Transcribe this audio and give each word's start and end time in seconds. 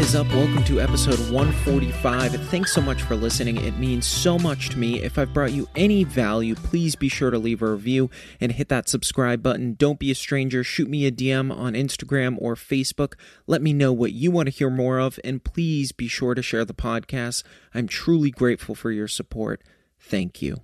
Is 0.00 0.14
up? 0.14 0.26
Welcome 0.28 0.64
to 0.64 0.80
episode 0.80 1.18
145. 1.30 2.32
Thanks 2.48 2.72
so 2.72 2.80
much 2.80 3.02
for 3.02 3.14
listening. 3.14 3.58
It 3.58 3.76
means 3.76 4.06
so 4.06 4.38
much 4.38 4.70
to 4.70 4.78
me. 4.78 5.02
If 5.02 5.18
I've 5.18 5.34
brought 5.34 5.52
you 5.52 5.68
any 5.76 6.04
value, 6.04 6.54
please 6.54 6.96
be 6.96 7.10
sure 7.10 7.30
to 7.30 7.38
leave 7.38 7.60
a 7.60 7.70
review 7.70 8.08
and 8.40 8.52
hit 8.52 8.70
that 8.70 8.88
subscribe 8.88 9.42
button. 9.42 9.74
Don't 9.74 9.98
be 9.98 10.10
a 10.10 10.14
stranger. 10.14 10.64
Shoot 10.64 10.88
me 10.88 11.04
a 11.04 11.12
DM 11.12 11.54
on 11.54 11.74
Instagram 11.74 12.36
or 12.38 12.54
Facebook. 12.54 13.12
Let 13.46 13.60
me 13.60 13.74
know 13.74 13.92
what 13.92 14.12
you 14.12 14.30
want 14.30 14.46
to 14.46 14.54
hear 14.54 14.70
more 14.70 14.98
of, 14.98 15.20
and 15.22 15.44
please 15.44 15.92
be 15.92 16.08
sure 16.08 16.34
to 16.34 16.40
share 16.40 16.64
the 16.64 16.72
podcast. 16.72 17.42
I'm 17.74 17.86
truly 17.86 18.30
grateful 18.30 18.74
for 18.74 18.90
your 18.90 19.08
support. 19.08 19.62
Thank 19.98 20.40
you. 20.40 20.62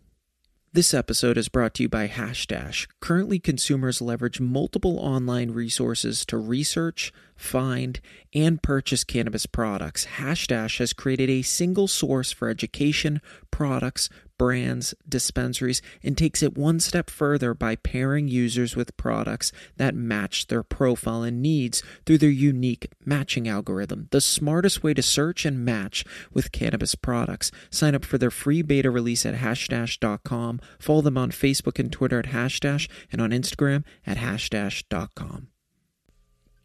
This 0.77 0.93
episode 0.93 1.39
is 1.39 1.49
brought 1.49 1.73
to 1.75 1.85
you 1.85 1.89
by 1.89 2.07
Hashdash. 2.07 2.87
Currently, 3.01 3.39
consumers 3.39 4.03
leverage 4.03 4.41
multiple 4.41 4.99
online 4.99 5.53
resources 5.53 6.27
to 6.27 6.37
research, 6.37 7.15
find, 7.37 8.01
and 8.35 8.63
purchase 8.63 9.05
cannabis 9.05 9.47
products. 9.47 10.07
Hashdash 10.19 10.79
has 10.79 10.93
created 10.93 11.31
a 11.31 11.43
single 11.43 11.89
source 11.89 12.33
for 12.33 12.49
education, 12.49 13.21
products, 13.51 14.09
brands, 14.39 14.95
dispensaries, 15.09 15.81
and 16.03 16.17
takes 16.17 16.43
it 16.43 16.57
one 16.57 16.81
step 16.81 17.11
further 17.11 17.55
by 17.55 17.77
pairing 17.77 18.29
users 18.29 18.77
with 18.77 18.97
products 18.97 19.53
that 19.77 19.95
match 19.95 20.47
their 20.49 20.63
profile 20.63 21.23
and 21.23 21.41
needs 21.41 21.83
through 22.05 22.19
their 22.19 22.29
unique 22.31 22.91
matching 23.05 23.49
algorithm. 23.49 24.09
The 24.11 24.21
smartest 24.21 24.83
way 24.83 24.95
to 24.95 25.03
search 25.03 25.45
and 25.45 25.65
match 25.65 26.05
with 26.33 26.53
cannabis 26.53 26.95
products. 26.95 27.51
Sign 27.71 27.95
up 27.95 28.05
for 28.05 28.19
their 28.19 28.31
free 28.31 28.63
beta 28.63 28.91
release 28.91 29.25
at 29.25 29.37
hashdash.com. 29.37 30.61
Follow 30.79 31.01
them 31.01 31.19
on 31.19 31.31
Facebook 31.31 31.79
and 31.79 31.91
Twitter 31.91 32.19
at 32.19 32.27
hashdash 32.27 32.89
and 33.11 33.21
on 33.21 33.31
Instagram 33.31 33.85
at 34.07 34.19
hashdash.com. 34.19 35.49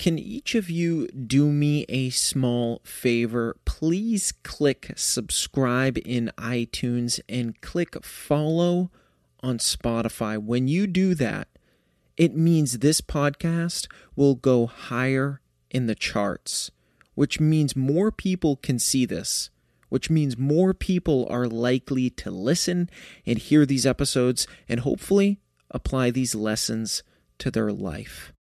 Can 0.01 0.17
each 0.17 0.55
of 0.55 0.67
you 0.67 1.05
do 1.09 1.51
me 1.51 1.85
a 1.87 2.09
small 2.09 2.81
favor? 2.83 3.55
Please 3.65 4.31
click 4.31 4.93
subscribe 4.95 5.99
in 6.03 6.31
iTunes 6.39 7.19
and 7.29 7.61
click 7.61 8.03
follow 8.03 8.89
on 9.41 9.59
Spotify. 9.59 10.39
When 10.39 10.67
you 10.67 10.87
do 10.87 11.13
that, 11.13 11.49
it 12.17 12.35
means 12.35 12.79
this 12.79 12.99
podcast 12.99 13.85
will 14.15 14.33
go 14.33 14.65
higher 14.65 15.39
in 15.69 15.85
the 15.85 15.93
charts, 15.93 16.71
which 17.13 17.39
means 17.39 17.75
more 17.75 18.11
people 18.11 18.55
can 18.55 18.79
see 18.79 19.05
this, 19.05 19.51
which 19.89 20.09
means 20.09 20.35
more 20.35 20.73
people 20.73 21.27
are 21.29 21.45
likely 21.45 22.09
to 22.09 22.31
listen 22.31 22.89
and 23.23 23.37
hear 23.37 23.67
these 23.67 23.85
episodes 23.85 24.47
and 24.67 24.79
hopefully 24.79 25.41
apply 25.69 26.09
these 26.09 26.33
lessons 26.33 27.03
to 27.37 27.51
their 27.51 27.71
life. 27.71 28.33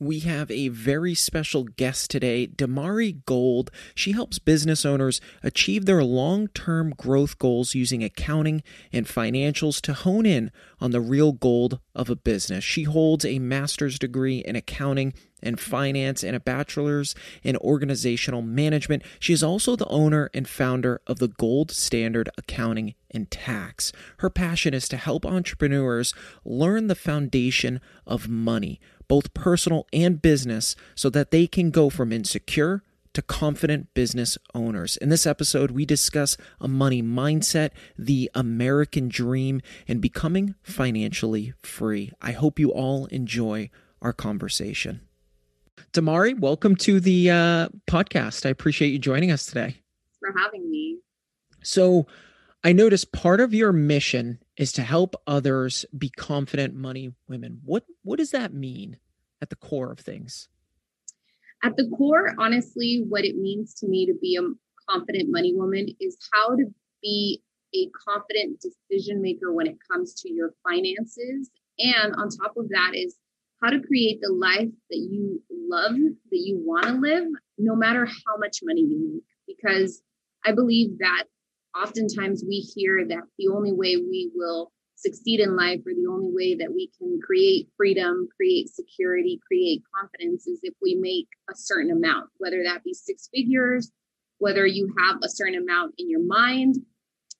We 0.00 0.20
have 0.20 0.48
a 0.48 0.68
very 0.68 1.16
special 1.16 1.64
guest 1.64 2.08
today, 2.08 2.46
Damari 2.46 3.24
Gold. 3.26 3.72
She 3.96 4.12
helps 4.12 4.38
business 4.38 4.86
owners 4.86 5.20
achieve 5.42 5.86
their 5.86 6.04
long 6.04 6.46
term 6.46 6.90
growth 6.90 7.36
goals 7.40 7.74
using 7.74 8.04
accounting 8.04 8.62
and 8.92 9.06
financials 9.06 9.80
to 9.80 9.94
hone 9.94 10.24
in 10.24 10.52
on 10.80 10.92
the 10.92 11.00
real 11.00 11.32
gold 11.32 11.80
of 11.96 12.08
a 12.08 12.14
business. 12.14 12.62
She 12.62 12.84
holds 12.84 13.24
a 13.24 13.40
master's 13.40 13.98
degree 13.98 14.38
in 14.38 14.54
accounting 14.54 15.14
and 15.42 15.58
finance 15.58 16.22
and 16.22 16.36
a 16.36 16.40
bachelor's 16.40 17.16
in 17.42 17.56
organizational 17.56 18.42
management. 18.42 19.02
She 19.18 19.32
is 19.32 19.42
also 19.42 19.74
the 19.74 19.88
owner 19.88 20.30
and 20.32 20.48
founder 20.48 21.00
of 21.08 21.18
the 21.18 21.28
Gold 21.28 21.72
Standard 21.72 22.28
Accounting 22.38 22.94
and 23.10 23.28
Tax. 23.32 23.92
Her 24.18 24.30
passion 24.30 24.74
is 24.74 24.88
to 24.90 24.96
help 24.96 25.26
entrepreneurs 25.26 26.14
learn 26.44 26.86
the 26.86 26.94
foundation 26.94 27.80
of 28.06 28.28
money 28.28 28.80
both 29.08 29.34
personal 29.34 29.86
and 29.92 30.22
business, 30.22 30.76
so 30.94 31.10
that 31.10 31.30
they 31.30 31.46
can 31.46 31.70
go 31.70 31.90
from 31.90 32.12
insecure 32.12 32.82
to 33.14 33.22
confident 33.22 33.92
business 33.94 34.38
owners. 34.54 34.96
In 34.98 35.08
this 35.08 35.26
episode, 35.26 35.72
we 35.72 35.84
discuss 35.84 36.36
a 36.60 36.68
money 36.68 37.02
mindset, 37.02 37.70
the 37.98 38.30
American 38.34 39.08
dream, 39.08 39.60
and 39.88 40.00
becoming 40.00 40.54
financially 40.62 41.52
free. 41.62 42.12
I 42.22 42.32
hope 42.32 42.58
you 42.58 42.70
all 42.70 43.06
enjoy 43.06 43.70
our 44.00 44.12
conversation. 44.12 45.00
Damari, 45.92 46.38
welcome 46.38 46.76
to 46.76 47.00
the 47.00 47.30
uh, 47.30 47.68
podcast. 47.90 48.46
I 48.46 48.50
appreciate 48.50 48.90
you 48.90 48.98
joining 48.98 49.30
us 49.32 49.46
today. 49.46 49.80
for 50.20 50.32
having 50.38 50.70
me. 50.70 50.98
So, 51.62 52.06
I 52.62 52.72
noticed 52.72 53.12
part 53.12 53.40
of 53.40 53.54
your 53.54 53.72
mission 53.72 54.38
is 54.58 54.72
to 54.72 54.82
help 54.82 55.14
others 55.26 55.86
be 55.96 56.10
confident 56.10 56.74
money 56.74 57.14
women. 57.28 57.60
What 57.64 57.84
what 58.02 58.18
does 58.18 58.32
that 58.32 58.52
mean 58.52 58.98
at 59.40 59.48
the 59.48 59.56
core 59.56 59.92
of 59.92 60.00
things? 60.00 60.48
At 61.62 61.76
the 61.76 61.88
core, 61.96 62.34
honestly, 62.38 63.04
what 63.08 63.24
it 63.24 63.36
means 63.36 63.74
to 63.74 63.88
me 63.88 64.04
to 64.06 64.14
be 64.20 64.36
a 64.36 64.42
confident 64.90 65.30
money 65.30 65.54
woman 65.54 65.88
is 66.00 66.18
how 66.32 66.56
to 66.56 66.64
be 67.00 67.42
a 67.74 67.88
confident 68.08 68.60
decision 68.60 69.22
maker 69.22 69.52
when 69.52 69.66
it 69.66 69.76
comes 69.90 70.14
to 70.22 70.32
your 70.32 70.52
finances. 70.64 71.50
And 71.78 72.14
on 72.16 72.28
top 72.28 72.56
of 72.56 72.68
that 72.70 72.92
is 72.94 73.16
how 73.62 73.70
to 73.70 73.80
create 73.80 74.20
the 74.20 74.32
life 74.32 74.70
that 74.90 74.98
you 74.98 75.42
love, 75.50 75.92
that 75.94 76.38
you 76.38 76.60
want 76.64 76.86
to 76.86 76.92
live, 76.92 77.24
no 77.58 77.74
matter 77.74 78.06
how 78.06 78.36
much 78.38 78.60
money 78.62 78.82
you 78.82 79.12
make. 79.14 79.56
Because 79.56 80.02
I 80.44 80.52
believe 80.52 80.98
that 80.98 81.24
oftentimes 81.80 82.44
we 82.46 82.56
hear 82.56 83.06
that 83.08 83.22
the 83.38 83.48
only 83.48 83.72
way 83.72 83.96
we 83.96 84.30
will 84.34 84.72
succeed 84.96 85.40
in 85.40 85.56
life 85.56 85.80
or 85.86 85.94
the 85.94 86.08
only 86.10 86.30
way 86.32 86.54
that 86.56 86.72
we 86.72 86.90
can 86.98 87.20
create 87.24 87.68
freedom, 87.76 88.28
create 88.34 88.68
security, 88.68 89.40
create 89.46 89.82
confidence 89.94 90.46
is 90.46 90.58
if 90.62 90.74
we 90.82 90.96
make 90.96 91.28
a 91.48 91.54
certain 91.54 91.92
amount, 91.92 92.28
whether 92.38 92.62
that 92.64 92.82
be 92.82 92.92
six 92.92 93.28
figures, 93.32 93.92
whether 94.38 94.66
you 94.66 94.92
have 94.98 95.18
a 95.22 95.28
certain 95.28 95.54
amount 95.54 95.94
in 95.98 96.10
your 96.10 96.24
mind. 96.26 96.76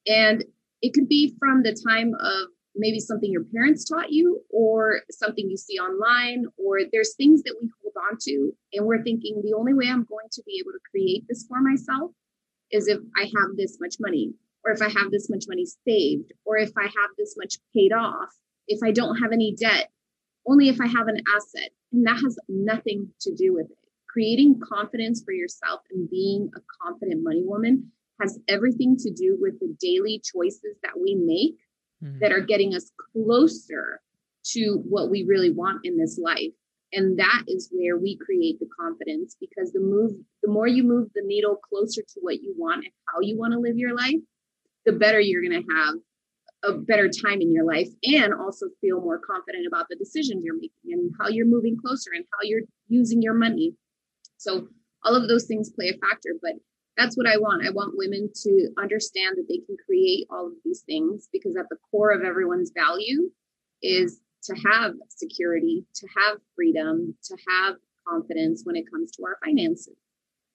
And 0.07 0.45
it 0.83 0.95
could 0.95 1.09
be 1.09 1.35
from 1.39 1.63
the 1.63 1.77
time 1.87 2.13
of 2.21 2.49
maybe 2.77 3.01
something 3.01 3.33
your 3.33 3.45
parents 3.53 3.85
taught 3.85 4.13
you 4.13 4.41
or 4.51 5.01
something 5.11 5.51
you 5.51 5.57
see 5.57 5.79
online, 5.79 6.47
or 6.57 6.79
there's 6.93 7.17
things 7.17 7.43
that 7.43 7.57
we 7.61 7.69
hold 7.83 7.95
on 8.09 8.19
to. 8.23 8.53
And 8.75 8.87
we're 8.87 9.03
thinking 9.03 9.43
the 9.43 9.57
only 9.57 9.75
way 9.75 9.87
I'm 9.89 10.05
going 10.05 10.29
to 10.31 10.43
be 10.47 10.61
able 10.61 10.73
to 10.73 10.91
create 10.93 11.25
this 11.29 11.45
for 11.49 11.61
myself 11.61 12.13
is 12.71 12.89
if 12.89 12.99
I 13.17 13.23
have 13.23 13.57
this 13.57 13.79
much 13.81 13.97
money 14.01 14.35
or 14.65 14.73
if 14.73 14.83
I 14.83 14.89
have 14.89 15.11
this 15.11 15.31
much 15.31 15.45
money 15.49 15.67
saved, 15.87 16.33
or 16.45 16.59
if 16.59 16.73
I 16.77 16.83
have 16.83 17.11
this 17.17 17.37
much 17.37 17.57
paid 17.75 17.93
off, 17.93 18.29
if 18.67 18.81
I 18.83 18.91
don't 18.91 19.17
have 19.17 19.33
any 19.33 19.55
debt, 19.59 19.91
only 20.47 20.69
if 20.69 20.81
I 20.81 20.87
have 20.87 21.09
an 21.09 21.23
asset. 21.35 21.71
And 21.93 22.07
that 22.07 22.21
has 22.23 22.39
nothing 22.49 23.09
to 23.23 23.35
do 23.35 23.55
with 23.55 23.71
it. 23.71 23.79
Creating 24.09 24.61
confidence 24.61 25.23
for 25.25 25.33
yourself 25.33 25.81
and 25.91 26.11
being 26.11 26.51
a 26.57 26.61
confident 26.83 27.23
money 27.23 27.43
woman 27.45 27.91
has 28.21 28.39
everything 28.49 28.97
to 28.99 29.11
do 29.11 29.39
with 29.41 29.59
the 29.61 29.75
daily 29.81 30.21
choices 30.25 30.77
that 30.83 30.99
we 31.01 31.15
make 31.15 31.59
mm-hmm. 32.03 32.19
that 32.19 32.33
are 32.33 32.41
getting 32.41 32.75
us 32.75 32.91
closer 33.13 34.01
to 34.45 34.83
what 34.89 35.11
we 35.11 35.25
really 35.25 35.51
want 35.51 35.81
in 35.85 35.97
this 35.97 36.19
life 36.19 36.53
and 36.93 37.19
that 37.19 37.43
is 37.47 37.71
where 37.73 37.99
we 37.99 38.17
create 38.17 38.59
the 38.61 38.69
confidence 38.79 39.37
because 39.41 39.73
the 39.73 39.81
move 39.81 40.13
the 40.43 40.51
more 40.51 40.67
you 40.67 40.83
move 40.83 41.09
the 41.15 41.23
needle 41.25 41.57
closer 41.57 42.03
to 42.03 42.21
what 42.21 42.43
you 42.43 42.55
want 42.57 42.85
and 42.85 42.93
how 43.13 43.21
you 43.21 43.39
want 43.39 43.53
to 43.53 43.59
live 43.59 43.77
your 43.77 43.95
life 43.97 44.21
the 44.87 44.93
better 44.93 45.21
you're 45.21 45.43
going 45.43 45.63
to 45.63 45.75
have 45.75 45.95
a 46.65 46.73
better 46.73 47.09
time 47.09 47.41
in 47.41 47.53
your 47.53 47.65
life 47.65 47.89
and 48.05 48.35
also 48.35 48.67
feel 48.81 49.01
more 49.01 49.19
confident 49.19 49.67
about 49.67 49.87
the 49.89 49.97
decisions 49.97 50.43
you're 50.45 50.57
making 50.57 50.93
and 50.93 51.13
how 51.21 51.29
you're 51.29 51.47
moving 51.47 51.77
closer 51.77 52.11
and 52.15 52.25
how 52.33 52.41
you're 52.43 52.63
using 52.89 53.23
your 53.23 53.35
money. 53.35 53.75
So 54.39 54.69
all 55.05 55.15
of 55.15 55.29
those 55.29 55.45
things 55.45 55.71
play 55.71 55.89
a 55.89 56.07
factor, 56.07 56.35
but 56.43 56.55
that's 56.97 57.17
what 57.17 57.29
I 57.29 57.37
want. 57.37 57.65
I 57.65 57.71
want 57.71 57.97
women 57.97 58.29
to 58.43 58.69
understand 58.77 59.37
that 59.37 59.47
they 59.49 59.59
can 59.59 59.77
create 59.87 60.27
all 60.31 60.47
of 60.49 60.55
these 60.65 60.83
things 60.83 61.29
because 61.33 61.57
at 61.57 61.69
the 61.71 61.77
core 61.91 62.11
of 62.11 62.23
everyone's 62.23 62.73
value 62.75 63.31
is 63.83 64.21
to 64.45 64.55
have 64.71 64.95
security, 65.09 65.85
to 65.95 66.07
have 66.17 66.39
freedom, 66.55 67.15
to 67.25 67.37
have 67.49 67.77
confidence 68.07 68.63
when 68.65 68.77
it 68.77 68.91
comes 68.91 69.11
to 69.13 69.25
our 69.25 69.39
finances. 69.45 69.97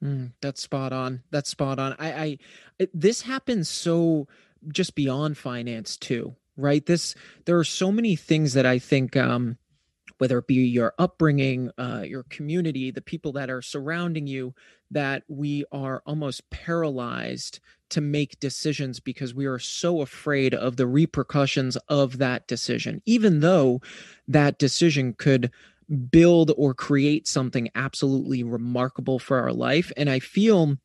Mm, 0.04 0.34
that's 0.42 0.62
spot 0.62 0.92
on. 0.92 1.24
That's 1.32 1.50
spot 1.50 1.80
on. 1.80 1.96
I, 1.98 2.38
I, 2.80 2.88
this 2.94 3.22
happens 3.22 3.70
so 3.70 4.28
just 4.68 4.96
beyond 4.96 5.38
finance 5.38 5.98
too, 5.98 6.36
right? 6.58 6.86
This, 6.86 7.16
there 7.46 7.58
are 7.58 7.64
so 7.64 7.92
many 7.92 8.16
things 8.16 8.54
that 8.54 8.66
I 8.66 8.80
think, 8.80 9.16
um, 9.16 9.58
whether 10.18 10.38
it 10.38 10.48
be 10.48 10.56
your 10.56 10.94
upbringing, 11.00 11.72
uh, 11.78 12.04
your 12.06 12.24
community, 12.24 12.92
the 12.92 13.02
people 13.02 13.34
that 13.34 13.50
are 13.50 13.62
surrounding 13.62 14.28
you, 14.28 14.54
that 14.92 15.24
we 15.28 15.66
are 15.72 16.04
almost 16.06 16.50
paralyzed 16.50 17.60
to 17.94 18.02
make 18.02 18.40
decisions 18.40 19.00
because 19.00 19.34
we 19.34 19.46
are 19.46 19.60
so 19.60 20.02
afraid 20.02 20.54
of 20.54 20.78
the 20.78 20.88
repercussions 20.88 21.76
of 21.88 22.18
that 22.18 22.48
decision, 22.48 23.02
even 23.06 23.40
though 23.40 23.82
that 24.28 24.58
decision 24.58 25.14
could 25.14 25.52
build 26.10 26.52
or 26.58 26.74
create 26.74 27.28
something 27.28 27.70
absolutely 27.76 28.44
remarkable 28.44 29.20
for 29.20 29.40
our 29.40 29.54
life. 29.54 29.92
And 29.96 30.10
I 30.10 30.20
feel 30.20 30.78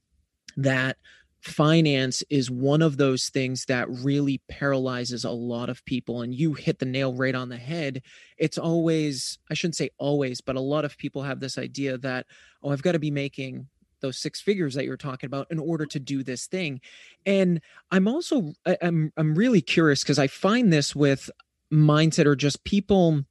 that 0.57 0.99
finance 1.41 2.23
is 2.29 2.51
one 2.51 2.83
of 2.83 2.97
those 2.97 3.31
things 3.31 3.65
that 3.67 3.89
really 3.89 4.43
paralyzes 4.49 5.25
a 5.25 5.31
lot 5.31 5.71
of 5.71 5.85
people 5.85 6.21
and 6.21 6.35
you 6.35 6.53
hit 6.53 6.79
the 6.79 6.85
nail 6.85 7.15
right 7.15 7.37
on 7.37 7.49
the 7.49 7.57
head 7.57 8.03
it's 8.39 8.59
always 8.59 9.39
i 9.49 9.55
shouldn't 9.55 9.77
say 9.77 9.89
always 9.99 10.41
but 10.41 10.57
a 10.57 10.61
lot 10.61 10.85
of 10.85 10.99
people 10.99 11.23
have 11.23 11.39
this 11.39 11.57
idea 11.57 11.97
that 11.97 12.27
oh 12.65 12.71
i've 12.71 12.83
got 12.83 12.91
to 12.91 12.99
be 12.99 13.13
making 13.13 13.69
those 14.01 14.19
six 14.19 14.41
figures 14.41 14.75
that 14.75 14.85
you're 14.85 14.97
talking 14.97 15.27
about 15.27 15.47
in 15.51 15.59
order 15.59 15.87
to 15.87 16.01
do 16.01 16.23
this 16.23 16.47
thing. 16.47 16.81
And 17.27 17.61
i'm 17.91 18.09
also 18.09 18.53
i'm 18.83 19.13
i'm 19.17 19.35
really 19.35 19.61
curious 19.61 20.03
because 20.03 20.19
i 20.19 20.27
find 20.27 20.73
this 20.73 20.95
with 20.95 21.31
mindset 21.73 22.27
or 22.27 22.37
just 22.37 22.65
people 22.65 23.25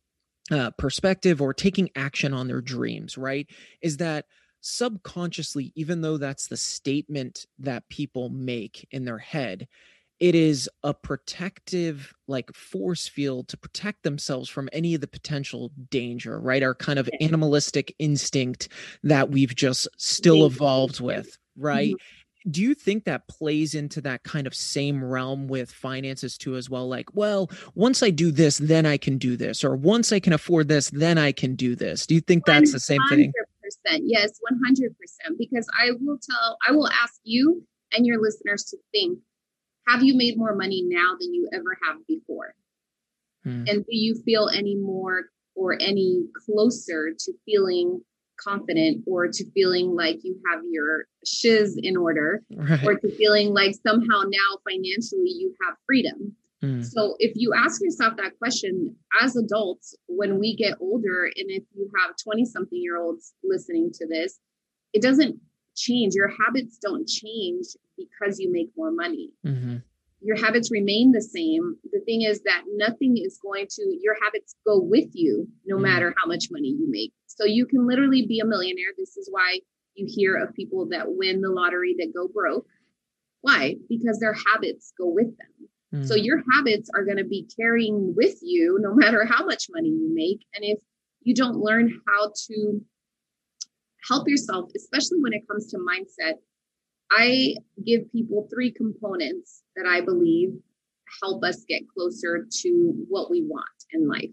uh, 0.52 0.72
perspective 0.78 1.42
or 1.42 1.54
taking 1.54 1.90
action 1.96 2.34
on 2.34 2.48
their 2.48 2.62
dreams 2.62 3.18
right? 3.18 3.48
Is 3.82 3.98
that 3.98 4.26
subconsciously, 4.62 5.72
even 5.76 6.02
though 6.02 6.18
that's 6.18 6.48
the 6.48 6.58
statement 6.58 7.46
that 7.60 7.88
people 7.90 8.30
make 8.30 8.88
in 8.92 9.06
their 9.06 9.18
head, 9.18 9.68
it 10.20 10.36
is 10.36 10.70
a 10.84 10.94
protective 10.94 12.14
like 12.28 12.54
force 12.54 13.08
field 13.08 13.48
to 13.50 13.58
protect 13.58 14.04
themselves 14.04 14.50
from 14.50 14.70
any 14.74 14.96
of 14.96 15.02
the 15.02 15.08
potential 15.08 15.72
danger 15.90 16.40
right? 16.40 16.64
Our 16.64 16.76
kind 16.76 17.00
of 17.00 17.10
animalistic 17.22 17.94
instinct 18.00 18.70
that 19.04 19.30
we've 19.30 19.56
just 19.56 19.88
still 19.98 20.46
evolved 20.46 21.00
with 21.00 21.38
right? 21.58 21.94
Mm-hmm. 21.94 22.52
do 22.52 22.62
you 22.62 22.74
think 22.76 23.06
that 23.06 23.28
plays 23.28 23.74
into 23.74 24.00
that 24.02 24.24
kind 24.24 24.46
of 24.48 24.54
same 24.54 25.04
realm 25.04 25.48
with 25.48 25.72
finances 25.72 26.38
too 26.38 26.56
as 26.56 26.70
well? 26.70 26.88
Like 26.88 27.16
well 27.16 27.50
once 27.76 28.04
i 28.04 28.10
do 28.10 28.32
this 28.32 28.58
then 28.58 28.86
i 28.86 28.98
can 28.98 29.18
do 29.18 29.36
this 29.38 29.64
or 29.64 29.76
once 29.76 30.12
i 30.12 30.20
can 30.20 30.34
afford 30.34 30.68
this 30.68 30.90
then 30.90 31.18
i 31.18 31.32
can 31.32 31.56
do 31.56 31.76
this. 31.76 32.06
Do 32.06 32.16
you 32.16 32.22
think 32.22 32.46
that's 32.46 32.72
the 32.72 32.80
same 32.80 33.02
thing? 33.10 33.32
Yes, 34.02 34.40
100%. 34.68 35.38
Because 35.38 35.68
I 35.78 35.92
will 36.00 36.18
tell, 36.18 36.58
I 36.68 36.72
will 36.72 36.88
ask 36.88 37.20
you 37.24 37.64
and 37.94 38.06
your 38.06 38.22
listeners 38.22 38.64
to 38.66 38.78
think 38.92 39.20
have 39.88 40.04
you 40.04 40.16
made 40.16 40.38
more 40.38 40.56
money 40.56 40.84
now 40.86 41.16
than 41.20 41.34
you 41.34 41.50
ever 41.54 41.78
have 41.86 42.06
before? 42.08 42.54
Hmm. 43.44 43.64
And 43.68 43.86
do 43.86 43.96
you 43.96 44.16
feel 44.24 44.50
any 44.54 44.76
more 44.76 45.30
or 45.56 45.78
any 45.82 46.26
closer 46.46 47.14
to 47.18 47.34
feeling 47.46 48.02
confident 48.40 49.04
or 49.08 49.28
to 49.28 49.52
feeling 49.52 49.96
like 49.96 50.20
you 50.24 50.40
have 50.52 50.62
your 50.70 51.06
shiz 51.26 51.78
in 51.82 51.98
order 51.98 52.44
right. 52.56 52.86
or 52.86 52.96
to 52.96 53.16
feeling 53.16 53.54
like 53.54 53.76
somehow 53.86 54.22
now 54.26 54.58
financially 54.70 55.32
you 55.32 55.56
have 55.66 55.76
freedom? 55.86 56.36
Mm. 56.64 56.86
So 56.86 57.16
if 57.20 57.34
you 57.36 57.54
ask 57.54 57.82
yourself 57.82 58.16
that 58.18 58.38
question 58.40 58.96
as 59.22 59.36
adults, 59.36 59.96
when 60.08 60.40
we 60.40 60.56
get 60.56 60.78
older, 60.80 61.26
and 61.26 61.50
if 61.50 61.64
you 61.76 61.90
have 62.00 62.16
20 62.24 62.46
something 62.46 62.82
year 62.82 62.98
olds 62.98 63.34
listening 63.44 63.92
to 63.94 64.08
this, 64.08 64.40
it 64.94 65.02
doesn't 65.02 65.40
change. 65.78 66.14
Your 66.16 66.30
habits 66.46 66.78
don't 66.82 67.08
change 67.08 67.66
because 67.98 68.40
you 68.40 68.52
make 68.52 68.70
more 68.76 68.92
money. 68.92 69.32
Mm-hmm. 69.46 69.78
Your 70.22 70.36
habits 70.36 70.72
remain 70.72 71.12
the 71.12 71.22
same. 71.22 71.78
The 71.92 72.02
thing 72.02 72.24
is 72.24 72.42
that 72.42 72.64
nothing 72.76 73.18
is 73.18 73.40
going 73.42 73.68
to, 73.70 74.00
your 74.02 74.16
habits 74.24 74.56
go 74.66 74.82
with 74.82 75.10
you 75.14 75.48
no 75.66 75.76
mm-hmm. 75.76 75.84
matter 75.84 76.14
how 76.18 76.28
much 76.28 76.46
money 76.52 76.70
you 76.70 76.88
make. 76.90 77.14
So 77.28 77.46
you 77.46 77.66
can 77.66 77.88
literally 77.88 78.26
be 78.26 78.40
a 78.40 78.46
millionaire. 78.46 78.94
This 78.98 79.16
is 79.16 79.30
why 79.32 79.60
you 79.96 80.08
hear 80.10 80.36
of 80.36 80.54
people 80.54 80.88
that 80.90 81.06
win 81.08 81.42
the 81.42 81.50
lottery 81.50 81.96
that 82.00 82.14
go 82.16 82.28
broke. 82.28 82.68
Why? 83.42 83.76
Because 83.88 84.20
their 84.20 84.36
habits 84.52 84.92
go 84.98 85.08
with 85.08 85.38
them. 85.38 86.04
So 86.04 86.16
mm. 86.16 86.24
your 86.24 86.44
habits 86.52 86.90
are 86.94 87.06
going 87.06 87.18
to 87.18 87.24
be 87.24 87.48
carrying 87.58 88.14
with 88.16 88.40
you 88.42 88.78
no 88.82 88.94
matter 88.94 89.26
how 89.26 89.46
much 89.46 89.68
money 89.72 89.90
you 89.90 90.14
make. 90.14 90.46
And 90.54 90.66
if 90.66 90.80
you 91.22 91.34
don't 91.34 91.58
learn 91.58 92.02
how 92.08 92.32
to 92.48 92.82
help 94.08 94.28
yourself, 94.28 94.70
especially 94.76 95.20
when 95.20 95.34
it 95.34 95.48
comes 95.48 95.68
to 95.68 95.78
mindset, 95.78 96.36
I 97.12 97.56
give 97.86 98.12
people 98.12 98.48
three 98.54 98.72
components 98.72 99.64
that 99.76 99.86
I 99.86 100.02
believe 100.02 100.54
help 101.22 101.44
us 101.44 101.64
get 101.68 101.88
closer 101.88 102.46
to 102.50 103.06
what 103.08 103.32
we 103.32 103.44
want 103.44 103.66
in 103.94 104.08
life. 104.08 104.32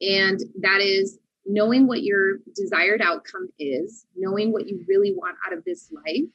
And 0.00 0.38
that 0.60 0.80
is 0.80 1.18
knowing 1.44 1.86
what 1.86 2.02
your 2.02 2.38
desired 2.54 3.00
outcome 3.02 3.48
is, 3.58 4.06
knowing 4.16 4.52
what 4.52 4.68
you 4.68 4.84
really 4.88 5.12
want 5.12 5.36
out 5.46 5.56
of 5.56 5.64
this 5.64 5.90
life, 5.92 6.28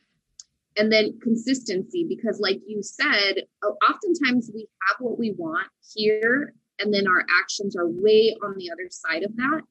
and 0.77 0.91
then 0.91 1.19
consistency 1.21 2.05
because 2.07 2.39
like 2.39 2.59
you 2.65 2.81
said 2.81 3.35
oftentimes 3.89 4.51
we 4.53 4.67
have 4.87 4.97
what 4.99 5.19
we 5.19 5.33
want 5.37 5.67
here 5.93 6.53
and 6.79 6.93
then 6.93 7.07
our 7.07 7.25
actions 7.41 7.75
are 7.75 7.87
way 7.87 8.35
on 8.43 8.55
the 8.57 8.71
other 8.71 8.89
side 8.89 9.23
of 9.23 9.35
that 9.35 9.61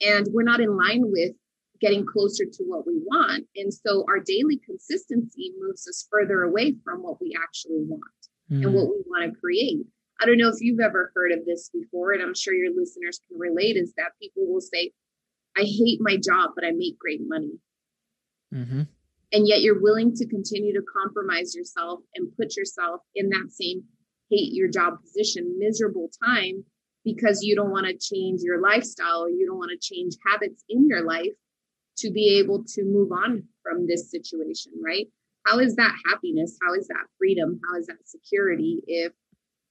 and 0.00 0.26
we're 0.32 0.42
not 0.42 0.60
in 0.60 0.76
line 0.76 1.02
with 1.04 1.32
getting 1.80 2.04
closer 2.04 2.44
to 2.44 2.62
what 2.64 2.86
we 2.86 3.00
want. 3.06 3.46
And 3.56 3.72
so 3.72 4.04
our 4.08 4.20
daily 4.20 4.60
consistency 4.64 5.52
moves 5.58 5.88
us 5.88 6.06
further 6.10 6.42
away 6.42 6.74
from 6.84 7.02
what 7.02 7.20
we 7.20 7.34
actually 7.42 7.82
want 7.86 8.02
mm. 8.50 8.62
and 8.64 8.74
what 8.74 8.88
we 8.88 9.02
want 9.06 9.32
to 9.32 9.40
create. 9.40 9.86
I 10.20 10.26
don't 10.26 10.38
know 10.38 10.48
if 10.48 10.60
you've 10.60 10.80
ever 10.80 11.10
heard 11.14 11.32
of 11.32 11.46
this 11.46 11.70
before 11.72 12.12
and 12.12 12.22
i'm 12.22 12.34
sure 12.34 12.52
your 12.52 12.74
listeners 12.74 13.20
can 13.26 13.38
relate 13.38 13.76
is 13.76 13.94
that 13.96 14.12
people 14.20 14.46
will 14.46 14.60
say 14.60 14.92
i 15.56 15.62
hate 15.62 15.98
my 16.00 16.16
job 16.16 16.50
but 16.54 16.64
i 16.64 16.70
make 16.72 16.98
great 16.98 17.20
money. 17.24 17.58
Mm-hmm. 18.54 18.82
And 19.32 19.46
yet 19.48 19.62
you're 19.62 19.80
willing 19.80 20.12
to 20.16 20.26
continue 20.26 20.74
to 20.74 20.82
compromise 20.92 21.54
yourself 21.54 22.00
and 22.16 22.36
put 22.36 22.56
yourself 22.56 23.00
in 23.14 23.30
that 23.30 23.50
same 23.50 23.84
hate 24.30 24.52
your 24.52 24.68
job 24.68 25.00
position 25.00 25.56
miserable 25.58 26.10
time 26.22 26.64
because 27.02 27.42
you 27.42 27.56
don't 27.56 27.70
want 27.70 27.86
to 27.86 27.96
change 27.96 28.42
your 28.42 28.60
lifestyle 28.60 29.24
or 29.24 29.30
you 29.30 29.46
don't 29.46 29.58
want 29.58 29.70
to 29.70 29.94
change 29.94 30.14
habits 30.26 30.62
in 30.68 30.86
your 30.86 31.02
life 31.02 31.32
to 32.00 32.10
be 32.10 32.38
able 32.38 32.64
to 32.64 32.84
move 32.84 33.12
on 33.12 33.44
from 33.62 33.86
this 33.86 34.10
situation 34.10 34.72
right 34.84 35.06
how 35.46 35.58
is 35.58 35.76
that 35.76 35.94
happiness 36.08 36.58
how 36.62 36.74
is 36.74 36.86
that 36.88 37.06
freedom 37.18 37.60
how 37.68 37.78
is 37.78 37.86
that 37.86 37.96
security 38.04 38.82
if 38.86 39.12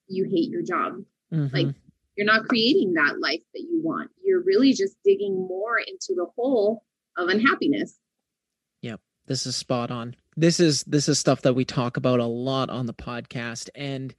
you 0.08 0.26
hate 0.26 0.50
your 0.50 0.64
job 0.64 0.94
mm-hmm. 1.34 1.56
like 1.56 1.76
you're 2.16 2.26
not 2.26 2.48
creating 2.48 2.94
that 2.94 3.20
life 3.20 3.42
that 3.54 3.62
you 3.62 3.81
want 3.84 4.10
you're 4.24 4.44
really 4.44 4.74
just 4.74 4.96
digging 5.04 5.36
more 5.36 5.78
into 5.80 6.14
the 6.16 6.28
hole 6.36 6.84
of 7.18 7.30
unhappiness 7.30 8.00
Yep. 8.81 9.02
this 9.28 9.46
is 9.46 9.56
spot 9.56 9.92
on. 9.92 10.16
This 10.38 10.60
is 10.60 10.84
this 10.84 11.10
is 11.10 11.20
stuff 11.20 11.42
that 11.42 11.54
we 11.54 11.66
talk 11.66 11.98
about 11.98 12.20
a 12.20 12.26
lot 12.26 12.70
on 12.70 12.86
the 12.86 12.94
podcast, 12.94 13.70
and 13.76 14.16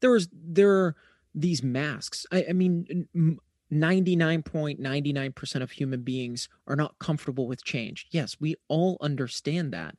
there's 0.00 0.28
there 0.32 0.70
are 0.70 0.96
these 1.34 1.62
masks. 1.62 2.26
I, 2.30 2.46
I 2.50 2.52
mean, 2.52 3.38
99.99% 3.72 5.62
of 5.62 5.70
human 5.70 6.02
beings 6.02 6.48
are 6.66 6.76
not 6.76 6.98
comfortable 6.98 7.46
with 7.46 7.64
change. 7.64 8.06
Yes, 8.10 8.36
we 8.38 8.54
all 8.68 8.98
understand 9.00 9.72
that. 9.72 9.96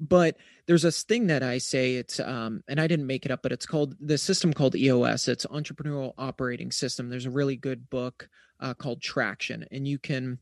But 0.00 0.36
there's 0.66 0.82
this 0.82 1.04
thing 1.04 1.28
that 1.28 1.42
I 1.42 1.58
say 1.58 1.94
it's 1.94 2.18
um 2.18 2.64
and 2.66 2.80
I 2.80 2.86
didn't 2.86 3.06
make 3.06 3.24
it 3.24 3.30
up, 3.30 3.42
but 3.42 3.52
it's 3.52 3.66
called 3.66 3.94
the 4.00 4.18
system 4.18 4.52
called 4.52 4.74
EOS. 4.74 5.28
It's 5.28 5.46
entrepreneurial 5.46 6.14
operating 6.18 6.72
system. 6.72 7.08
There's 7.08 7.26
a 7.26 7.30
really 7.30 7.56
good 7.56 7.88
book 7.90 8.28
uh, 8.58 8.74
called 8.74 9.00
Traction 9.00 9.66
and 9.70 9.86
you 9.86 9.98
can 9.98 10.38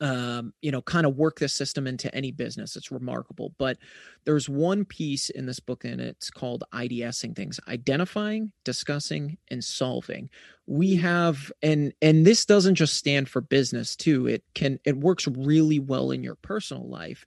um, 0.00 0.52
you 0.60 0.70
know, 0.70 0.82
kind 0.82 1.06
of 1.06 1.16
work 1.16 1.38
this 1.38 1.52
system 1.52 1.86
into 1.86 2.14
any 2.14 2.30
business. 2.30 2.76
It's 2.76 2.92
remarkable. 2.92 3.54
But 3.58 3.78
there's 4.24 4.48
one 4.48 4.84
piece 4.84 5.30
in 5.30 5.46
this 5.46 5.60
book, 5.60 5.84
and 5.84 6.00
it's 6.00 6.30
called 6.30 6.64
IDSing 6.72 7.34
things 7.34 7.58
identifying, 7.66 8.52
discussing, 8.64 9.38
and 9.50 9.64
solving. 9.64 10.28
We 10.66 10.96
have, 10.96 11.50
and 11.62 11.92
and 12.02 12.26
this 12.26 12.44
doesn't 12.44 12.74
just 12.74 12.94
stand 12.94 13.28
for 13.28 13.40
business 13.40 13.96
too. 13.96 14.26
It 14.26 14.44
can 14.54 14.78
it 14.84 14.96
works 14.96 15.26
really 15.26 15.78
well 15.78 16.10
in 16.10 16.22
your 16.22 16.36
personal 16.36 16.88
life, 16.88 17.24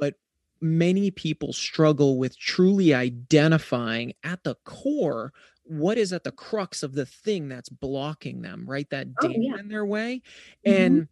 but 0.00 0.14
many 0.60 1.10
people 1.10 1.52
struggle 1.52 2.18
with 2.18 2.38
truly 2.38 2.94
identifying 2.94 4.14
at 4.24 4.42
the 4.42 4.54
core 4.64 5.32
what 5.64 5.98
is 5.98 6.12
at 6.12 6.24
the 6.24 6.32
crux 6.32 6.82
of 6.82 6.94
the 6.94 7.06
thing 7.06 7.48
that's 7.48 7.68
blocking 7.68 8.42
them, 8.42 8.64
right? 8.66 8.88
That 8.90 9.08
oh, 9.22 9.28
yeah. 9.28 9.58
in 9.58 9.68
their 9.68 9.84
way. 9.84 10.22
Mm-hmm. 10.66 10.82
And 10.82 11.08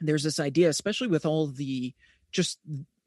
there's 0.00 0.22
this 0.22 0.40
idea, 0.40 0.68
especially 0.68 1.08
with 1.08 1.26
all 1.26 1.46
the 1.48 1.94
just 2.32 2.58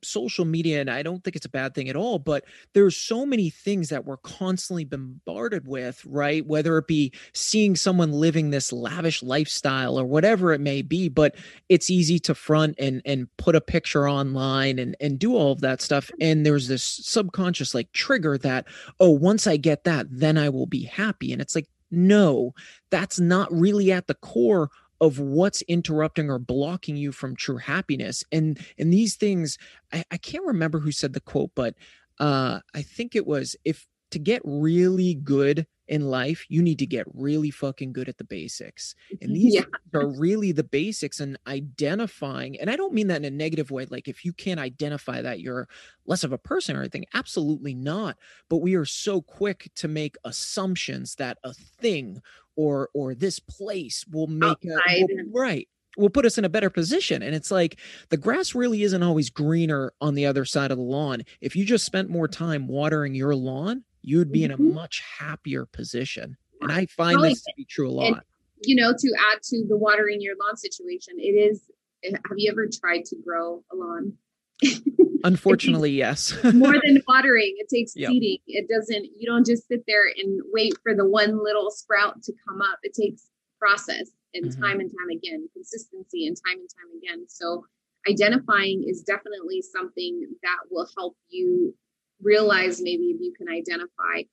social 0.04 0.46
media 0.46 0.80
and 0.80 0.90
i 0.90 1.04
don't 1.04 1.24
think 1.24 1.36
it's 1.36 1.46
a 1.46 1.50
bad 1.50 1.76
thing 1.76 1.90
at 1.90 1.96
all 1.96 2.20
but 2.20 2.46
there's 2.74 2.96
so 2.96 3.26
many 3.26 3.50
things 3.50 3.90
that 3.90 4.06
we're 4.06 4.18
constantly 4.18 4.86
bombarded 4.86 5.68
with 5.68 6.04
right? 6.06 6.46
Whether 6.46 6.78
it 6.78 6.88
be 6.88 7.12
seeing 7.34 7.76
someone 7.76 8.12
living 8.12 8.50
this 8.50 8.72
lavish 8.72 9.22
lifestyle 9.22 10.00
or 10.00 10.06
whatever 10.06 10.54
it 10.54 10.62
may 10.62 10.82
be 10.82 11.10
but 11.10 11.36
it's 11.68 11.90
easy 11.90 12.20
to 12.20 12.36
front 12.36 12.76
and 12.80 13.02
and 13.06 13.28
put 13.38 13.56
a 13.56 13.62
picture 13.62 14.08
online 14.08 14.80
and 14.80 14.96
and 15.00 15.20
do 15.20 15.36
all 15.36 15.52
of 15.52 15.62
that 15.62 15.82
stuff 15.82 16.08
mm-hmm. 16.08 16.22
and 16.22 16.46
there's 16.46 16.68
this 16.68 16.84
subconscious 16.84 17.76
like 17.76 17.92
trigger 17.92 18.38
that 18.38 18.66
oh 19.00 19.12
once 19.12 19.48
i 19.48 19.58
get 19.58 19.84
that 19.84 20.08
then 20.10 20.38
i 20.38 20.50
will 20.50 20.68
be 20.68 20.84
happy 20.84 21.32
and 21.32 21.42
it's 21.42 21.56
like 21.56 21.68
no 21.92 22.54
that's 22.90 23.20
not 23.20 23.52
really 23.52 23.92
at 23.92 24.08
the 24.08 24.16
core 24.16 24.70
of 25.02 25.20
what's 25.20 25.62
interrupting 25.64 26.30
or 26.30 26.40
blocking 26.40 26.98
you 26.98 27.12
from 27.12 27.36
true 27.36 27.58
happiness. 27.58 28.24
And 28.32 28.60
and 28.78 28.94
these 28.94 29.16
things 29.16 29.58
I, 29.92 30.04
I 30.12 30.18
can't 30.18 30.46
remember 30.46 30.80
who 30.80 30.92
said 30.92 31.14
the 31.14 31.22
quote 31.22 31.52
but 31.56 31.76
uh, 32.20 32.60
I 32.76 32.82
think 32.82 33.16
it 33.16 33.26
was 33.26 33.56
if 33.64 33.88
to 34.12 34.20
get 34.20 34.42
really 34.44 35.14
good 35.16 35.66
in 35.90 36.06
life, 36.06 36.46
you 36.50 36.62
need 36.62 36.80
to 36.80 36.86
get 36.86 37.08
really 37.14 37.50
fucking 37.50 37.92
good 37.92 38.08
at 38.08 38.18
the 38.20 38.24
basics. 38.24 38.96
And 39.22 39.36
these 39.36 39.56
yeah. 39.56 39.64
are 39.94 40.08
really 40.08 40.52
the 40.52 40.64
basics 40.64 41.20
and 41.20 41.38
identifying. 41.48 42.60
And 42.60 42.70
I 42.70 42.76
don't 42.76 42.94
mean 42.94 43.08
that 43.08 43.18
in 43.18 43.26
a 43.26 43.32
negative 43.32 43.72
way. 43.72 43.88
Like 43.90 44.08
if 44.08 44.24
you 44.24 44.32
can't 44.32 44.60
identify 44.60 45.22
that, 45.22 45.42
you're 45.42 45.68
less 46.06 46.24
of 46.24 46.32
a 46.32 46.38
person 46.38 46.76
or 46.76 46.82
anything. 46.82 47.06
Absolutely 47.14 47.74
not. 47.74 48.18
But 48.50 48.58
we 48.58 48.76
are 48.76 48.86
so 48.86 49.22
quick 49.22 49.72
to 49.78 49.88
make 49.88 50.16
assumptions 50.24 51.16
that 51.16 51.40
a 51.44 51.54
thing 51.54 52.22
or 52.56 52.90
or 52.94 53.16
this 53.16 53.40
place 53.40 54.06
will 54.12 54.24
oh, 54.24 54.28
make 54.28 54.66
a, 54.66 55.06
will, 55.08 55.42
right 55.42 55.68
will 55.98 56.10
put 56.10 56.26
us 56.26 56.38
in 56.38 56.46
a 56.46 56.50
better 56.50 56.70
position. 56.70 57.24
And 57.24 57.34
it's 57.34 57.52
like 57.52 57.80
the 58.10 58.18
grass 58.18 58.54
really 58.54 58.84
isn't 58.84 59.04
always 59.04 59.30
greener 59.30 59.92
on 60.00 60.14
the 60.14 60.26
other 60.26 60.46
side 60.46 60.72
of 60.72 60.78
the 60.78 60.84
lawn. 60.84 61.24
If 61.42 61.56
you 61.56 61.66
just 61.66 61.86
spent 61.86 62.10
more 62.10 62.28
time 62.28 62.68
watering 62.68 63.16
your 63.16 63.36
lawn, 63.36 63.84
you'd 64.02 64.32
be 64.32 64.40
mm-hmm. 64.40 64.46
in 64.46 64.52
a 64.52 64.58
mm-hmm. 64.58 64.76
much 64.76 65.04
happier 65.20 65.66
position. 65.66 66.38
And 66.62 66.72
I 66.72 66.86
find 66.88 67.24
this 67.24 67.42
to 67.44 67.54
be 67.56 67.66
true 67.66 67.90
a 67.90 67.92
lot. 67.92 68.08
And, 68.08 68.22
you 68.64 68.76
know, 68.76 68.92
to 68.92 69.14
add 69.32 69.42
to 69.44 69.66
the 69.68 69.78
watering 69.78 70.22
your 70.22 70.36
lawn 70.42 70.58
situation, 70.58 71.16
it 71.18 71.22
is 71.22 71.62
eh, 72.04 72.12
have 72.12 72.38
you 72.38 72.52
ever 72.52 72.68
tried 72.68 73.06
to 73.06 73.16
grow 73.24 73.64
a 73.72 73.76
lawn? 73.76 74.14
Unfortunately, 75.24 75.92
yes. 75.92 76.34
more 76.54 76.74
than 76.74 77.02
watering, 77.08 77.56
it 77.58 77.70
takes 77.70 77.94
yep. 77.96 78.10
seeding. 78.10 78.40
It 78.48 78.68
doesn't, 78.70 79.06
you 79.18 79.26
don't 79.26 79.46
just 79.46 79.68
sit 79.68 79.84
there 79.88 80.06
and 80.06 80.42
wait 80.52 80.74
for 80.84 80.96
the 80.96 81.06
one 81.06 81.44
little 81.44 81.72
sprout 81.72 82.22
to 82.24 82.34
come 82.48 82.62
up. 82.62 82.80
It 82.84 82.94
takes 82.94 83.28
process 83.58 84.10
and 84.34 84.46
mm-hmm. 84.46 84.62
time 84.62 84.80
and 84.80 84.90
time 84.90 85.10
again, 85.12 85.48
consistency 85.54 86.28
and 86.28 86.38
time 86.48 86.60
and 86.60 86.70
time 86.70 86.98
again. 86.98 87.26
So 87.28 87.66
identifying 88.10 88.86
is 88.88 89.02
definitely 89.02 89.62
something 89.62 90.28
that 90.44 90.58
will 90.72 90.88
help 90.98 91.18
you 91.30 91.76
realize 92.22 92.82
maybe 92.82 93.04
if 93.04 93.22
you 93.22 93.34
can 93.38 93.50
identify 93.50 94.24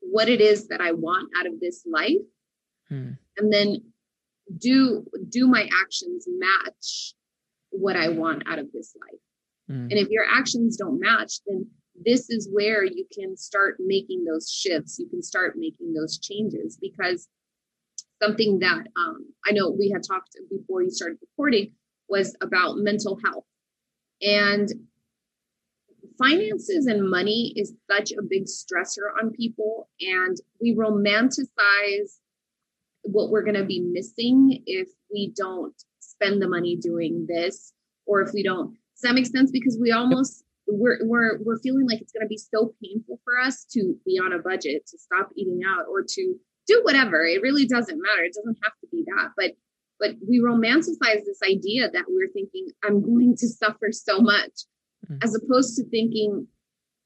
what 0.00 0.28
it 0.28 0.40
is 0.40 0.68
that 0.68 0.80
I 0.80 0.92
want 0.92 1.30
out 1.38 1.46
of 1.46 1.60
this 1.60 1.84
life 1.86 2.26
hmm. 2.88 3.12
and 3.36 3.52
then 3.52 3.76
do 4.58 5.04
do 5.28 5.48
my 5.48 5.68
actions 5.82 6.26
match 6.28 7.14
what 7.70 7.96
I 7.96 8.08
want 8.08 8.44
out 8.46 8.58
of 8.58 8.70
this 8.72 8.94
life. 9.00 9.20
Hmm. 9.68 9.88
And 9.90 9.92
if 9.92 10.08
your 10.08 10.24
actions 10.24 10.76
don't 10.76 11.00
match, 11.00 11.40
then 11.46 11.66
this 12.04 12.30
is 12.30 12.48
where 12.52 12.84
you 12.84 13.06
can 13.12 13.36
start 13.36 13.76
making 13.80 14.24
those 14.24 14.50
shifts. 14.50 14.98
You 14.98 15.08
can 15.08 15.22
start 15.22 15.54
making 15.56 15.94
those 15.94 16.18
changes 16.18 16.78
because 16.80 17.28
something 18.22 18.58
that 18.60 18.86
um, 18.96 19.26
I 19.46 19.52
know 19.52 19.70
we 19.70 19.90
had 19.90 20.02
talked 20.02 20.36
before 20.50 20.82
you 20.82 20.90
started 20.90 21.18
recording 21.20 21.72
was 22.08 22.36
about 22.40 22.76
mental 22.76 23.18
health. 23.24 23.44
And 24.22 24.68
finances 26.18 26.86
and 26.86 27.08
money 27.08 27.52
is 27.56 27.74
such 27.90 28.12
a 28.12 28.22
big 28.22 28.44
stressor 28.44 29.12
on 29.20 29.30
people 29.30 29.88
and 30.00 30.36
we 30.60 30.74
romanticize 30.74 32.18
what 33.02 33.30
we're 33.30 33.42
going 33.42 33.56
to 33.56 33.64
be 33.64 33.80
missing 33.80 34.62
if 34.66 34.88
we 35.12 35.32
don't 35.36 35.74
spend 36.00 36.42
the 36.42 36.48
money 36.48 36.76
doing 36.76 37.26
this 37.28 37.72
or 38.06 38.20
if 38.22 38.30
we 38.32 38.42
don't. 38.42 38.70
Does 38.70 39.02
that 39.02 39.14
make 39.14 39.26
sense? 39.26 39.50
Because 39.50 39.78
we 39.80 39.92
almost 39.92 40.44
we're 40.66 40.98
we're 41.02 41.38
we're 41.44 41.60
feeling 41.60 41.86
like 41.88 42.00
it's 42.00 42.12
going 42.12 42.24
to 42.24 42.28
be 42.28 42.38
so 42.38 42.74
painful 42.82 43.20
for 43.24 43.38
us 43.38 43.64
to 43.72 43.94
be 44.04 44.18
on 44.18 44.32
a 44.32 44.38
budget 44.38 44.86
to 44.88 44.98
stop 44.98 45.30
eating 45.36 45.60
out 45.66 45.84
or 45.88 46.02
to 46.02 46.34
do 46.66 46.80
whatever. 46.82 47.24
It 47.24 47.42
really 47.42 47.66
doesn't 47.66 48.00
matter. 48.02 48.24
It 48.24 48.34
doesn't 48.34 48.58
have 48.64 48.72
to 48.80 48.88
be 48.90 49.04
that. 49.06 49.30
But 49.36 49.52
but 49.98 50.10
we 50.28 50.40
romanticize 50.40 51.24
this 51.24 51.40
idea 51.44 51.90
that 51.90 52.04
we're 52.08 52.30
thinking 52.32 52.68
i'm 52.84 53.00
going 53.00 53.34
to 53.36 53.48
suffer 53.48 53.88
so 53.90 54.20
much 54.20 54.64
mm-hmm. 55.10 55.18
as 55.22 55.34
opposed 55.34 55.76
to 55.76 55.84
thinking 55.88 56.46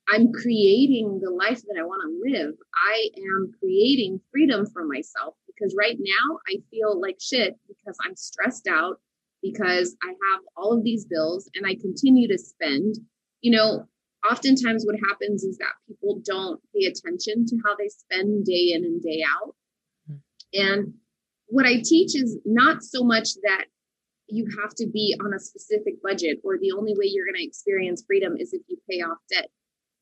I'm 0.09 0.33
creating 0.33 1.21
the 1.23 1.31
life 1.31 1.63
that 1.63 1.79
I 1.79 1.85
want 1.85 2.03
to 2.03 2.33
live. 2.33 2.55
I 2.75 3.09
am 3.17 3.53
creating 3.61 4.21
freedom 4.33 4.67
for 4.67 4.85
myself 4.85 5.35
because 5.47 5.75
right 5.79 5.97
now 5.99 6.39
I 6.49 6.57
feel 6.71 7.01
like 7.01 7.19
shit 7.21 7.57
because 7.69 7.97
I'm 8.05 8.17
stressed 8.17 8.67
out 8.69 9.01
because 9.43 9.97
I 10.03 10.09
have 10.09 10.41
all 10.57 10.73
of 10.73 10.83
these 10.85 11.05
bills 11.05 11.49
and 11.55 11.65
I 11.67 11.77
continue 11.77 12.27
to 12.29 12.39
spend. 12.39 12.97
You 13.41 13.53
know, 13.53 13.87
oftentimes 14.29 14.85
what 14.85 14.97
happens 15.09 15.45
is 15.45 15.59
that 15.59 15.73
people 15.87 16.21
don't 16.25 16.61
pay 16.75 16.87
attention 16.87 17.47
to 17.47 17.57
how 17.65 17.77
they 17.77 17.89
spend 17.89 18.45
day 18.45 18.73
in 18.75 18.85
and 18.85 19.01
day 19.01 19.23
out. 19.27 19.55
Mm-hmm. 20.11 20.61
And 20.61 20.95
what 21.47 21.67
I 21.67 21.81
teach 21.85 22.17
is 22.17 22.39
not 22.45 22.83
so 22.83 23.05
much 23.05 23.29
that 23.43 23.67
you 24.31 24.47
have 24.63 24.75
to 24.77 24.87
be 24.87 25.17
on 25.23 25.35
a 25.35 25.39
specific 25.39 26.03
budget 26.03 26.39
or 26.45 26.59
the 26.59 26.73
only 26.73 26.93
way 26.93 27.07
you're 27.07 27.27
going 27.27 27.37
to 27.37 27.47
experience 27.47 28.05
freedom 28.07 28.37
is 28.39 28.53
if 28.53 28.63
you 28.69 28.77
pay 28.91 28.99
off 28.99 29.19
debt. 29.33 29.49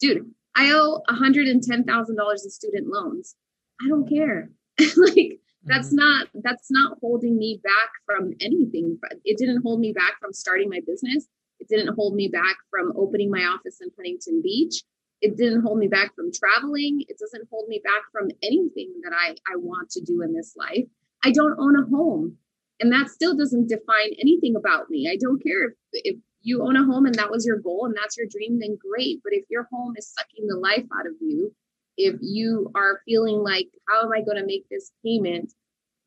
Dude, 0.00 0.30
I 0.56 0.73
owe 0.73 1.00
$110,000 1.08 1.54
in 1.54 2.50
student 2.50 2.88
loans. 2.88 3.37
I 3.80 3.88
don't 3.88 4.08
care. 4.08 4.50
like 4.97 5.40
that's 5.64 5.88
mm-hmm. 5.88 5.97
not 5.97 6.28
that's 6.42 6.70
not 6.70 6.99
holding 7.00 7.37
me 7.37 7.61
back 7.62 7.90
from 8.06 8.32
anything. 8.40 8.99
It 9.25 9.38
didn't 9.38 9.62
hold 9.62 9.80
me 9.80 9.92
back 9.92 10.14
from 10.20 10.32
starting 10.32 10.68
my 10.68 10.80
business. 10.87 11.26
It 11.61 11.68
didn't 11.68 11.94
hold 11.94 12.14
me 12.14 12.28
back 12.28 12.56
from 12.70 12.92
opening 12.97 13.30
my 13.30 13.42
office 13.42 13.78
in 13.80 13.88
Huntington 13.97 14.40
Beach. 14.42 14.82
It 15.20 15.37
didn't 15.37 15.62
hold 15.62 15.78
me 15.78 15.88
back 15.88 16.14
from 16.14 16.30
traveling. 16.32 17.04
It 17.08 17.18
doesn't 17.18 17.49
hold 17.50 17.68
me 17.68 17.80
back 17.82 18.02
from 18.12 18.28
anything 18.42 18.94
that 19.02 19.12
I, 19.12 19.30
I 19.52 19.56
want 19.56 19.90
to 19.90 20.00
do 20.00 20.23
in 20.23 20.32
this 20.32 20.54
life. 20.56 20.85
I 21.25 21.32
don't 21.32 21.58
own 21.58 21.76
a 21.76 21.87
home 21.87 22.37
and 22.80 22.92
that 22.92 23.11
still 23.11 23.37
doesn't 23.37 23.68
define 23.68 24.12
anything 24.20 24.56
about 24.56 24.90
me. 24.90 25.08
I 25.11 25.16
don't 25.16 25.42
care 25.42 25.66
if 25.66 25.75
if 25.92 26.16
you 26.42 26.62
own 26.62 26.76
a 26.76 26.85
home 26.85 27.06
and 27.06 27.14
that 27.16 27.30
was 27.30 27.44
your 27.44 27.58
goal 27.58 27.87
and 27.87 27.97
that's 27.97 28.16
your 28.16 28.26
dream 28.30 28.58
then 28.61 28.78
great. 28.78 29.20
But 29.25 29.32
if 29.32 29.44
your 29.50 29.68
home 29.73 29.94
is 29.97 30.12
sucking 30.16 30.47
the 30.47 30.56
life 30.56 30.87
out 30.99 31.06
of 31.06 31.14
you 31.20 31.52
if 31.99 32.14
you 32.23 32.70
are 32.76 33.02
feeling 33.04 33.42
like 33.42 33.66
how 33.88 34.04
am 34.04 34.12
i 34.12 34.23
going 34.23 34.38
to 34.38 34.47
make 34.47 34.66
this 34.70 34.92
payment? 35.04 35.52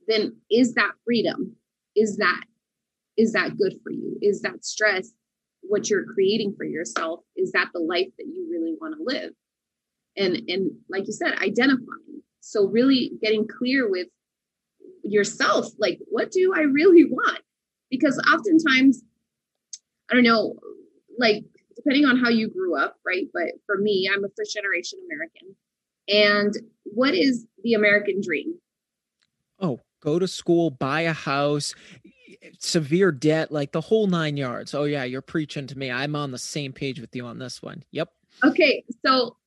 Then 0.08 0.38
is 0.50 0.74
that 0.74 0.94
freedom? 1.06 1.56
Is 1.96 2.18
that 2.18 2.42
is 3.18 3.34
that 3.34 3.58
good 3.58 3.76
for 3.84 3.92
you? 3.92 4.18
Is 4.22 4.42
that 4.42 4.66
stress 4.66 5.12
what 5.62 5.90
you're 5.90 6.06
creating 6.06 6.56
for 6.58 6.64
yourself? 6.64 7.20
Is 7.36 7.52
that 7.52 7.68
the 7.74 7.82
life 7.82 8.08
that 8.18 8.26
you 8.26 8.48
really 8.50 8.76
want 8.80 8.96
to 8.98 9.04
live? 9.04 9.32
And 10.18 10.50
and 10.50 10.72
like 10.90 11.06
you 11.06 11.14
said 11.14 11.34
identifying. 11.34 12.24
So 12.40 12.68
really 12.68 13.12
getting 13.22 13.48
clear 13.48 13.90
with 13.90 14.08
yourself 15.04 15.68
like 15.78 16.00
what 16.10 16.32
do 16.32 16.54
i 16.56 16.62
really 16.62 17.06
want? 17.06 17.40
Because 17.90 18.20
oftentimes 18.32 19.04
i 20.10 20.14
don't 20.14 20.24
know 20.24 20.56
like 21.18 21.44
depending 21.76 22.06
on 22.06 22.18
how 22.18 22.30
you 22.30 22.50
grew 22.50 22.78
up 22.78 22.98
right? 23.06 23.28
But 23.34 23.54
for 23.66 23.78
me 23.78 24.10
i'm 24.12 24.24
a 24.24 24.28
first 24.38 24.54
generation 24.54 25.00
american. 25.06 25.56
And 26.08 26.54
what 26.84 27.14
is 27.14 27.46
the 27.64 27.74
american 27.74 28.22
dream? 28.22 28.56
Oh 29.60 29.80
go 30.02 30.20
to 30.20 30.28
school 30.28 30.70
buy 30.70 31.02
a 31.02 31.14
house 31.14 31.76
severe 32.58 33.12
debt 33.12 33.52
like 33.52 33.72
the 33.72 33.82
whole 33.82 34.08
nine 34.08 34.38
yards. 34.38 34.74
Oh 34.74 34.86
yeah 34.86 35.04
you're 35.04 35.22
preaching 35.22 35.68
to 35.68 35.78
me. 35.78 35.92
I'm 35.92 36.16
on 36.16 36.32
the 36.32 36.40
same 36.40 36.74
page 36.74 37.00
with 37.00 37.16
you 37.16 37.26
on 37.26 37.40
this 37.40 37.62
one. 37.62 37.84
Yep. 37.92 38.10
Okay 38.44 38.84
so 39.06 39.38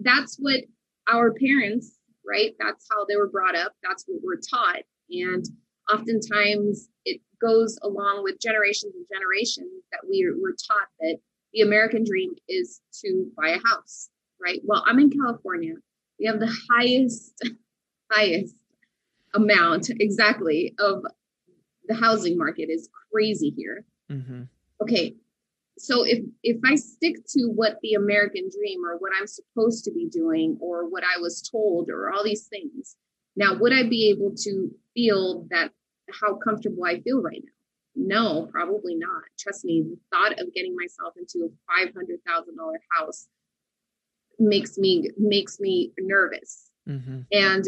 that's 0.00 0.36
what 0.36 0.60
our 1.08 1.32
parents 1.32 1.98
right? 2.26 2.54
That's 2.58 2.86
how 2.90 3.04
they 3.04 3.16
were 3.16 3.28
brought 3.28 3.54
up. 3.54 3.74
That's 3.82 4.04
what 4.06 4.20
we're 4.22 4.40
taught 4.40 4.82
and 5.10 5.44
oftentimes 5.92 6.88
it 7.04 7.20
goes 7.40 7.78
along 7.82 8.22
with 8.22 8.40
generations 8.40 8.94
and 8.94 9.06
generations 9.12 9.84
that 9.92 10.00
we 10.08 10.26
were 10.40 10.52
taught 10.52 10.88
that 11.00 11.18
the 11.52 11.60
American 11.60 12.04
dream 12.04 12.34
is 12.48 12.80
to 13.04 13.30
buy 13.36 13.50
a 13.50 13.68
house, 13.68 14.08
right? 14.42 14.60
Well, 14.64 14.84
I'm 14.86 14.98
in 14.98 15.10
California. 15.10 15.74
We 16.18 16.26
have 16.26 16.40
the 16.40 16.54
highest, 16.70 17.34
highest 18.10 18.56
amount 19.34 19.90
exactly 19.90 20.74
of 20.78 21.04
the 21.86 21.94
housing 21.94 22.36
market 22.38 22.70
is 22.70 22.88
crazy 23.12 23.50
here. 23.56 23.84
Mm-hmm. 24.10 24.42
Okay. 24.82 25.16
So 25.76 26.04
if 26.04 26.20
if 26.42 26.58
I 26.64 26.76
stick 26.76 27.16
to 27.30 27.46
what 27.46 27.78
the 27.82 27.94
American 27.94 28.48
dream 28.56 28.84
or 28.84 28.96
what 28.98 29.12
I'm 29.18 29.26
supposed 29.26 29.84
to 29.84 29.92
be 29.92 30.08
doing 30.08 30.56
or 30.60 30.88
what 30.88 31.02
I 31.02 31.20
was 31.20 31.42
told 31.42 31.90
or 31.90 32.12
all 32.12 32.22
these 32.22 32.46
things, 32.46 32.96
now, 33.36 33.54
would 33.58 33.72
I 33.72 33.88
be 33.88 34.10
able 34.10 34.34
to 34.36 34.70
feel 34.94 35.46
that 35.50 35.72
how 36.20 36.36
comfortable 36.36 36.84
I 36.84 37.00
feel 37.00 37.22
right 37.22 37.42
now? 37.44 37.50
No, 37.96 38.48
probably 38.50 38.96
not. 38.96 39.22
Trust 39.38 39.64
me, 39.64 39.82
the 39.82 39.96
thought 40.12 40.32
of 40.40 40.52
getting 40.52 40.74
myself 40.76 41.14
into 41.16 41.46
a 41.46 41.48
five 41.72 41.94
hundred 41.94 42.18
thousand 42.26 42.56
dollar 42.56 42.80
house 42.90 43.28
makes 44.38 44.78
me 44.78 45.10
makes 45.16 45.60
me 45.60 45.92
nervous. 45.98 46.70
Mm-hmm. 46.88 47.20
And 47.32 47.64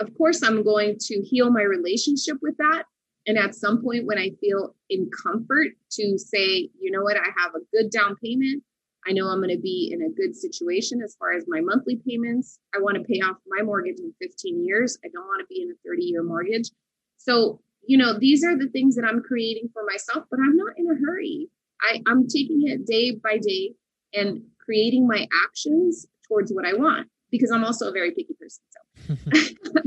of 0.00 0.16
course, 0.16 0.42
I'm 0.42 0.62
going 0.62 0.96
to 1.00 1.22
heal 1.22 1.50
my 1.50 1.62
relationship 1.62 2.38
with 2.42 2.56
that. 2.58 2.84
And 3.26 3.36
at 3.38 3.54
some 3.54 3.82
point, 3.82 4.06
when 4.06 4.18
I 4.18 4.30
feel 4.40 4.74
in 4.88 5.10
comfort 5.22 5.68
to 5.92 6.18
say, 6.18 6.70
you 6.80 6.90
know 6.90 7.02
what, 7.02 7.16
I 7.16 7.28
have 7.36 7.54
a 7.54 7.64
good 7.72 7.90
down 7.90 8.16
payment, 8.22 8.62
I 9.08 9.12
know 9.12 9.28
I'm 9.28 9.38
going 9.38 9.54
to 9.54 9.60
be 9.60 9.90
in 9.92 10.02
a 10.02 10.10
good 10.10 10.36
situation 10.36 11.00
as 11.02 11.16
far 11.18 11.32
as 11.32 11.44
my 11.48 11.60
monthly 11.60 12.00
payments. 12.06 12.58
I 12.74 12.78
want 12.80 12.96
to 12.96 13.02
pay 13.02 13.20
off 13.20 13.36
my 13.46 13.62
mortgage 13.62 13.98
in 13.98 14.12
15 14.20 14.64
years. 14.64 14.98
I 15.04 15.08
don't 15.12 15.26
want 15.26 15.40
to 15.40 15.46
be 15.46 15.62
in 15.62 15.70
a 15.70 15.88
30 15.88 16.04
year 16.04 16.22
mortgage. 16.22 16.70
So, 17.16 17.60
you 17.86 17.96
know, 17.96 18.18
these 18.18 18.44
are 18.44 18.56
the 18.56 18.68
things 18.68 18.96
that 18.96 19.04
I'm 19.04 19.22
creating 19.22 19.70
for 19.72 19.82
myself, 19.86 20.24
but 20.30 20.40
I'm 20.40 20.56
not 20.56 20.74
in 20.76 20.90
a 20.90 20.94
hurry. 20.94 21.48
I, 21.80 22.02
I'm 22.06 22.26
taking 22.26 22.66
it 22.66 22.86
day 22.86 23.12
by 23.12 23.38
day 23.38 23.72
and 24.12 24.42
creating 24.62 25.06
my 25.06 25.26
actions 25.46 26.06
towards 26.26 26.52
what 26.52 26.66
I 26.66 26.74
want 26.74 27.08
because 27.30 27.50
I'm 27.50 27.64
also 27.64 27.88
a 27.88 27.92
very 27.92 28.10
picky 28.10 28.34
person. 28.38 28.62
So, 28.68 29.80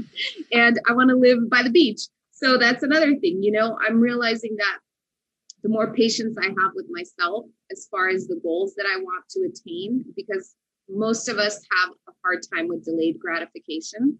and 0.51 0.79
I 0.87 0.93
want 0.93 1.09
to 1.09 1.15
live 1.15 1.49
by 1.49 1.61
the 1.61 1.69
beach. 1.69 2.01
So 2.31 2.57
that's 2.57 2.81
another 2.81 3.15
thing, 3.17 3.43
you 3.43 3.51
know, 3.51 3.77
I'm 3.87 3.99
realizing 3.99 4.55
that 4.57 4.79
the 5.63 5.69
more 5.69 5.93
patience 5.93 6.37
I 6.39 6.47
have 6.47 6.71
with 6.73 6.87
myself 6.89 7.45
as 7.71 7.87
far 7.91 8.09
as 8.09 8.27
the 8.27 8.39
goals 8.41 8.73
that 8.75 8.85
I 8.85 8.97
want 8.97 9.25
to 9.29 9.41
attain, 9.41 10.03
because 10.15 10.55
most 10.89 11.29
of 11.29 11.37
us 11.37 11.59
have 11.77 11.91
a 12.09 12.11
hard 12.23 12.39
time 12.53 12.67
with 12.67 12.85
delayed 12.85 13.19
gratification. 13.19 14.17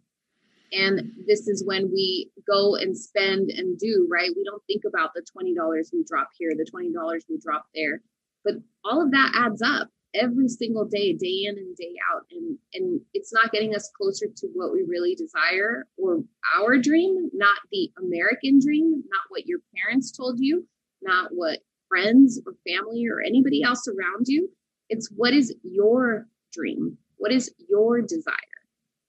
And 0.72 1.12
this 1.28 1.48
is 1.48 1.66
when 1.66 1.92
we 1.92 2.32
go 2.50 2.76
and 2.76 2.98
spend 2.98 3.50
and 3.50 3.78
do, 3.78 4.08
right? 4.10 4.30
We 4.36 4.44
don't 4.46 4.64
think 4.68 4.84
about 4.88 5.12
the 5.14 5.22
$20 5.22 5.54
we 5.92 6.06
drop 6.08 6.30
here, 6.38 6.52
the 6.56 6.70
$20 6.72 6.94
we 7.30 7.38
drop 7.44 7.66
there. 7.76 8.02
But 8.46 8.56
all 8.86 9.02
of 9.02 9.12
that 9.12 9.34
adds 9.36 9.62
up 9.62 9.90
every 10.14 10.48
single 10.48 10.86
day, 10.86 11.14
day 11.14 11.46
in 11.46 11.58
and 11.58 11.76
day 11.76 11.94
out. 12.14 12.24
And, 12.32 12.58
and 12.74 13.02
it's 13.14 13.34
not 13.34 13.52
getting 13.52 13.76
us 13.76 13.92
closer 13.98 14.28
to 14.28 14.48
what 14.54 14.72
we 14.72 14.84
really 14.88 15.16
desire 15.16 15.86
or 15.98 16.24
our 16.58 16.78
dream, 16.78 17.30
not 17.34 17.58
the 17.72 17.92
American 17.98 18.60
dream, 18.60 18.92
not 18.92 19.22
what 19.30 19.48
your 19.48 19.60
parents 19.76 20.12
told 20.12 20.40
you, 20.40 20.66
not 21.02 21.30
what 21.32 21.60
friends 21.90 22.42
or 22.46 22.54
family 22.68 23.06
or 23.08 23.22
anybody 23.22 23.64
else 23.64 23.88
around 23.88 24.28
you. 24.28 24.50
It's 24.90 25.10
what 25.16 25.34
is 25.34 25.54
your 25.64 26.28
dream? 26.54 26.98
What 27.18 27.32
is 27.32 27.54
your 27.70 28.02
desire? 28.02 28.36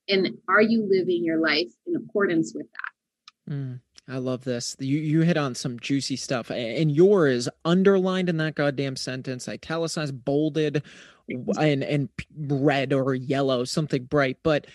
And 0.08 0.38
are 0.48 0.62
you 0.62 0.86
living 0.88 1.24
your 1.24 1.40
life 1.40 1.70
in 1.86 1.96
accordance 1.96 2.52
with 2.54 2.66
that? 2.72 3.52
Mm. 3.52 3.80
I 4.08 4.18
love 4.18 4.44
this. 4.44 4.76
You 4.80 4.98
you 4.98 5.20
hit 5.20 5.36
on 5.36 5.54
some 5.54 5.78
juicy 5.78 6.16
stuff, 6.16 6.50
and 6.50 6.90
yours 6.90 7.48
underlined 7.64 8.28
in 8.28 8.36
that 8.38 8.56
goddamn 8.56 8.96
sentence, 8.96 9.48
italicized, 9.48 10.24
bolded, 10.24 10.82
and 11.28 11.84
and 11.84 12.08
red 12.36 12.92
or 12.92 13.14
yellow, 13.14 13.64
something 13.64 14.04
bright. 14.04 14.38
But 14.42 14.66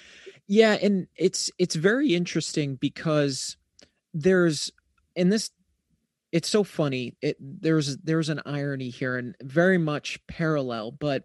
yeah, 0.47 0.77
and 0.81 1.07
it's 1.15 1.51
it's 1.57 1.75
very 1.75 2.15
interesting 2.15 2.75
because 2.75 3.57
there's 4.13 4.71
in 5.15 5.29
this. 5.29 5.51
It's 6.38 6.50
so 6.50 6.63
funny. 6.63 7.15
It 7.20 7.36
there's 7.39 7.98
there's 7.98 8.29
an 8.29 8.44
irony 8.46 8.91
here, 8.91 9.17
and 9.17 9.36
very 9.41 9.79
much 9.79 10.20
parallel, 10.27 10.91
but 10.91 11.24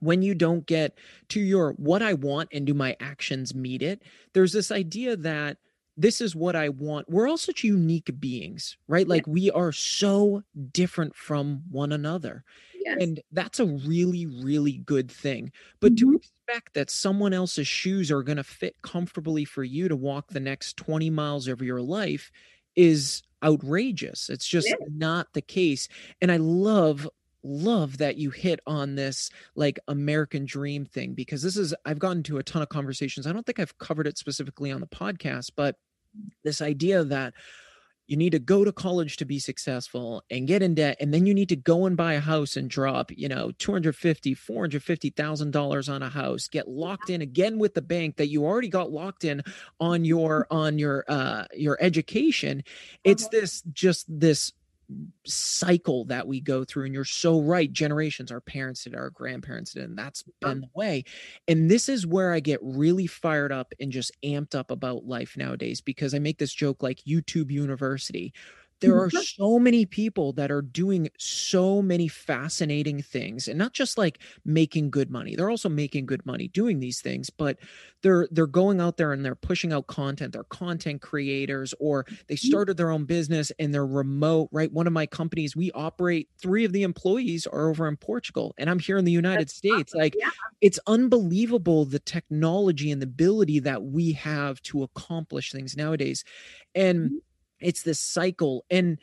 when 0.00 0.20
you 0.20 0.34
don't 0.34 0.66
get 0.66 0.98
to 1.30 1.40
your 1.40 1.72
what 1.78 2.02
I 2.02 2.12
want 2.12 2.50
and 2.52 2.66
do 2.66 2.74
my 2.74 2.94
actions 3.00 3.54
meet 3.54 3.80
it, 3.80 4.02
there's 4.34 4.52
this 4.52 4.70
idea 4.70 5.16
that 5.16 5.56
this 5.96 6.20
is 6.20 6.36
what 6.36 6.56
I 6.56 6.68
want. 6.68 7.08
We're 7.08 7.26
all 7.26 7.38
such 7.38 7.64
unique 7.64 8.20
beings, 8.20 8.76
right? 8.86 9.08
Like 9.08 9.26
we 9.26 9.50
are 9.50 9.72
so 9.72 10.42
different 10.72 11.16
from 11.16 11.62
one 11.70 11.92
another. 11.92 12.44
Yes. 12.84 12.98
And 13.00 13.20
that's 13.32 13.60
a 13.60 13.64
really, 13.64 14.26
really 14.26 14.82
good 14.84 15.10
thing. 15.10 15.52
But 15.80 15.94
mm-hmm. 15.94 16.10
to 16.10 16.16
expect 16.16 16.74
that 16.74 16.90
someone 16.90 17.32
else's 17.32 17.66
shoes 17.66 18.10
are 18.10 18.22
going 18.22 18.36
to 18.36 18.44
fit 18.44 18.76
comfortably 18.82 19.46
for 19.46 19.64
you 19.64 19.88
to 19.88 19.96
walk 19.96 20.28
the 20.28 20.40
next 20.40 20.76
20 20.76 21.08
miles 21.08 21.48
of 21.48 21.62
your 21.62 21.80
life 21.80 22.30
is 22.76 23.22
outrageous. 23.44 24.30
It's 24.30 24.46
just 24.46 24.68
yeah. 24.68 24.86
not 24.90 25.32
the 25.32 25.42
case. 25.42 25.88
And 26.20 26.32
I 26.32 26.38
love, 26.38 27.08
love 27.42 27.98
that 27.98 28.16
you 28.16 28.30
hit 28.30 28.60
on 28.66 28.94
this 28.94 29.30
like 29.54 29.78
American 29.88 30.44
dream 30.46 30.86
thing 30.86 31.14
because 31.14 31.42
this 31.42 31.56
is 31.56 31.74
I've 31.84 31.98
gotten 31.98 32.22
to 32.24 32.38
a 32.38 32.42
ton 32.42 32.62
of 32.62 32.68
conversations. 32.68 33.26
I 33.26 33.32
don't 33.32 33.44
think 33.44 33.60
I've 33.60 33.76
covered 33.78 34.06
it 34.06 34.18
specifically 34.18 34.70
on 34.70 34.80
the 34.80 34.86
podcast, 34.86 35.50
but 35.54 35.76
this 36.42 36.62
idea 36.62 37.04
that 37.04 37.34
you 38.06 38.16
need 38.16 38.30
to 38.30 38.38
go 38.38 38.64
to 38.64 38.72
college 38.72 39.16
to 39.16 39.24
be 39.24 39.38
successful 39.38 40.22
and 40.30 40.46
get 40.46 40.62
in 40.62 40.74
debt 40.74 40.96
and 41.00 41.12
then 41.12 41.26
you 41.26 41.34
need 41.34 41.48
to 41.48 41.56
go 41.56 41.86
and 41.86 41.96
buy 41.96 42.14
a 42.14 42.20
house 42.20 42.56
and 42.56 42.70
drop 42.70 43.10
you 43.12 43.28
know 43.28 43.52
250 43.58 44.34
450000 44.34 45.50
dollars 45.50 45.88
on 45.88 46.02
a 46.02 46.08
house 46.08 46.48
get 46.48 46.68
locked 46.68 47.10
in 47.10 47.22
again 47.22 47.58
with 47.58 47.74
the 47.74 47.82
bank 47.82 48.16
that 48.16 48.28
you 48.28 48.44
already 48.44 48.68
got 48.68 48.90
locked 48.90 49.24
in 49.24 49.42
on 49.80 50.04
your 50.04 50.46
on 50.50 50.78
your 50.78 51.04
uh 51.08 51.44
your 51.54 51.78
education 51.80 52.62
it's 53.04 53.24
uh-huh. 53.24 53.40
this 53.40 53.62
just 53.72 54.06
this 54.08 54.52
cycle 55.24 56.04
that 56.04 56.26
we 56.26 56.40
go 56.40 56.64
through 56.64 56.84
and 56.84 56.94
you're 56.94 57.04
so 57.04 57.40
right 57.40 57.72
generations 57.72 58.30
our 58.30 58.40
parents 58.40 58.84
did 58.84 58.94
our 58.94 59.10
grandparents 59.10 59.72
did 59.72 59.84
and 59.84 59.98
that's 59.98 60.24
been 60.40 60.60
the 60.60 60.68
way 60.74 61.02
and 61.48 61.70
this 61.70 61.88
is 61.88 62.06
where 62.06 62.32
i 62.32 62.40
get 62.40 62.60
really 62.62 63.06
fired 63.06 63.50
up 63.50 63.72
and 63.80 63.90
just 63.90 64.12
amped 64.22 64.54
up 64.54 64.70
about 64.70 65.06
life 65.06 65.36
nowadays 65.36 65.80
because 65.80 66.14
i 66.14 66.18
make 66.18 66.38
this 66.38 66.52
joke 66.52 66.82
like 66.82 67.00
youtube 67.06 67.50
university 67.50 68.32
there 68.80 69.00
are 69.00 69.10
so 69.10 69.58
many 69.58 69.86
people 69.86 70.32
that 70.34 70.50
are 70.50 70.62
doing 70.62 71.08
so 71.18 71.80
many 71.82 72.08
fascinating 72.08 73.02
things 73.02 73.48
and 73.48 73.58
not 73.58 73.72
just 73.72 73.98
like 73.98 74.18
making 74.44 74.90
good 74.90 75.10
money 75.10 75.34
they're 75.36 75.50
also 75.50 75.68
making 75.68 76.06
good 76.06 76.24
money 76.26 76.48
doing 76.48 76.80
these 76.80 77.00
things 77.00 77.30
but 77.30 77.58
they're 78.02 78.28
they're 78.30 78.46
going 78.46 78.80
out 78.80 78.96
there 78.96 79.12
and 79.12 79.24
they're 79.24 79.34
pushing 79.34 79.72
out 79.72 79.86
content 79.86 80.32
they're 80.32 80.44
content 80.44 81.00
creators 81.00 81.74
or 81.80 82.04
they 82.28 82.34
mm-hmm. 82.34 82.48
started 82.48 82.76
their 82.76 82.90
own 82.90 83.04
business 83.04 83.50
and 83.58 83.72
they're 83.72 83.86
remote 83.86 84.48
right 84.52 84.72
one 84.72 84.86
of 84.86 84.92
my 84.92 85.06
companies 85.06 85.56
we 85.56 85.70
operate 85.72 86.28
three 86.38 86.64
of 86.64 86.72
the 86.72 86.82
employees 86.82 87.46
are 87.46 87.70
over 87.70 87.88
in 87.88 87.96
portugal 87.96 88.54
and 88.58 88.68
i'm 88.68 88.78
here 88.78 88.98
in 88.98 89.04
the 89.04 89.12
united 89.12 89.48
That's 89.48 89.56
states 89.56 89.92
awesome. 89.92 90.00
like 90.00 90.14
yeah. 90.18 90.30
it's 90.60 90.78
unbelievable 90.86 91.84
the 91.84 91.98
technology 91.98 92.90
and 92.90 93.00
the 93.00 93.06
ability 93.06 93.60
that 93.60 93.82
we 93.82 94.12
have 94.12 94.60
to 94.62 94.82
accomplish 94.82 95.52
things 95.52 95.76
nowadays 95.76 96.24
and 96.74 97.06
mm-hmm 97.06 97.16
it's 97.64 97.82
this 97.82 97.98
cycle 98.00 98.64
and 98.70 98.98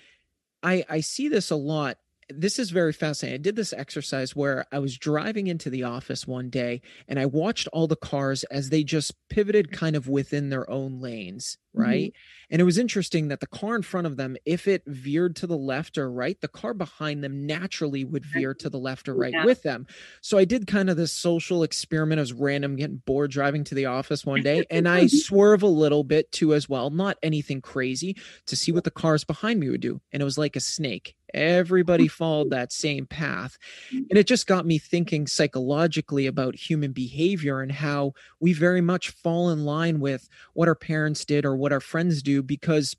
i 0.64 0.84
i 0.90 1.00
see 1.00 1.28
this 1.28 1.52
a 1.52 1.56
lot 1.56 1.98
this 2.36 2.60
is 2.60 2.72
very 2.72 2.94
fascinating. 2.94 3.40
I 3.40 3.44
did 3.44 3.56
this 3.56 3.74
exercise 3.74 4.36
where 4.36 4.66
I 4.72 4.80
was 4.80 4.98
driving 4.98 5.48
into 5.48 5.70
the 5.70 5.84
office 5.84 6.28
one 6.28 6.50
day 6.50 6.82
and 7.08 7.20
I 7.20 7.26
watched 7.26 7.68
all 7.74 7.88
the 7.88 7.96
cars 7.96 8.44
as 8.46 8.70
they 8.70 8.84
just 8.84 9.14
pivoted 9.30 9.72
kind 9.72 9.96
of 9.96 10.08
within 10.08 10.50
their 10.50 10.70
own 10.70 11.00
lanes, 11.00 11.58
right? 11.74 12.12
Mm-hmm. 12.12 12.52
And 12.52 12.62
it 12.62 12.66
was 12.66 12.78
interesting 12.78 13.30
that 13.30 13.40
the 13.40 13.48
car 13.48 13.76
in 13.76 13.82
front 13.82 14.08
of 14.08 14.18
them, 14.18 14.36
if 14.46 14.68
it 14.68 14.84
veered 14.86 15.38
to 15.38 15.48
the 15.48 15.58
left 15.58 15.98
or 15.98 16.12
right, 16.12 16.40
the 16.42 16.48
car 16.50 16.74
behind 16.74 17.24
them 17.24 17.46
naturally 17.46 18.04
would 18.04 18.26
veer 18.26 18.54
to 18.56 18.70
the 18.70 18.78
left 18.78 19.08
or 19.08 19.16
right 19.16 19.32
yeah. 19.32 19.46
with 19.46 19.64
them. 19.64 19.88
So 20.22 20.38
I 20.38 20.46
did 20.46 20.68
kind 20.68 20.90
of 20.90 20.98
this 20.98 21.14
social 21.14 21.64
experiment. 21.64 22.20
I 22.20 22.24
was 22.24 22.34
random 22.34 22.76
getting 22.76 23.02
bored 23.06 23.32
driving 23.32 23.64
to 23.66 23.76
the 23.76 23.86
office 23.86 24.26
one 24.26 24.42
day 24.42 24.66
and 24.70 24.88
I 24.88 25.08
swerve 25.08 25.64
a 25.64 25.68
little 25.68 26.04
bit 26.04 26.32
too 26.32 26.54
as 26.54 26.68
well, 26.68 26.90
not 26.90 27.18
anything 27.24 27.62
crazy 27.62 28.18
to 28.48 28.56
see 28.56 28.72
what 28.72 28.84
the 28.84 28.92
cars 28.92 29.24
behind 29.24 29.60
me 29.60 29.70
would 29.70 29.82
do. 29.82 30.02
And 30.12 30.22
it 30.22 30.26
was 30.26 30.38
like 30.38 30.58
a 30.58 30.62
snake 30.62 31.16
Everybody 31.34 32.08
followed 32.08 32.50
that 32.50 32.72
same 32.72 33.06
path. 33.06 33.58
And 33.92 34.18
it 34.18 34.28
just 34.28 34.48
got 34.48 34.66
me 34.66 34.78
thinking 34.78 35.28
psychologically 35.28 36.28
about 36.28 36.56
human 36.56 36.92
behavior 36.92 37.62
and 37.62 37.72
how 37.72 38.14
we 38.40 38.54
very 38.54 38.82
much 38.82 39.10
fall 39.10 39.50
in 39.50 39.66
line 39.66 40.00
with 40.00 40.28
what 40.54 40.68
our 40.68 40.76
parents 40.76 41.26
did 41.26 41.46
or 41.46 41.56
what 41.56 41.74
our 41.74 41.80
friends 41.80 42.22
do 42.22 42.44
because 42.44 42.96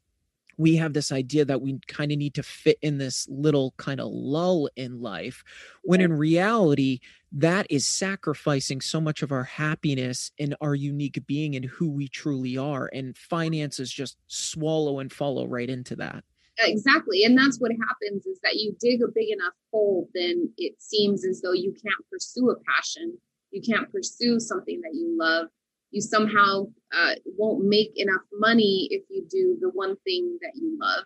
we 0.58 0.76
have 0.76 0.92
this 0.92 1.12
idea 1.12 1.44
that 1.44 1.60
we 1.60 1.78
kind 1.86 2.12
of 2.12 2.18
need 2.18 2.34
to 2.34 2.42
fit 2.42 2.78
in 2.82 2.98
this 2.98 3.26
little 3.28 3.74
kind 3.78 4.00
of 4.00 4.08
lull 4.12 4.68
in 4.76 5.00
life 5.00 5.42
when 5.82 6.00
in 6.00 6.12
reality 6.12 7.00
that 7.32 7.66
is 7.70 7.86
sacrificing 7.86 8.80
so 8.80 9.00
much 9.00 9.22
of 9.22 9.32
our 9.32 9.44
happiness 9.44 10.30
and 10.38 10.54
our 10.60 10.74
unique 10.74 11.18
being 11.26 11.56
and 11.56 11.64
who 11.64 11.90
we 11.90 12.06
truly 12.06 12.56
are 12.56 12.90
and 12.92 13.16
finances 13.16 13.90
just 13.90 14.18
swallow 14.26 14.98
and 14.98 15.12
follow 15.12 15.46
right 15.46 15.70
into 15.70 15.96
that 15.96 16.22
exactly 16.58 17.24
and 17.24 17.36
that's 17.36 17.58
what 17.58 17.72
happens 17.88 18.26
is 18.26 18.38
that 18.42 18.56
you 18.56 18.76
dig 18.78 19.00
a 19.02 19.08
big 19.14 19.30
enough 19.30 19.54
hole 19.72 20.08
then 20.14 20.50
it 20.58 20.74
seems 20.78 21.24
as 21.24 21.40
though 21.40 21.52
you 21.52 21.72
can't 21.72 22.08
pursue 22.10 22.50
a 22.50 22.56
passion. 22.70 23.18
You 23.50 23.62
can't 23.62 23.90
pursue 23.90 24.40
something 24.40 24.80
that 24.82 24.94
you 24.94 25.16
love. 25.18 25.48
You 25.90 26.00
somehow 26.00 26.66
uh, 26.94 27.14
won't 27.36 27.64
make 27.64 27.92
enough 27.96 28.22
money 28.32 28.88
if 28.90 29.02
you 29.10 29.26
do 29.30 29.58
the 29.60 29.68
one 29.70 29.96
thing 30.04 30.38
that 30.40 30.52
you 30.54 30.78
love. 30.80 31.04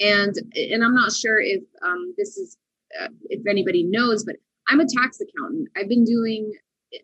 And 0.00 0.34
and 0.54 0.84
i'm 0.84 0.94
not 0.94 1.12
sure 1.12 1.40
if 1.40 1.62
um, 1.82 2.14
this 2.16 2.36
is 2.36 2.56
uh, 3.00 3.08
if 3.30 3.44
anybody 3.48 3.82
knows 3.82 4.24
but 4.24 4.36
i'm 4.68 4.78
a 4.78 4.86
tax 4.86 5.18
accountant. 5.20 5.68
I've 5.76 5.88
been 5.88 6.04
doing 6.04 6.52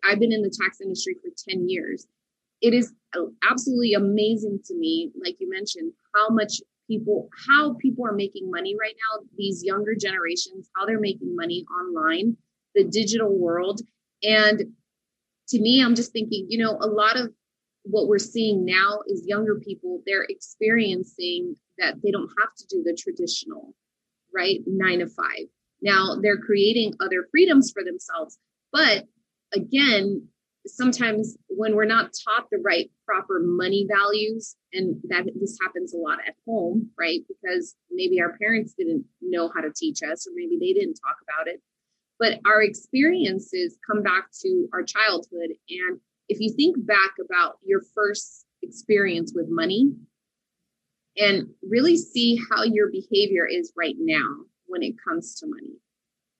i've 0.05 0.19
been 0.19 0.31
in 0.31 0.41
the 0.41 0.57
tax 0.61 0.79
industry 0.79 1.15
for 1.21 1.29
10 1.49 1.67
years. 1.67 2.07
It 2.61 2.73
is 2.73 2.93
absolutely 3.49 3.93
amazing 3.93 4.59
to 4.67 4.75
me 4.75 5.11
like 5.21 5.35
you 5.39 5.49
mentioned 5.49 5.91
how 6.15 6.29
much 6.29 6.61
people 6.87 7.29
how 7.47 7.73
people 7.75 8.05
are 8.05 8.13
making 8.13 8.49
money 8.49 8.75
right 8.79 8.95
now 8.95 9.25
these 9.37 9.63
younger 9.63 9.95
generations 9.95 10.69
how 10.75 10.85
they're 10.85 10.99
making 10.99 11.35
money 11.35 11.65
online 11.81 12.35
the 12.75 12.83
digital 12.83 13.37
world. 13.37 13.81
And 14.21 14.75
to 15.49 15.59
me 15.59 15.83
i'm 15.83 15.95
just 15.95 16.11
thinking 16.11 16.45
you 16.49 16.57
know 16.57 16.77
a 16.81 16.87
lot 16.87 17.17
of 17.17 17.31
what 17.83 18.07
we're 18.07 18.17
seeing 18.17 18.65
now 18.65 19.01
is 19.07 19.27
younger 19.27 19.59
people 19.59 20.01
they're 20.05 20.25
experiencing 20.29 21.55
that 21.77 21.95
they 22.03 22.11
don't 22.11 22.31
have 22.41 22.53
to 22.55 22.65
do 22.67 22.83
the 22.83 22.97
traditional 22.97 23.75
right 24.33 24.61
9 24.65 24.99
to 24.99 25.07
5 25.07 25.25
now 25.81 26.15
they're 26.21 26.37
creating 26.37 26.93
other 26.99 27.27
freedoms 27.31 27.71
for 27.71 27.83
themselves 27.83 28.39
but 28.71 29.05
again 29.53 30.27
sometimes 30.67 31.37
when 31.47 31.75
we're 31.75 31.85
not 31.85 32.11
taught 32.23 32.47
the 32.51 32.57
right 32.63 32.89
proper 33.05 33.39
money 33.43 33.87
values 33.89 34.55
and 34.73 34.97
that 35.09 35.25
this 35.39 35.57
happens 35.61 35.93
a 35.93 35.97
lot 35.97 36.19
at 36.27 36.35
home 36.47 36.89
right? 36.97 37.21
Because 37.27 37.75
maybe 37.91 38.19
our 38.21 38.37
parents 38.37 38.73
didn't 38.77 39.05
know 39.21 39.51
how 39.53 39.61
to 39.61 39.71
teach 39.75 39.99
us 40.03 40.27
or 40.27 40.31
maybe 40.35 40.57
they 40.59 40.73
didn't 40.73 40.95
talk 40.95 41.17
about 41.27 41.47
it. 41.47 41.61
But 42.19 42.39
our 42.45 42.61
experiences 42.61 43.77
come 43.85 44.01
back 44.01 44.29
to 44.41 44.67
our 44.73 44.83
childhood 44.83 45.51
and 45.69 45.99
if 46.27 46.39
you 46.39 46.53
think 46.53 46.75
back 46.85 47.11
about 47.23 47.57
your 47.63 47.81
first 47.93 48.45
experience 48.63 49.33
with 49.35 49.45
money 49.49 49.91
and 51.17 51.47
really 51.69 51.97
see 51.97 52.39
how 52.49 52.63
your 52.63 52.89
behavior 52.89 53.45
is 53.45 53.71
right 53.77 53.95
now 53.99 54.37
when 54.65 54.81
it 54.81 54.95
comes 55.07 55.35
to 55.35 55.47
money 55.47 55.77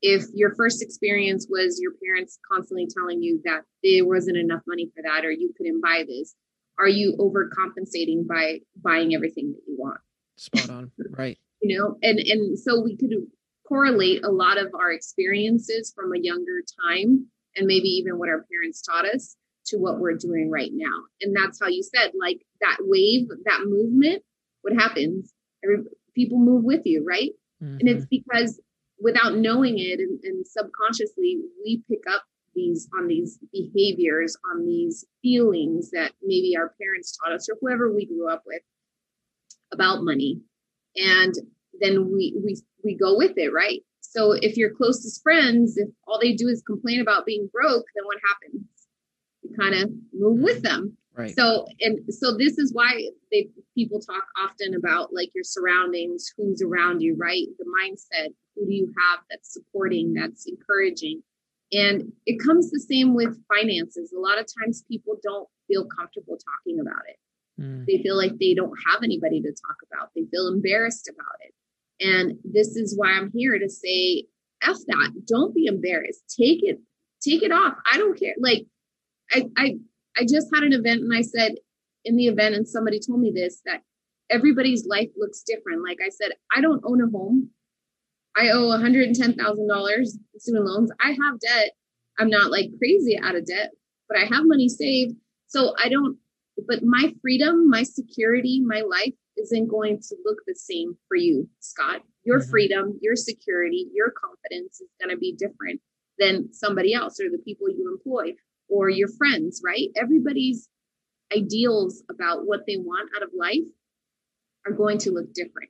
if 0.02 0.24
your 0.34 0.54
first 0.56 0.82
experience 0.82 1.48
was 1.50 1.80
your 1.82 1.94
parents 2.04 2.38
constantly 2.52 2.88
telling 2.88 3.22
you 3.22 3.42
that 3.46 3.62
there 3.84 4.06
wasn't 4.06 4.38
enough 4.38 4.62
money 4.68 4.92
for 4.96 5.02
that 5.04 5.26
or 5.26 5.32
you 5.32 5.54
couldn't 5.58 5.82
buy 5.82 6.04
this 6.08 6.36
are 6.78 6.88
you 6.88 7.16
overcompensating 7.18 8.28
by 8.28 8.60
buying 8.82 9.16
everything 9.16 9.52
that 9.54 9.62
you 9.68 9.76
want? 9.78 10.00
Spot 10.38 10.70
on. 10.70 10.92
Right. 11.12 11.38
You 11.62 11.80
know 11.80 11.96
and 12.04 12.20
and 12.20 12.60
so 12.60 12.80
we 12.80 12.96
could 12.96 13.12
correlate 13.68 14.24
a 14.24 14.30
lot 14.30 14.60
of 14.60 14.68
our 14.76 14.92
experiences 14.92 15.92
from 15.96 16.14
a 16.14 16.20
younger 16.20 16.62
time 16.84 17.26
and 17.56 17.66
maybe 17.66 17.88
even 17.88 18.20
what 18.20 18.30
our 18.30 18.46
parents 18.52 18.84
taught 18.84 19.06
us 19.06 19.36
to 19.68 19.78
what 19.78 19.98
we're 19.98 20.18
doing 20.18 20.52
right 20.52 20.70
now. 20.74 20.94
And 21.22 21.36
that's 21.36 21.60
how 21.60 21.68
you 21.68 21.82
said 21.82 22.12
like 22.20 22.42
that 22.62 22.78
wave 22.82 23.30
that 23.46 23.62
movement 23.66 24.22
what 24.62 24.74
happens? 24.74 25.34
Every, 25.64 25.78
people 26.14 26.38
move 26.38 26.64
with 26.66 26.82
you 26.86 27.04
right? 27.08 27.32
Mm-hmm. 27.64 27.78
and 27.80 27.90
it's 27.90 28.06
because 28.06 28.60
without 29.00 29.36
knowing 29.36 29.78
it 29.78 30.00
and, 30.00 30.20
and 30.24 30.46
subconsciously 30.48 31.40
we 31.64 31.84
pick 31.90 32.04
up 32.10 32.24
these 32.56 32.88
on 32.98 33.08
these 33.08 33.38
behaviors 33.52 34.36
on 34.52 34.66
these 34.66 35.06
feelings 35.22 35.92
that 35.92 36.14
maybe 36.24 36.56
our 36.58 36.74
parents 36.82 37.18
taught 37.18 37.34
us 37.34 37.48
or 37.50 37.58
whoever 37.62 37.94
we 37.94 38.06
grew 38.06 38.32
up 38.32 38.44
with 38.46 38.62
about 39.72 40.04
money. 40.04 40.40
And 40.96 41.34
then 41.80 42.12
we 42.12 42.34
we 42.44 42.58
we 42.84 42.96
go 42.96 43.18
with 43.18 43.34
it 43.36 43.52
right? 43.54 43.82
So 44.00 44.32
if 44.32 44.56
your 44.56 44.74
closest 44.74 45.22
friends 45.22 45.78
if 45.78 45.90
all 46.08 46.20
they 46.20 46.34
do 46.34 46.48
is 46.48 46.64
complain 46.66 47.02
about 47.02 47.26
being 47.26 47.50
broke 47.52 47.86
then 47.96 48.06
what 48.06 48.18
happens? 48.28 48.66
You 49.44 49.56
kind 49.60 49.76
of 49.76 49.92
move 50.14 50.40
with 50.40 50.64
them. 50.64 50.98
Right. 51.14 51.36
So 51.36 51.68
and 51.82 52.00
so 52.14 52.38
this 52.38 52.58
is 52.58 52.74
why 52.74 53.10
they 53.32 53.50
people 53.76 54.00
talk 54.00 54.24
often 54.42 54.76
about 54.76 55.14
like 55.14 55.32
your 55.36 55.44
surroundings 55.44 56.32
who's 56.38 56.62
around 56.62 57.02
you 57.02 57.16
right? 57.20 57.48
The 57.60 57.66
mindset 57.66 58.30
who 58.56 58.66
do 58.66 58.74
you 58.74 58.94
have 58.98 59.20
that's 59.30 59.54
supporting 59.54 60.14
that's 60.14 60.48
encouraging? 60.48 61.22
And 61.72 62.12
it 62.26 62.40
comes 62.40 62.72
the 62.72 62.80
same 62.80 63.14
with 63.16 63.42
finances. 63.48 64.14
A 64.16 64.20
lot 64.20 64.40
of 64.40 64.46
times 64.62 64.84
people 64.90 65.16
don't 65.24 65.48
feel 65.68 65.86
comfortable 65.86 66.38
talking 66.38 66.80
about 66.80 67.04
it. 67.08 67.18
Mm. 67.60 67.86
they 67.86 68.04
feel 68.04 68.18
like 68.18 68.38
they 68.38 68.54
don't 68.54 68.78
have 68.86 69.02
anybody 69.02 69.42
to 69.42 69.50
talk 69.50 69.78
about. 69.90 70.10
They 70.14 70.26
feel 70.30 70.48
embarrassed 70.48 71.10
about 71.10 71.38
it. 71.40 71.54
And 72.06 72.38
this 72.44 72.76
is 72.76 72.98
why 72.98 73.12
i'm 73.12 73.32
here 73.34 73.58
to 73.58 73.70
say 73.70 74.26
f 74.62 74.76
that. 74.88 75.12
Don't 75.26 75.56
be 75.56 75.68
embarrassed. 75.68 76.36
Take 76.38 76.64
it 76.64 76.80
take 77.22 77.44
it 77.44 77.52
off. 77.52 77.76
I 77.92 77.98
don't 77.98 78.20
care. 78.20 78.36
Like 78.38 78.66
i 79.32 79.46
i 79.58 79.76
i 80.18 80.26
just 80.30 80.48
had 80.54 80.64
an 80.64 80.74
event 80.74 81.02
and 81.02 81.16
i 81.16 81.22
said 81.22 81.54
in 82.04 82.18
the 82.18 82.28
event 82.28 82.56
and 82.56 82.68
somebody 82.68 83.00
told 83.00 83.22
me 83.22 83.32
this 83.34 83.62
that 83.66 83.82
everybody's 84.30 84.86
life 84.86 85.10
looks 85.18 85.42
different. 85.42 85.82
Like 85.82 86.00
i 86.06 86.10
said 86.10 86.34
i 86.54 86.60
don't 86.60 86.84
own 86.86 87.02
a 87.02 87.10
home 87.10 87.52
I 88.36 88.50
owe 88.50 88.68
$110,000 88.78 90.06
student 90.38 90.66
loans. 90.66 90.92
I 91.02 91.12
have 91.12 91.40
debt. 91.40 91.72
I'm 92.20 92.30
not 92.30 92.52
like 92.52 92.70
crazy 92.78 93.18
out 93.18 93.36
of 93.36 93.46
debt, 93.46 93.72
but 94.10 94.18
I 94.18 94.26
have 94.26 94.44
money 94.46 94.68
saved. 94.68 95.16
So 95.48 95.74
I 95.82 95.90
don't, 95.90 96.18
but 96.68 96.84
my 96.84 97.14
freedom, 97.22 97.70
my 97.70 97.84
security, 97.84 98.62
my 98.66 98.82
life 98.82 99.14
isn't 99.38 99.68
going 99.68 100.00
to 100.00 100.16
look 100.26 100.38
the 100.46 100.56
same 100.56 100.98
for 101.08 101.16
you, 101.16 101.50
Scott. 101.60 102.02
Your 102.24 102.40
mm-hmm. 102.40 102.50
freedom, 102.50 103.00
your 103.02 103.16
security, 103.16 103.88
your 103.94 104.12
confidence 104.12 104.82
is 104.82 104.90
going 105.00 105.16
to 105.16 105.20
be 105.20 105.34
different 105.34 105.82
than 106.18 106.54
somebody 106.54 106.94
else 106.94 107.20
or 107.20 107.30
the 107.30 107.44
people 107.44 107.70
you 107.70 107.92
employ 107.92 108.34
or 108.68 108.90
your 108.90 109.10
friends, 109.18 109.62
right? 109.64 109.90
Everybody's 109.96 110.70
ideals 111.36 112.04
about 112.10 112.46
what 112.46 112.62
they 112.68 112.78
want 112.78 113.10
out 113.16 113.24
of 113.24 113.30
life 113.38 113.64
are 114.66 114.72
going 114.72 114.98
to 115.00 115.12
look 115.12 115.34
different 115.34 115.70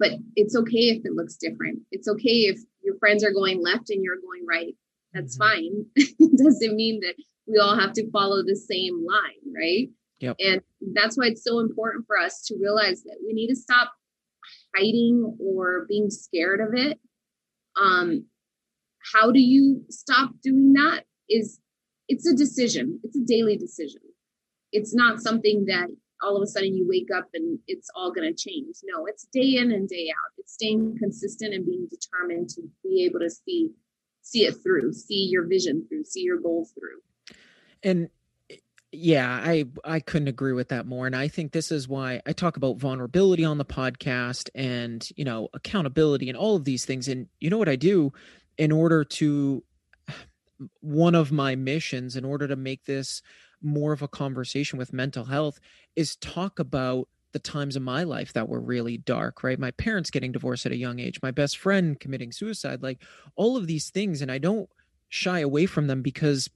but 0.00 0.12
it's 0.34 0.56
okay 0.56 0.88
if 0.88 1.04
it 1.04 1.12
looks 1.12 1.36
different. 1.36 1.80
It's 1.92 2.08
okay 2.08 2.48
if 2.48 2.58
your 2.82 2.96
friends 2.98 3.22
are 3.22 3.32
going 3.32 3.62
left 3.62 3.90
and 3.90 4.02
you're 4.02 4.16
going 4.16 4.46
right. 4.48 4.74
That's 5.12 5.38
mm-hmm. 5.38 5.50
fine. 5.50 5.86
it 5.94 6.38
doesn't 6.42 6.74
mean 6.74 7.00
that 7.00 7.14
we 7.46 7.58
all 7.58 7.78
have 7.78 7.92
to 7.92 8.10
follow 8.10 8.42
the 8.42 8.56
same 8.56 9.06
line, 9.06 9.54
right? 9.54 9.88
Yep. 10.20 10.36
And 10.40 10.60
that's 10.94 11.16
why 11.16 11.26
it's 11.26 11.44
so 11.44 11.60
important 11.60 12.06
for 12.06 12.18
us 12.18 12.42
to 12.46 12.56
realize 12.60 13.02
that 13.04 13.18
we 13.24 13.32
need 13.32 13.48
to 13.48 13.56
stop 13.56 13.92
hiding 14.74 15.36
or 15.38 15.86
being 15.88 16.10
scared 16.10 16.60
of 16.60 16.74
it. 16.74 16.98
Um, 17.80 18.24
how 19.12 19.30
do 19.30 19.40
you 19.40 19.84
stop 19.90 20.30
doing 20.42 20.72
that? 20.74 21.04
Is 21.28 21.60
it's 22.08 22.26
a 22.26 22.34
decision. 22.34 23.00
It's 23.04 23.16
a 23.16 23.24
daily 23.24 23.56
decision. 23.56 24.00
It's 24.72 24.94
not 24.94 25.20
something 25.20 25.66
that 25.66 25.88
all 26.22 26.36
of 26.36 26.42
a 26.42 26.46
sudden 26.46 26.74
you 26.74 26.86
wake 26.88 27.08
up 27.14 27.28
and 27.34 27.58
it's 27.66 27.88
all 27.94 28.12
going 28.12 28.32
to 28.32 28.34
change. 28.34 28.76
No, 28.84 29.06
it's 29.06 29.24
day 29.32 29.56
in 29.56 29.72
and 29.72 29.88
day 29.88 30.10
out. 30.10 30.32
It's 30.38 30.52
staying 30.52 30.96
consistent 30.98 31.54
and 31.54 31.64
being 31.64 31.88
determined 31.90 32.50
to 32.50 32.62
be 32.82 33.04
able 33.04 33.20
to 33.20 33.30
see 33.30 33.70
see 34.22 34.44
it 34.44 34.62
through, 34.62 34.92
see 34.92 35.28
your 35.30 35.46
vision 35.46 35.86
through, 35.88 36.04
see 36.04 36.20
your 36.20 36.38
goals 36.38 36.72
through. 36.72 37.00
And 37.82 38.10
yeah, 38.92 39.28
I 39.28 39.64
I 39.84 40.00
couldn't 40.00 40.28
agree 40.28 40.52
with 40.52 40.68
that 40.68 40.86
more 40.86 41.06
and 41.06 41.14
I 41.14 41.28
think 41.28 41.52
this 41.52 41.70
is 41.70 41.88
why 41.88 42.20
I 42.26 42.32
talk 42.32 42.56
about 42.56 42.78
vulnerability 42.78 43.44
on 43.44 43.58
the 43.58 43.64
podcast 43.64 44.50
and, 44.54 45.08
you 45.16 45.24
know, 45.24 45.48
accountability 45.54 46.28
and 46.28 46.36
all 46.36 46.56
of 46.56 46.64
these 46.64 46.84
things 46.84 47.08
and 47.08 47.28
you 47.38 47.50
know 47.50 47.58
what 47.58 47.68
I 47.68 47.76
do 47.76 48.12
in 48.58 48.72
order 48.72 49.04
to 49.04 49.62
one 50.80 51.14
of 51.14 51.32
my 51.32 51.54
missions 51.54 52.16
in 52.16 52.24
order 52.24 52.48
to 52.48 52.56
make 52.56 52.84
this 52.84 53.22
more 53.62 53.92
of 53.92 54.02
a 54.02 54.08
conversation 54.08 54.78
with 54.78 54.92
mental 54.92 55.24
health 55.24 55.60
is 55.96 56.16
talk 56.16 56.58
about 56.58 57.08
the 57.32 57.38
times 57.38 57.76
in 57.76 57.82
my 57.82 58.02
life 58.02 58.32
that 58.32 58.48
were 58.48 58.60
really 58.60 58.98
dark, 58.98 59.42
right? 59.42 59.58
My 59.58 59.70
parents 59.72 60.10
getting 60.10 60.32
divorced 60.32 60.66
at 60.66 60.72
a 60.72 60.76
young 60.76 60.98
age, 60.98 61.20
my 61.22 61.30
best 61.30 61.58
friend 61.58 61.98
committing 61.98 62.32
suicide, 62.32 62.82
like 62.82 63.02
all 63.36 63.56
of 63.56 63.66
these 63.66 63.90
things. 63.90 64.20
And 64.20 64.32
I 64.32 64.38
don't 64.38 64.68
shy 65.08 65.40
away 65.40 65.66
from 65.66 65.86
them 65.86 66.02
because 66.02 66.48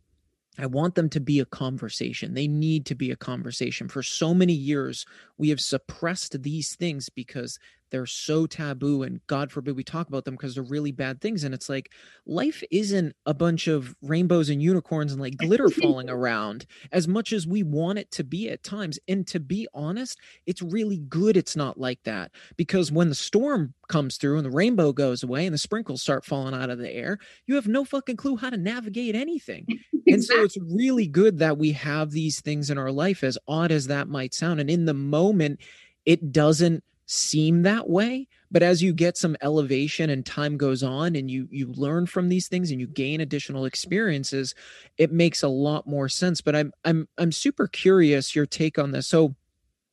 I 0.58 0.66
want 0.66 0.94
them 0.94 1.08
to 1.10 1.20
be 1.20 1.40
a 1.40 1.44
conversation. 1.44 2.34
They 2.34 2.46
need 2.46 2.86
to 2.86 2.94
be 2.94 3.10
a 3.10 3.16
conversation. 3.16 3.88
For 3.88 4.02
so 4.02 4.32
many 4.32 4.52
years, 4.52 5.04
we 5.36 5.48
have 5.50 5.60
suppressed 5.60 6.42
these 6.42 6.76
things 6.76 7.08
because 7.08 7.58
they're 7.94 8.06
so 8.06 8.44
taboo 8.44 9.04
and 9.04 9.24
god 9.28 9.52
forbid 9.52 9.76
we 9.76 9.84
talk 9.84 10.08
about 10.08 10.24
them 10.24 10.34
because 10.34 10.56
they're 10.56 10.64
really 10.64 10.90
bad 10.90 11.20
things 11.20 11.44
and 11.44 11.54
it's 11.54 11.68
like 11.68 11.92
life 12.26 12.60
isn't 12.72 13.14
a 13.24 13.32
bunch 13.32 13.68
of 13.68 13.94
rainbows 14.02 14.50
and 14.50 14.60
unicorns 14.60 15.12
and 15.12 15.20
like 15.20 15.36
glitter 15.36 15.70
falling 15.70 16.10
around 16.10 16.66
as 16.90 17.06
much 17.06 17.32
as 17.32 17.46
we 17.46 17.62
want 17.62 17.96
it 17.96 18.10
to 18.10 18.24
be 18.24 18.50
at 18.50 18.64
times 18.64 18.98
and 19.06 19.28
to 19.28 19.38
be 19.38 19.68
honest 19.74 20.18
it's 20.44 20.60
really 20.60 20.98
good 21.08 21.36
it's 21.36 21.54
not 21.54 21.78
like 21.78 22.02
that 22.02 22.32
because 22.56 22.90
when 22.90 23.08
the 23.08 23.14
storm 23.14 23.72
comes 23.88 24.16
through 24.16 24.38
and 24.38 24.44
the 24.44 24.50
rainbow 24.50 24.92
goes 24.92 25.22
away 25.22 25.46
and 25.46 25.54
the 25.54 25.58
sprinkles 25.58 26.02
start 26.02 26.24
falling 26.24 26.54
out 26.54 26.70
of 26.70 26.78
the 26.78 26.90
air 26.90 27.18
you 27.46 27.54
have 27.54 27.68
no 27.68 27.84
fucking 27.84 28.16
clue 28.16 28.36
how 28.36 28.50
to 28.50 28.56
navigate 28.56 29.14
anything. 29.14 29.66
And 30.06 30.22
so 30.22 30.42
it's 30.42 30.58
really 30.60 31.06
good 31.06 31.38
that 31.38 31.56
we 31.56 31.72
have 31.72 32.10
these 32.10 32.38
things 32.38 32.68
in 32.68 32.76
our 32.76 32.92
life 32.92 33.24
as 33.24 33.38
odd 33.48 33.72
as 33.72 33.86
that 33.86 34.06
might 34.06 34.34
sound 34.34 34.60
and 34.60 34.68
in 34.68 34.84
the 34.84 34.92
moment 34.92 35.60
it 36.04 36.30
doesn't 36.30 36.84
seem 37.06 37.62
that 37.62 37.88
way 37.88 38.26
but 38.50 38.62
as 38.62 38.82
you 38.82 38.92
get 38.92 39.16
some 39.16 39.36
elevation 39.42 40.10
and 40.10 40.24
time 40.24 40.56
goes 40.56 40.82
on 40.82 41.16
and 41.16 41.30
you 41.30 41.48
you 41.50 41.72
learn 41.72 42.06
from 42.06 42.28
these 42.28 42.46
things 42.46 42.70
and 42.70 42.80
you 42.80 42.86
gain 42.86 43.20
additional 43.20 43.64
experiences 43.64 44.54
it 44.96 45.12
makes 45.12 45.42
a 45.42 45.48
lot 45.48 45.86
more 45.86 46.08
sense. 46.08 46.40
But 46.40 46.56
i'm 46.56 46.72
i'm 46.84 47.08
i'm 47.18 47.32
super 47.32 47.66
curious 47.66 48.34
your 48.34 48.46
take 48.46 48.78
on 48.78 48.92
this. 48.92 49.08
So 49.08 49.34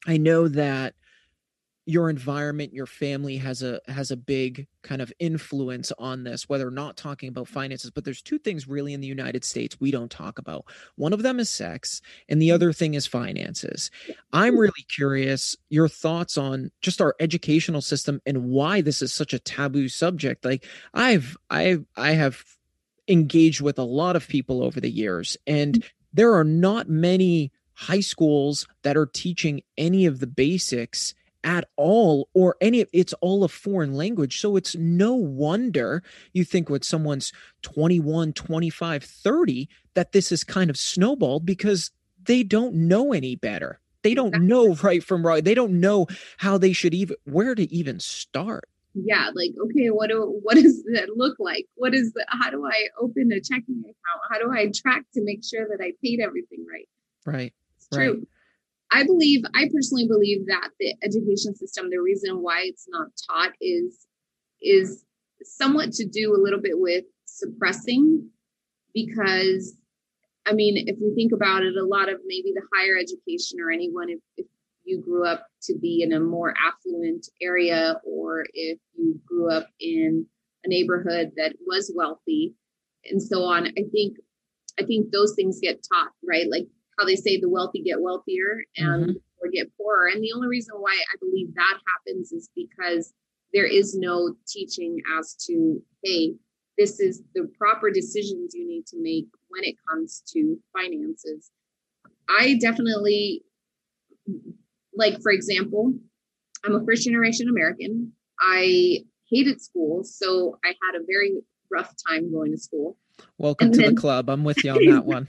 i 0.08 0.18
know 0.18 0.48
that 0.48 0.94
your 1.92 2.10
environment 2.10 2.74
your 2.74 2.86
family 2.86 3.36
has 3.36 3.62
a 3.62 3.82
has 3.88 4.12
a 4.12 4.18
big 4.18 4.66
kind 4.82 5.02
of 5.02 5.12
influence 5.20 5.92
on 6.00 6.24
this 6.24 6.48
whether 6.48 6.66
or 6.66 6.72
not 6.72 6.96
talking 6.96 7.28
about 7.28 7.50
finances 7.50 7.92
but 7.92 8.06
there's 8.06 8.22
two 8.22 8.38
things 8.38 8.66
really 8.66 8.94
in 8.94 9.02
the 9.02 9.08
united 9.08 9.44
states 9.44 9.78
we 9.80 9.92
don't 9.92 10.10
talk 10.10 10.40
about. 10.40 10.66
One 10.96 11.12
of 11.12 11.22
them 11.22 11.40
is 11.40 11.50
sex 11.50 12.02
and 12.30 12.42
the 12.42 12.52
other 12.52 12.72
thing 12.72 12.94
is 12.94 13.06
finances. 13.06 13.92
I'm 14.32 14.58
really 14.58 14.86
curious 14.88 15.58
your 15.70 15.90
thoughts 15.90 16.38
on 16.38 16.72
just 16.80 17.02
our 17.02 17.16
educational 17.20 17.82
system 17.82 18.22
and 18.26 18.46
why 18.46 18.80
this 18.80 19.02
is 19.02 19.14
such 19.14 19.34
a 19.34 19.40
taboo 19.40 19.90
subject. 19.90 20.46
Like 20.46 20.66
i've 20.94 21.36
i 21.50 21.78
i 21.98 22.12
have 22.12 22.44
engaged 23.08 23.60
with 23.60 23.78
a 23.78 23.84
lot 23.84 24.16
of 24.16 24.28
people 24.28 24.64
over 24.64 24.80
the 24.80 24.90
years 24.90 25.36
and 25.46 25.76
mm. 25.76 25.90
there 26.14 26.34
are 26.34 26.44
not 26.46 26.88
many 26.88 27.52
high 27.74 28.00
schools 28.00 28.68
that 28.84 28.96
are 28.96 29.08
teaching 29.08 29.62
any 29.78 30.06
of 30.06 30.20
the 30.20 30.28
basics 30.28 31.14
at 31.44 31.68
all 31.76 32.30
or 32.34 32.56
any 32.62 32.86
it's 32.94 33.14
all 33.14 33.44
a 33.44 33.48
foreign 33.48 33.94
language 33.94 34.40
so 34.40 34.56
it's 34.56 34.76
no 34.76 35.16
wonder 35.16 36.04
you 36.34 36.44
think 36.44 36.70
with 36.70 36.84
someone's 36.84 37.34
21 37.64 38.34
25 38.34 39.04
30 39.04 39.70
that 39.94 40.12
this 40.12 40.32
is 40.32 40.44
kind 40.44 40.70
of 40.70 40.78
snowballed 40.78 41.46
because 41.46 41.92
they 42.24 42.44
don't 42.44 42.76
know 42.76 43.12
any 43.14 43.36
better 43.36 43.80
they 44.04 44.14
don't 44.14 44.42
know 44.42 44.76
right 44.84 45.04
from 45.04 45.26
right 45.26 45.44
they 45.44 45.56
don't 45.56 45.80
know 45.80 46.06
how 46.38 46.58
they 46.58 46.74
should 46.74 46.94
even 46.94 47.16
where 47.26 47.56
to 47.56 47.72
even 47.74 48.00
start 48.00 48.68
yeah, 48.94 49.30
like, 49.34 49.52
okay, 49.68 49.88
what 49.88 50.10
do 50.10 50.40
what 50.44 50.56
does 50.56 50.84
that 50.94 51.16
look 51.16 51.38
like? 51.40 51.66
What 51.76 51.94
is 51.94 52.12
the 52.14 52.26
how 52.28 52.50
do 52.50 52.66
I 52.66 52.88
open 53.00 53.32
a 53.32 53.40
checking 53.40 53.80
account? 53.80 54.22
How 54.30 54.38
do 54.38 54.52
I 54.52 54.70
track 54.76 55.06
to 55.14 55.24
make 55.24 55.44
sure 55.46 55.68
that 55.70 55.82
I 55.82 55.94
paid 56.04 56.20
everything 56.20 56.66
right? 56.70 56.90
Right. 57.26 57.54
It's 57.78 57.88
true. 57.88 58.14
Right. 58.14 58.28
I 58.92 59.04
believe, 59.04 59.44
I 59.54 59.70
personally 59.74 60.08
believe 60.08 60.46
that 60.48 60.70
the 60.80 60.96
education 61.04 61.56
system, 61.56 61.90
the 61.90 62.02
reason 62.02 62.42
why 62.42 62.64
it's 62.66 62.88
not 62.90 63.08
taught 63.30 63.54
is 63.62 64.06
is 64.62 65.06
somewhat 65.44 65.92
to 65.94 66.06
do 66.06 66.36
a 66.36 66.42
little 66.42 66.62
bit 66.62 66.78
with 66.78 67.06
suppressing 67.26 68.30
because 68.94 69.76
I 70.46 70.54
mean, 70.54 70.76
if 70.88 70.98
we 71.00 71.14
think 71.16 71.32
about 71.34 71.64
it, 71.64 71.76
a 71.78 71.86
lot 71.86 72.10
of 72.10 72.20
maybe 72.26 72.52
the 72.54 72.64
higher 72.74 72.98
education 72.98 73.60
or 73.62 73.72
anyone, 73.72 74.10
if, 74.10 74.20
if 74.38 74.48
you 74.84 75.00
grew 75.00 75.26
up 75.26 75.46
to 75.64 75.78
be 75.78 76.02
in 76.02 76.14
a 76.14 76.20
more 76.20 76.54
affluent 76.68 77.28
area 77.42 77.96
or 78.04 78.46
if 78.54 78.80
you 78.98 79.20
grew 79.26 79.52
up 79.52 79.68
in 79.80 80.26
a 80.66 80.68
neighborhood 80.68 81.32
that 81.38 81.54
was 81.66 81.92
wealthy 81.96 82.56
and 83.06 83.22
so 83.22 83.44
on, 83.44 83.68
I 83.68 83.84
think 83.92 84.18
I 84.80 84.84
think 84.84 85.12
those 85.12 85.34
things 85.36 85.60
get 85.62 85.86
taught, 85.92 86.12
right? 86.28 86.50
Like 86.50 86.68
how 86.98 87.06
they 87.06 87.16
say 87.16 87.40
the 87.40 87.50
wealthy 87.50 87.82
get 87.82 88.02
wealthier 88.02 88.64
and 88.78 89.04
mm-hmm. 89.04 89.12
or 89.42 89.50
get 89.52 89.76
poorer. 89.78 90.08
And 90.08 90.24
the 90.24 90.32
only 90.36 90.48
reason 90.48 90.76
why 90.78 90.92
I 90.92 91.16
believe 91.20 91.54
that 91.56 91.78
happens 91.96 92.32
is 92.32 92.50
because 92.56 93.14
there 93.54 93.66
is 93.66 93.96
no 93.96 94.36
teaching 94.48 94.98
as 95.18 95.36
to, 95.48 95.82
hey, 96.04 96.34
this 96.78 97.00
is 97.00 97.22
the 97.36 97.50
proper 97.58 97.92
decisions 97.92 98.54
you 98.54 98.68
need 98.68 98.86
to 98.88 98.98
make 99.02 99.28
when 99.50 99.64
it 99.64 99.76
comes 99.90 100.24
to 100.34 100.58
finances. 100.74 101.52
I 102.30 102.58
definitely, 102.62 103.44
like, 104.96 105.22
for 105.22 105.32
example, 105.32 105.94
I'm 106.66 106.76
a 106.76 106.86
first 106.86 107.04
generation 107.04 107.50
American. 107.50 108.14
I 108.40 109.04
hated 109.30 109.62
school, 109.62 110.04
so 110.04 110.58
I 110.64 110.70
had 110.70 111.02
a 111.02 111.06
very 111.06 111.34
rough 111.72 111.94
time 112.08 112.32
going 112.32 112.52
to 112.52 112.58
school. 112.58 112.98
Welcome 113.38 113.72
to 113.74 113.90
the 113.90 113.94
club. 113.94 114.30
I'm 114.30 114.44
with 114.44 114.64
you 114.64 114.72
on 114.72 114.86
that 114.90 115.06
one. 115.06 115.28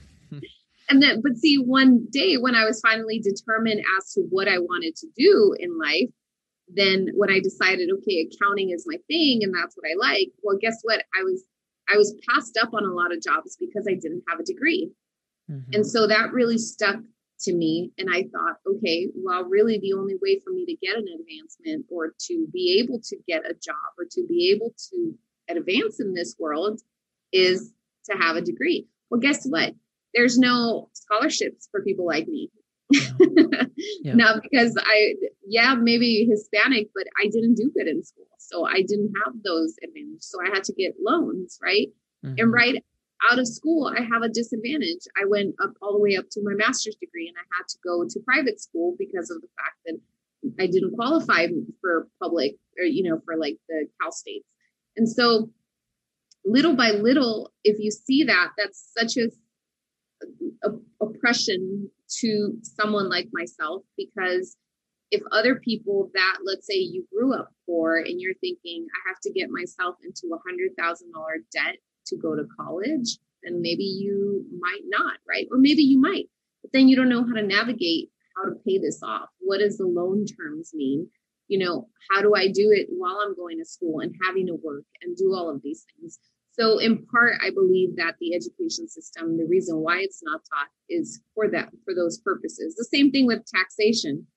And 0.89 1.01
then, 1.01 1.21
but 1.21 1.37
see, 1.37 1.57
one 1.57 2.07
day 2.11 2.35
when 2.35 2.55
I 2.55 2.65
was 2.65 2.81
finally 2.81 3.19
determined 3.19 3.83
as 3.97 4.13
to 4.13 4.21
what 4.29 4.47
I 4.47 4.59
wanted 4.59 4.95
to 4.97 5.07
do 5.17 5.55
in 5.59 5.77
life, 5.77 6.09
then 6.67 7.09
when 7.15 7.29
I 7.29 7.39
decided, 7.39 7.89
okay, 7.99 8.27
accounting 8.27 8.71
is 8.71 8.85
my 8.87 8.97
thing 9.07 9.41
and 9.43 9.53
that's 9.53 9.75
what 9.75 9.89
I 9.89 9.95
like, 9.99 10.29
well, 10.41 10.57
guess 10.59 10.79
what? 10.83 11.03
I 11.17 11.23
was 11.23 11.43
I 11.89 11.97
was 11.97 12.15
passed 12.29 12.57
up 12.61 12.73
on 12.73 12.85
a 12.85 12.93
lot 12.93 13.13
of 13.13 13.21
jobs 13.21 13.57
because 13.59 13.85
I 13.89 13.93
didn't 13.93 14.23
have 14.29 14.39
a 14.39 14.43
degree. 14.43 14.89
Mm-hmm. 15.51 15.73
And 15.73 15.85
so 15.85 16.07
that 16.07 16.31
really 16.31 16.57
stuck 16.57 16.95
to 17.41 17.53
me. 17.53 17.91
And 17.97 18.09
I 18.09 18.23
thought, 18.23 18.55
okay, 18.65 19.09
well, 19.15 19.43
really 19.43 19.79
the 19.79 19.93
only 19.93 20.15
way 20.21 20.39
for 20.43 20.51
me 20.51 20.65
to 20.65 20.75
get 20.75 20.95
an 20.95 21.05
advancement 21.19 21.85
or 21.89 22.13
to 22.27 22.47
be 22.53 22.81
able 22.81 23.01
to 23.03 23.17
get 23.27 23.45
a 23.45 23.53
job 23.53 23.75
or 23.97 24.05
to 24.11 24.25
be 24.27 24.51
able 24.55 24.73
to 24.91 25.13
advance 25.49 25.99
in 25.99 26.13
this 26.13 26.35
world 26.39 26.81
is 27.33 27.73
to 28.09 28.17
have 28.17 28.37
a 28.37 28.41
degree. 28.41 28.87
Well, 29.09 29.19
guess 29.19 29.45
what? 29.45 29.73
There's 30.13 30.37
no 30.37 30.89
scholarships 30.93 31.67
for 31.71 31.81
people 31.81 32.05
like 32.05 32.27
me. 32.27 32.49
yeah. 32.91 33.03
Not 34.13 34.43
because 34.43 34.75
I, 34.79 35.15
yeah, 35.47 35.75
maybe 35.75 36.27
Hispanic, 36.29 36.89
but 36.93 37.05
I 37.19 37.25
didn't 37.25 37.55
do 37.55 37.71
good 37.75 37.87
in 37.87 38.03
school. 38.03 38.27
So 38.37 38.65
I 38.65 38.81
didn't 38.81 39.13
have 39.25 39.33
those 39.43 39.75
advantages. 39.83 40.29
So 40.29 40.37
I 40.45 40.53
had 40.53 40.63
to 40.65 40.73
get 40.73 40.95
loans, 41.03 41.57
right? 41.63 41.87
Mm-hmm. 42.25 42.35
And 42.37 42.53
right 42.53 42.83
out 43.31 43.39
of 43.39 43.47
school, 43.47 43.87
I 43.87 44.01
have 44.01 44.21
a 44.21 44.29
disadvantage. 44.29 45.07
I 45.19 45.25
went 45.25 45.55
up 45.63 45.73
all 45.81 45.93
the 45.93 45.99
way 45.99 46.15
up 46.15 46.25
to 46.31 46.41
my 46.43 46.53
master's 46.53 46.95
degree 46.95 47.27
and 47.27 47.37
I 47.37 47.45
had 47.57 47.67
to 47.69 47.77
go 47.83 48.05
to 48.07 48.19
private 48.25 48.59
school 48.59 48.95
because 48.99 49.31
of 49.31 49.41
the 49.41 49.47
fact 49.57 49.77
that 49.85 49.99
I 50.59 50.67
didn't 50.67 50.95
qualify 50.95 51.47
for 51.81 52.07
public 52.21 52.55
or, 52.77 52.83
you 52.83 53.09
know, 53.09 53.21
for 53.25 53.37
like 53.37 53.57
the 53.69 53.87
Cal 54.01 54.11
States. 54.11 54.45
And 54.97 55.09
so 55.09 55.49
little 56.45 56.75
by 56.75 56.91
little, 56.91 57.51
if 57.63 57.79
you 57.79 57.91
see 57.91 58.23
that, 58.25 58.49
that's 58.57 58.91
such 58.97 59.17
a 59.17 59.29
oppression 61.01 61.89
to 62.19 62.53
someone 62.61 63.09
like 63.09 63.27
myself 63.33 63.83
because 63.97 64.57
if 65.11 65.21
other 65.31 65.55
people 65.55 66.09
that 66.13 66.37
let's 66.45 66.65
say 66.65 66.75
you 66.75 67.05
grew 67.13 67.33
up 67.33 67.49
poor 67.65 67.97
and 67.97 68.19
you're 68.19 68.33
thinking 68.35 68.85
i 68.95 69.09
have 69.09 69.19
to 69.21 69.31
get 69.31 69.49
myself 69.49 69.95
into 70.03 70.33
a 70.33 70.39
hundred 70.47 70.71
thousand 70.77 71.11
dollar 71.13 71.37
debt 71.51 71.77
to 72.05 72.17
go 72.17 72.35
to 72.35 72.43
college 72.59 73.17
then 73.43 73.61
maybe 73.61 73.83
you 73.83 74.45
might 74.59 74.83
not 74.85 75.17
right? 75.27 75.47
Or 75.51 75.57
maybe 75.57 75.83
you 75.83 75.99
might. 75.99 76.29
But 76.61 76.71
then 76.73 76.87
you 76.87 76.95
don't 76.95 77.09
know 77.09 77.25
how 77.25 77.33
to 77.33 77.43
navigate 77.43 78.09
how 78.37 78.49
to 78.49 78.55
pay 78.65 78.79
this 78.79 79.01
off. 79.03 79.29
What 79.39 79.59
does 79.59 79.77
the 79.77 79.85
loan 79.85 80.25
terms 80.25 80.71
mean? 80.73 81.07
You 81.47 81.59
know 81.59 81.87
how 82.09 82.21
do 82.21 82.33
i 82.35 82.47
do 82.47 82.71
it 82.71 82.87
while 82.89 83.19
i'm 83.21 83.35
going 83.35 83.59
to 83.59 83.65
school 83.65 83.99
and 83.99 84.15
having 84.23 84.47
to 84.47 84.55
work 84.63 84.85
and 85.01 85.15
do 85.15 85.33
all 85.35 85.49
of 85.49 85.61
these 85.61 85.85
things 85.99 86.17
so, 86.53 86.77
in 86.77 87.05
part, 87.07 87.33
I 87.41 87.49
believe 87.49 87.95
that 87.95 88.15
the 88.19 88.35
education 88.35 88.87
system, 88.87 89.37
the 89.37 89.45
reason 89.45 89.77
why 89.77 89.99
it's 89.99 90.21
not 90.23 90.41
taught 90.53 90.67
is 90.87 91.19
for 91.33 91.49
that, 91.49 91.69
for 91.83 91.95
those 91.95 92.19
purposes. 92.19 92.75
The 92.75 92.85
same 92.85 93.11
thing 93.11 93.25
with 93.25 93.43
taxation. 93.45 94.27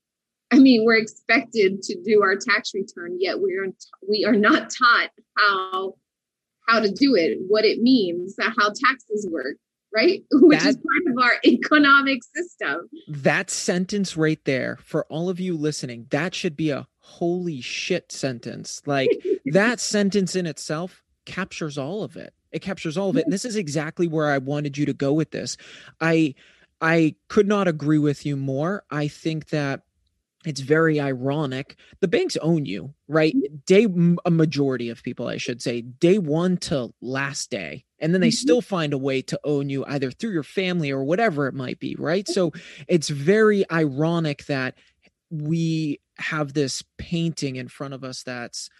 I 0.51 0.59
mean, 0.59 0.85
we're 0.87 0.97
expected 0.97 1.83
to 1.83 2.03
do 2.03 2.23
our 2.23 2.37
tax 2.37 2.73
return, 2.73 3.19
yet 3.21 3.41
we're 3.41 3.71
we 4.09 4.25
are 4.25 4.37
not 4.37 4.71
taught 4.71 5.11
how 5.37 5.95
how 6.67 6.81
to 6.81 6.91
do 6.91 7.15
it, 7.15 7.39
what 7.49 7.65
it 7.65 7.83
means, 7.83 8.35
how 8.41 8.69
taxes 8.69 9.29
work, 9.31 9.57
right? 9.95 10.23
Which 10.33 10.61
that, 10.61 10.69
is 10.69 10.77
part 10.77 11.15
of 11.15 11.23
our 11.23 11.33
economic 11.45 12.21
system. 12.35 12.89
That 13.09 13.51
sentence 13.51 14.17
right 14.17 14.43
there, 14.45 14.79
for 14.83 15.05
all 15.07 15.29
of 15.29 15.39
you 15.39 15.55
listening, 15.55 16.07
that 16.11 16.35
should 16.35 16.57
be 16.57 16.71
a 16.71 16.87
holy 16.99 17.61
shit 17.61 18.11
sentence. 18.11 18.81
Like 18.87 19.11
that 19.47 19.81
sentence 19.81 20.35
in 20.35 20.47
itself 20.47 21.03
captures 21.27 21.77
all 21.77 22.03
of 22.03 22.17
it. 22.17 22.33
It 22.53 22.63
captures 22.63 22.97
all 22.97 23.11
of 23.11 23.17
it. 23.17 23.25
And 23.25 23.33
this 23.33 23.45
is 23.45 23.57
exactly 23.57 24.07
where 24.07 24.31
I 24.31 24.39
wanted 24.39 24.79
you 24.79 24.87
to 24.87 24.95
go 24.95 25.13
with 25.13 25.31
this. 25.31 25.57
I 26.01 26.35
I 26.81 27.15
could 27.29 27.47
not 27.47 27.69
agree 27.69 27.99
with 27.99 28.27
you 28.27 28.37
more. 28.37 28.85
I 28.91 29.09
think 29.09 29.49
that 29.49 29.83
it's 30.47 30.61
very 30.61 31.01
ironic. 31.01 31.77
The 32.01 32.09
banks 32.09 32.37
own 32.37 32.67
you, 32.67 32.95
right? 33.09 33.35
Mm-hmm. 33.35 33.57
Day 33.67 34.17
a 34.25 34.31
majority 34.31 34.91
of 34.91 35.03
people, 35.03 35.27
I 35.27 35.39
should 35.39 35.61
say, 35.61 35.81
day 35.81 36.19
1 36.19 36.59
to 36.59 36.95
last 37.01 37.51
day. 37.51 37.85
And 37.99 38.15
then 38.15 38.21
they 38.21 38.29
mm-hmm. 38.29 38.35
still 38.35 38.61
find 38.61 38.93
a 38.93 38.99
way 38.99 39.23
to 39.23 39.41
own 39.43 39.71
you 39.71 39.85
either 39.87 40.11
through 40.11 40.33
your 40.33 40.45
family 40.45 40.91
or 40.91 41.03
whatever 41.03 41.49
it 41.49 41.55
might 41.55 41.81
be, 41.81 41.97
right? 41.99 42.29
So 42.29 42.53
it's 42.87 43.09
very 43.09 43.69
ironic 43.73 44.47
that 44.47 44.75
we 45.31 46.01
have 46.19 46.53
this 46.53 46.83
painting 46.97 47.57
in 47.57 47.69
front 47.69 47.95
of 47.95 48.05
us 48.05 48.23
that's 48.23 48.71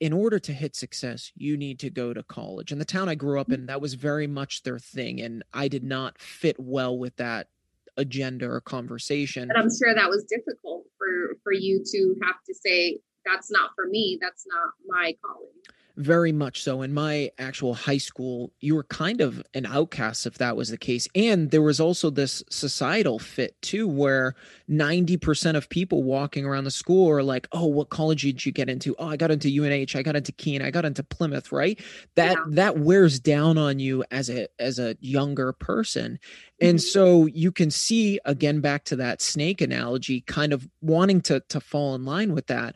in 0.00 0.12
order 0.12 0.38
to 0.38 0.52
hit 0.52 0.74
success, 0.74 1.32
you 1.36 1.56
need 1.56 1.78
to 1.80 1.90
go 1.90 2.12
to 2.12 2.22
college. 2.22 2.72
And 2.72 2.80
the 2.80 2.84
town 2.84 3.08
I 3.08 3.14
grew 3.14 3.40
up 3.40 3.48
mm. 3.48 3.54
in, 3.54 3.66
that 3.66 3.80
was 3.80 3.94
very 3.94 4.26
much 4.26 4.62
their 4.62 4.78
thing. 4.78 5.20
And 5.20 5.42
I 5.52 5.68
did 5.68 5.84
not 5.84 6.18
fit 6.18 6.56
well 6.58 6.98
with 6.98 7.16
that 7.16 7.48
agenda 7.96 8.50
or 8.50 8.60
conversation. 8.60 9.50
And 9.50 9.52
I'm 9.52 9.70
sure 9.70 9.94
that 9.94 10.10
was 10.10 10.24
difficult 10.24 10.84
for 10.98 11.36
for 11.42 11.52
you 11.52 11.82
to 11.84 12.16
have 12.22 12.36
to 12.46 12.54
say, 12.54 12.98
that's 13.24 13.50
not 13.50 13.70
for 13.74 13.86
me, 13.86 14.18
that's 14.20 14.46
not 14.46 14.72
my 14.86 15.16
calling. 15.24 15.48
Very 15.96 16.32
much 16.32 16.64
so. 16.64 16.82
In 16.82 16.92
my 16.92 17.30
actual 17.38 17.72
high 17.72 17.98
school, 17.98 18.50
you 18.58 18.74
were 18.74 18.82
kind 18.82 19.20
of 19.20 19.40
an 19.54 19.64
outcast 19.64 20.26
if 20.26 20.38
that 20.38 20.56
was 20.56 20.70
the 20.70 20.76
case. 20.76 21.06
And 21.14 21.52
there 21.52 21.62
was 21.62 21.78
also 21.78 22.10
this 22.10 22.42
societal 22.50 23.20
fit 23.20 23.60
too, 23.62 23.86
where 23.86 24.34
90% 24.68 25.54
of 25.54 25.68
people 25.68 26.02
walking 26.02 26.44
around 26.44 26.64
the 26.64 26.72
school 26.72 27.08
are 27.08 27.22
like, 27.22 27.46
oh, 27.52 27.66
what 27.66 27.90
college 27.90 28.22
did 28.22 28.44
you 28.44 28.50
get 28.50 28.68
into? 28.68 28.96
Oh, 28.98 29.06
I 29.06 29.16
got 29.16 29.30
into 29.30 29.48
UNH, 29.48 29.96
I 29.96 30.02
got 30.02 30.16
into 30.16 30.32
Keene, 30.32 30.62
I 30.62 30.72
got 30.72 30.84
into 30.84 31.04
Plymouth, 31.04 31.52
right? 31.52 31.78
That 32.16 32.38
yeah. 32.38 32.44
that 32.48 32.78
wears 32.78 33.20
down 33.20 33.56
on 33.56 33.78
you 33.78 34.02
as 34.10 34.28
a 34.28 34.48
as 34.58 34.80
a 34.80 34.96
younger 34.98 35.52
person. 35.52 36.18
And 36.60 36.78
mm-hmm. 36.78 36.88
so 36.88 37.26
you 37.26 37.52
can 37.52 37.70
see 37.70 38.18
again 38.24 38.60
back 38.60 38.82
to 38.86 38.96
that 38.96 39.22
snake 39.22 39.60
analogy, 39.60 40.22
kind 40.22 40.52
of 40.52 40.68
wanting 40.80 41.20
to 41.22 41.38
to 41.50 41.60
fall 41.60 41.94
in 41.94 42.04
line 42.04 42.34
with 42.34 42.48
that. 42.48 42.74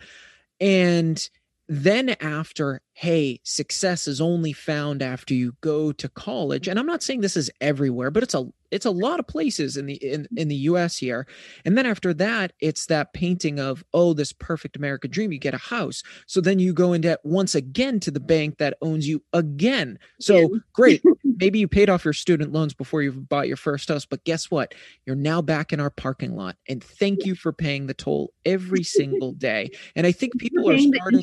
And 0.60 1.28
then 1.68 2.10
after 2.20 2.80
hey 2.98 3.38
success 3.44 4.08
is 4.08 4.20
only 4.20 4.52
found 4.52 5.02
after 5.02 5.32
you 5.32 5.54
go 5.60 5.92
to 5.92 6.08
college 6.08 6.66
and 6.66 6.80
i'm 6.80 6.86
not 6.86 7.00
saying 7.00 7.20
this 7.20 7.36
is 7.36 7.48
everywhere 7.60 8.10
but 8.10 8.24
it's 8.24 8.34
a 8.34 8.44
it's 8.70 8.86
a 8.86 8.90
lot 8.90 9.20
of 9.20 9.26
places 9.26 9.76
in 9.76 9.86
the 9.86 9.94
in, 9.94 10.26
in 10.36 10.48
the 10.48 10.56
us 10.56 10.96
here. 10.96 11.26
And 11.64 11.76
then 11.76 11.86
after 11.86 12.12
that 12.14 12.52
it's 12.60 12.86
that 12.86 13.12
painting 13.12 13.58
of 13.58 13.84
oh 13.94 14.12
this 14.12 14.32
perfect 14.32 14.76
american 14.76 15.10
dream 15.10 15.32
you 15.32 15.38
get 15.38 15.54
a 15.54 15.58
house. 15.58 16.02
So 16.26 16.40
then 16.40 16.58
you 16.58 16.72
go 16.72 16.92
into 16.92 17.18
once 17.24 17.54
again 17.54 18.00
to 18.00 18.10
the 18.10 18.20
bank 18.20 18.58
that 18.58 18.76
owns 18.82 19.08
you 19.08 19.22
again. 19.32 19.98
So 20.20 20.36
yeah. 20.36 20.46
great 20.72 21.02
maybe 21.24 21.58
you 21.58 21.68
paid 21.68 21.88
off 21.88 22.04
your 22.04 22.14
student 22.14 22.52
loans 22.52 22.74
before 22.74 23.02
you 23.02 23.12
bought 23.12 23.48
your 23.48 23.56
first 23.56 23.88
house 23.88 24.04
but 24.04 24.24
guess 24.24 24.50
what? 24.50 24.74
You're 25.06 25.16
now 25.16 25.42
back 25.42 25.72
in 25.72 25.80
our 25.80 25.90
parking 25.90 26.34
lot 26.34 26.56
and 26.68 26.82
thank 26.82 27.24
you 27.24 27.34
for 27.34 27.52
paying 27.52 27.86
the 27.86 27.94
toll 27.94 28.32
every 28.44 28.82
single 28.82 29.32
day. 29.32 29.70
And 29.96 30.06
i 30.06 30.12
think 30.12 30.38
people 30.38 30.70
are 30.70 30.78
starting 30.78 31.22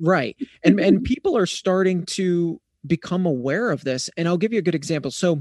right 0.00 0.36
and 0.64 0.80
and 0.80 1.04
people 1.04 1.36
are 1.36 1.46
starting 1.46 2.04
to 2.04 2.60
become 2.86 3.26
aware 3.26 3.70
of 3.70 3.84
this 3.84 4.08
and 4.16 4.26
i'll 4.26 4.38
give 4.38 4.52
you 4.52 4.58
a 4.58 4.62
good 4.62 4.74
example 4.74 5.10
so 5.10 5.40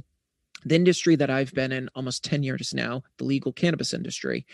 the 0.66 0.76
industry 0.76 1.16
that 1.16 1.30
I've 1.30 1.54
been 1.54 1.72
in 1.72 1.90
almost 1.96 2.24
10 2.26 2.44
years 2.44 2.74
now, 2.74 3.04
the 3.18 3.24
legal 3.24 3.54
cannabis 3.54 3.94
industry. 3.94 4.46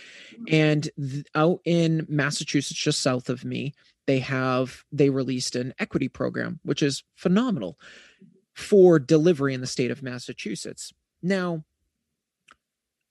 And 0.50 0.90
th- 1.00 1.26
out 1.34 1.62
in 1.66 2.06
Massachusetts, 2.08 2.80
just 2.80 3.02
south 3.02 3.30
of 3.30 3.44
me, 3.44 3.74
they 4.06 4.20
have 4.20 4.84
they 4.92 5.10
released 5.10 5.56
an 5.56 5.74
equity 5.80 6.08
program, 6.08 6.60
which 6.64 6.84
is 6.84 7.04
phenomenal 7.16 7.80
for 8.54 9.00
delivery 9.00 9.54
in 9.54 9.62
the 9.62 9.68
state 9.68 9.92
of 9.92 10.04
Massachusetts. 10.04 10.94
Now, 11.24 11.64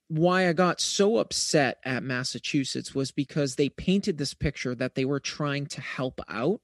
why 0.07 0.47
I 0.47 0.53
got 0.53 0.79
so 0.79 1.17
upset 1.17 1.79
at 1.83 2.03
Massachusetts 2.03 2.95
was 2.95 3.11
because 3.11 3.55
they 3.55 3.69
painted 3.69 4.17
this 4.17 4.33
picture 4.33 4.75
that 4.75 4.95
they 4.95 5.03
were 5.03 5.19
trying 5.19 5.65
to 5.67 5.81
help 5.81 6.21
out 6.29 6.61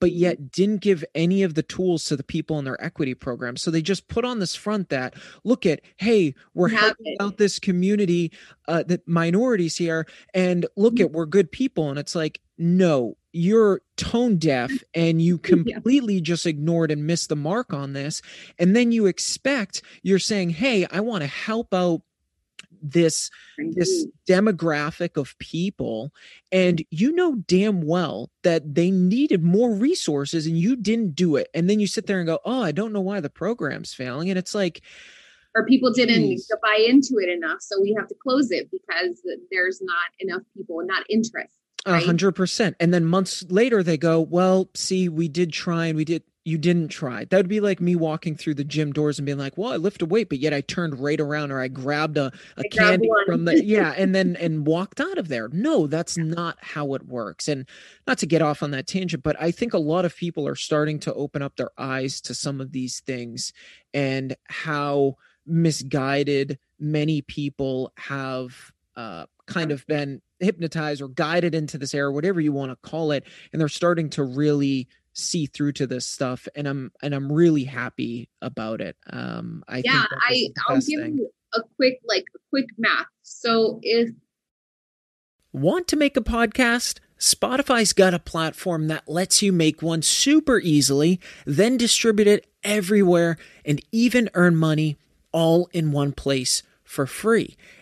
but 0.00 0.12
yet 0.12 0.50
didn't 0.50 0.80
give 0.80 1.04
any 1.14 1.42
of 1.42 1.54
the 1.54 1.62
tools 1.62 2.04
to 2.04 2.16
the 2.16 2.22
people 2.22 2.58
in 2.58 2.64
their 2.64 2.82
equity 2.82 3.14
program. 3.14 3.56
So 3.56 3.70
they 3.70 3.82
just 3.82 4.08
put 4.08 4.24
on 4.24 4.38
this 4.38 4.54
front 4.54 4.88
that 4.90 5.14
look 5.44 5.66
at, 5.66 5.80
hey, 5.96 6.34
we're 6.54 6.68
helping 6.68 7.16
out 7.20 7.38
this 7.38 7.58
community, 7.58 8.32
uh, 8.66 8.82
the 8.82 9.00
minorities 9.06 9.76
here, 9.76 10.06
and 10.34 10.66
look 10.76 10.94
mm-hmm. 10.94 11.06
at 11.06 11.12
we're 11.12 11.26
good 11.26 11.50
people. 11.50 11.90
And 11.90 11.98
it's 11.98 12.14
like, 12.14 12.40
no, 12.58 13.16
you're 13.32 13.82
tone 13.96 14.36
deaf 14.36 14.70
and 14.94 15.22
you 15.22 15.38
completely 15.38 16.14
yeah. 16.14 16.22
just 16.22 16.46
ignored 16.46 16.90
and 16.90 17.06
missed 17.06 17.28
the 17.28 17.36
mark 17.36 17.72
on 17.72 17.92
this. 17.92 18.22
And 18.58 18.74
then 18.74 18.92
you 18.92 19.06
expect 19.06 19.82
you're 20.02 20.18
saying, 20.18 20.50
hey, 20.50 20.86
I 20.90 21.00
want 21.00 21.22
to 21.22 21.28
help 21.28 21.72
out 21.72 22.02
this 22.82 23.30
this 23.72 24.06
demographic 24.28 25.16
of 25.16 25.38
people 25.38 26.12
and 26.52 26.84
you 26.90 27.12
know 27.12 27.36
damn 27.46 27.82
well 27.82 28.30
that 28.42 28.74
they 28.74 28.90
needed 28.90 29.42
more 29.42 29.72
resources 29.74 30.46
and 30.46 30.58
you 30.58 30.76
didn't 30.76 31.14
do 31.14 31.36
it. 31.36 31.48
And 31.54 31.68
then 31.68 31.80
you 31.80 31.86
sit 31.86 32.06
there 32.06 32.18
and 32.18 32.26
go 32.26 32.38
oh 32.44 32.62
i 32.62 32.72
don't 32.72 32.92
know 32.92 33.00
why 33.00 33.20
the 33.20 33.30
program's 33.30 33.94
failing. 33.94 34.30
And 34.30 34.38
it's 34.38 34.54
like 34.54 34.82
or 35.54 35.64
people 35.66 35.92
didn't 35.92 36.22
geez. 36.22 36.50
buy 36.62 36.84
into 36.86 37.16
it 37.18 37.28
enough 37.28 37.58
so 37.60 37.80
we 37.80 37.94
have 37.98 38.08
to 38.08 38.14
close 38.22 38.50
it 38.50 38.70
because 38.70 39.20
there's 39.50 39.80
not 39.82 40.10
enough 40.20 40.42
people 40.56 40.80
not 40.84 41.04
interest 41.08 41.54
a 41.86 42.00
hundred 42.00 42.32
percent. 42.32 42.76
And 42.80 42.92
then 42.92 43.04
months 43.04 43.44
later 43.48 43.82
they 43.82 43.96
go 43.96 44.20
well 44.20 44.68
see 44.74 45.08
we 45.08 45.28
did 45.28 45.52
try 45.52 45.86
and 45.86 45.96
we 45.96 46.04
did 46.04 46.22
you 46.44 46.56
didn't 46.56 46.88
try. 46.88 47.24
That 47.26 47.36
would 47.36 47.48
be 47.48 47.60
like 47.60 47.80
me 47.80 47.94
walking 47.94 48.34
through 48.34 48.54
the 48.54 48.64
gym 48.64 48.92
doors 48.92 49.18
and 49.18 49.26
being 49.26 49.38
like, 49.38 49.58
"Well, 49.58 49.72
I 49.72 49.76
lift 49.76 50.02
a 50.02 50.06
weight, 50.06 50.28
but 50.28 50.38
yet 50.38 50.54
I 50.54 50.62
turned 50.62 50.98
right 50.98 51.20
around 51.20 51.50
or 51.52 51.60
I 51.60 51.68
grabbed 51.68 52.16
a, 52.16 52.32
a 52.56 52.62
candy 52.70 53.08
from 53.26 53.44
the 53.44 53.62
yeah, 53.64 53.92
and 53.96 54.14
then 54.14 54.36
and 54.36 54.66
walked 54.66 55.00
out 55.00 55.18
of 55.18 55.28
there." 55.28 55.48
No, 55.52 55.86
that's 55.86 56.16
not 56.16 56.56
how 56.60 56.94
it 56.94 57.06
works. 57.06 57.48
And 57.48 57.68
not 58.06 58.18
to 58.18 58.26
get 58.26 58.40
off 58.42 58.62
on 58.62 58.70
that 58.70 58.86
tangent, 58.86 59.22
but 59.22 59.40
I 59.40 59.50
think 59.50 59.74
a 59.74 59.78
lot 59.78 60.04
of 60.04 60.16
people 60.16 60.48
are 60.48 60.56
starting 60.56 60.98
to 61.00 61.14
open 61.14 61.42
up 61.42 61.56
their 61.56 61.70
eyes 61.76 62.20
to 62.22 62.34
some 62.34 62.60
of 62.60 62.72
these 62.72 63.00
things 63.00 63.52
and 63.92 64.34
how 64.44 65.16
misguided 65.46 66.58
many 66.78 67.20
people 67.22 67.92
have 67.96 68.72
uh, 68.96 69.26
kind 69.46 69.70
of 69.70 69.86
been 69.86 70.20
hypnotized 70.40 71.02
or 71.02 71.08
guided 71.08 71.54
into 71.54 71.78
this 71.78 71.94
era, 71.94 72.12
whatever 72.12 72.40
you 72.40 72.52
want 72.52 72.70
to 72.70 72.88
call 72.88 73.10
it, 73.10 73.24
and 73.52 73.60
they're 73.60 73.68
starting 73.68 74.08
to 74.10 74.22
really 74.22 74.88
see 75.18 75.46
through 75.46 75.72
to 75.72 75.86
this 75.86 76.06
stuff 76.06 76.46
and 76.54 76.68
i'm 76.68 76.92
and 77.02 77.14
i'm 77.14 77.30
really 77.30 77.64
happy 77.64 78.28
about 78.40 78.80
it 78.80 78.96
um 79.10 79.64
i 79.68 79.82
yeah 79.84 80.04
i 80.28 80.48
i'll 80.68 80.76
give 80.76 81.00
thing. 81.00 81.18
you 81.18 81.30
a 81.54 81.60
quick 81.76 82.00
like 82.06 82.24
a 82.34 82.38
quick 82.50 82.66
math 82.78 83.06
so 83.22 83.80
if 83.82 84.10
want 85.52 85.88
to 85.88 85.96
make 85.96 86.16
a 86.16 86.22
podcast 86.22 86.98
Spotify's 87.18 87.92
got 87.92 88.14
a 88.14 88.20
platform 88.20 88.86
that 88.88 89.08
lets 89.08 89.42
you 89.42 89.52
make 89.52 89.82
one 89.82 90.02
super 90.02 90.60
easily, 90.60 91.18
then 91.44 91.76
distribute 91.76 92.28
it 92.28 92.46
everywhere 92.62 93.36
and 93.64 93.82
even 93.90 94.30
earn 94.34 94.54
money 94.54 94.96
all 95.32 95.68
in 95.72 95.90
one 95.90 96.12
place 96.12 96.62
for 96.84 97.06
free. 97.06 97.56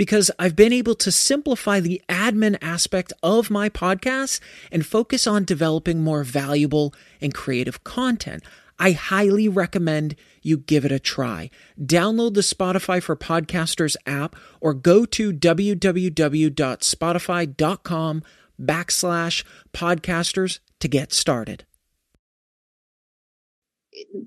because 0.00 0.32
I've 0.38 0.56
been 0.56 0.72
able 0.72 0.94
to 0.94 1.12
simplify 1.12 1.78
the 1.78 2.00
admin 2.08 2.56
aspect 2.62 3.12
of 3.22 3.50
my 3.50 3.68
podcast 3.68 4.40
and 4.72 4.86
focus 4.86 5.26
on 5.26 5.44
developing 5.44 6.02
more 6.02 6.24
valuable 6.24 6.94
and 7.20 7.34
creative 7.34 7.84
content. 7.84 8.42
I 8.78 8.92
highly 8.92 9.46
recommend 9.46 10.16
you 10.40 10.56
give 10.56 10.86
it 10.86 10.90
a 10.90 10.98
try. 10.98 11.50
Download 11.78 12.32
the 12.32 12.40
Spotify 12.40 13.02
for 13.02 13.14
Podcasters 13.14 13.94
app 14.06 14.36
or 14.58 14.72
go 14.72 15.04
to 15.04 15.34
www.spotify.com 15.34 18.22
backslash 18.58 19.44
podcasters 19.74 20.60
to 20.78 20.88
get 20.88 21.12
started? 21.12 21.66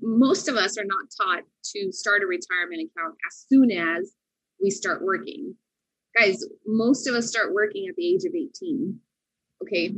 Most 0.00 0.46
of 0.46 0.54
us 0.54 0.78
are 0.78 0.84
not 0.84 1.08
taught 1.20 1.42
to 1.74 1.90
start 1.90 2.22
a 2.22 2.26
retirement 2.26 2.80
account 2.80 3.16
as 3.28 3.44
soon 3.48 3.72
as 3.72 4.12
we 4.62 4.70
start 4.70 5.02
working. 5.02 5.56
Guys, 6.16 6.44
most 6.66 7.06
of 7.08 7.14
us 7.14 7.28
start 7.28 7.52
working 7.52 7.88
at 7.88 7.96
the 7.96 8.06
age 8.06 8.24
of 8.24 8.34
18. 8.34 8.98
Okay. 9.62 9.94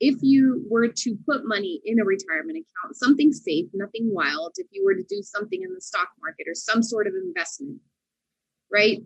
If 0.00 0.16
you 0.20 0.64
were 0.68 0.88
to 0.88 1.16
put 1.26 1.46
money 1.46 1.80
in 1.84 2.00
a 2.00 2.04
retirement 2.04 2.58
account, 2.58 2.96
something 2.96 3.32
safe, 3.32 3.66
nothing 3.72 4.12
wild, 4.12 4.54
if 4.56 4.66
you 4.72 4.84
were 4.84 4.94
to 4.94 5.04
do 5.08 5.22
something 5.22 5.62
in 5.62 5.72
the 5.72 5.80
stock 5.80 6.08
market 6.20 6.48
or 6.48 6.54
some 6.54 6.82
sort 6.82 7.06
of 7.06 7.14
investment, 7.14 7.78
right? 8.72 9.00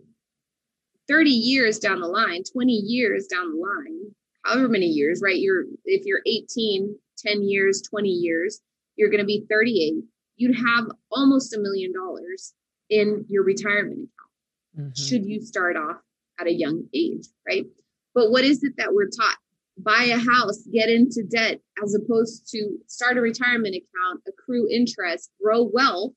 30 1.07 1.29
years 1.29 1.77
down 1.77 2.01
the 2.01 2.07
line, 2.07 2.41
20 2.51 2.73
years 2.73 3.27
down 3.27 3.51
the 3.51 3.57
line, 3.57 4.15
however 4.43 4.67
many 4.67 4.87
years, 4.87 5.21
right? 5.23 5.37
You're 5.37 5.65
if 5.85 6.05
you're 6.05 6.21
18, 6.25 6.97
10 7.19 7.43
years, 7.43 7.81
20 7.83 8.09
years, 8.09 8.61
you're 8.95 9.09
going 9.09 9.21
to 9.21 9.25
be 9.25 9.45
38. 9.49 9.93
You'd 10.37 10.55
have 10.55 10.85
almost 11.11 11.55
a 11.55 11.59
million 11.59 11.93
dollars 11.93 12.53
in 12.89 13.25
your 13.29 13.43
retirement 13.43 13.99
account. 13.99 14.91
Mm-hmm. 14.93 15.03
Should 15.03 15.25
you 15.25 15.41
start 15.41 15.77
off 15.77 15.97
at 16.39 16.47
a 16.47 16.53
young 16.53 16.83
age, 16.93 17.27
right? 17.47 17.65
But 18.13 18.31
what 18.31 18.43
is 18.43 18.63
it 18.63 18.73
that 18.77 18.93
we're 18.93 19.09
taught? 19.09 19.37
Buy 19.77 20.05
a 20.05 20.17
house, 20.17 20.63
get 20.73 20.89
into 20.89 21.23
debt, 21.23 21.59
as 21.83 21.93
opposed 21.93 22.49
to 22.49 22.77
start 22.87 23.17
a 23.17 23.21
retirement 23.21 23.75
account, 23.75 24.23
accrue 24.27 24.67
interest, 24.71 25.29
grow 25.41 25.69
wealth 25.71 26.13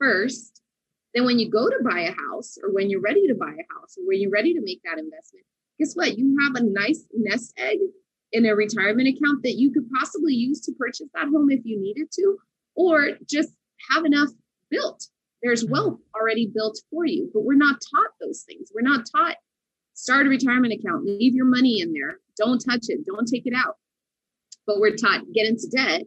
first. 0.00 0.62
Then, 1.14 1.24
when 1.24 1.38
you 1.38 1.48
go 1.48 1.68
to 1.68 1.78
buy 1.88 2.00
a 2.00 2.12
house, 2.12 2.58
or 2.62 2.72
when 2.72 2.90
you're 2.90 3.00
ready 3.00 3.26
to 3.28 3.34
buy 3.34 3.52
a 3.52 3.74
house, 3.74 3.96
or 3.96 4.06
when 4.06 4.20
you're 4.20 4.30
ready 4.30 4.52
to 4.52 4.60
make 4.60 4.80
that 4.82 4.98
investment, 4.98 5.46
guess 5.78 5.94
what? 5.94 6.18
You 6.18 6.36
have 6.42 6.56
a 6.56 6.66
nice 6.66 7.06
nest 7.14 7.54
egg 7.56 7.78
in 8.32 8.44
a 8.44 8.54
retirement 8.54 9.08
account 9.08 9.42
that 9.42 9.54
you 9.54 9.72
could 9.72 9.88
possibly 9.98 10.34
use 10.34 10.60
to 10.62 10.72
purchase 10.72 11.08
that 11.14 11.28
home 11.28 11.50
if 11.50 11.60
you 11.64 11.80
needed 11.80 12.10
to, 12.12 12.36
or 12.74 13.10
just 13.28 13.50
have 13.90 14.04
enough 14.04 14.28
built. 14.70 15.06
There's 15.42 15.64
mm-hmm. 15.64 15.72
wealth 15.72 16.00
already 16.14 16.50
built 16.52 16.78
for 16.90 17.06
you, 17.06 17.30
but 17.32 17.44
we're 17.44 17.54
not 17.54 17.80
taught 17.80 18.10
those 18.20 18.42
things. 18.42 18.70
We're 18.74 18.82
not 18.82 19.06
taught 19.14 19.36
start 19.98 20.26
a 20.26 20.28
retirement 20.28 20.72
account, 20.72 21.04
leave 21.04 21.34
your 21.34 21.44
money 21.44 21.80
in 21.80 21.92
there, 21.92 22.20
don't 22.36 22.60
touch 22.60 22.86
it, 22.88 23.04
don't 23.04 23.26
take 23.26 23.46
it 23.46 23.54
out. 23.54 23.76
But 24.64 24.78
we're 24.78 24.94
taught 24.94 25.32
get 25.34 25.46
into 25.46 25.68
debt, 25.74 26.02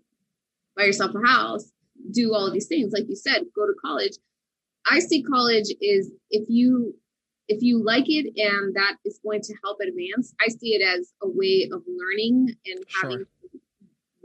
buy 0.77 0.85
yourself 0.85 1.11
a 1.13 1.27
house, 1.27 1.71
do 2.11 2.33
all 2.33 2.47
of 2.47 2.53
these 2.53 2.67
things. 2.67 2.93
Like 2.93 3.09
you 3.09 3.15
said, 3.15 3.43
go 3.53 3.65
to 3.65 3.73
college. 3.83 4.13
I 4.89 4.99
see 4.99 5.21
college 5.21 5.67
is 5.81 6.09
if 6.29 6.47
you 6.47 6.95
if 7.49 7.61
you 7.61 7.83
like 7.83 8.05
it 8.07 8.31
and 8.37 8.73
that 8.75 8.95
is 9.03 9.19
going 9.25 9.41
to 9.41 9.53
help 9.61 9.79
advance, 9.81 10.33
I 10.39 10.47
see 10.47 10.69
it 10.69 10.81
as 10.81 11.11
a 11.21 11.27
way 11.27 11.69
of 11.71 11.83
learning 11.85 12.55
and 12.65 12.85
having 13.01 13.25
sure. 13.25 13.59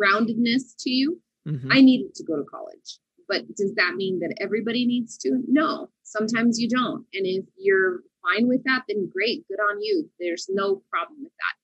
roundedness 0.00 0.76
to 0.80 0.90
you. 0.90 1.20
Mm-hmm. 1.46 1.72
I 1.72 1.80
needed 1.80 2.14
to 2.14 2.24
go 2.24 2.36
to 2.36 2.44
college, 2.44 2.98
but 3.28 3.42
does 3.56 3.74
that 3.74 3.94
mean 3.96 4.20
that 4.20 4.36
everybody 4.40 4.86
needs 4.86 5.18
to? 5.18 5.42
No, 5.48 5.90
sometimes 6.04 6.60
you 6.60 6.68
don't. 6.68 7.04
And 7.14 7.26
if 7.26 7.44
you're 7.56 8.00
fine 8.26 8.48
with 8.48 8.64
that, 8.64 8.82
then 8.88 9.10
great, 9.12 9.46
good 9.48 9.60
on 9.60 9.82
you. 9.82 10.08
There's 10.18 10.46
no 10.50 10.82
problem 10.90 11.18
with 11.22 11.32
that. 11.32 11.54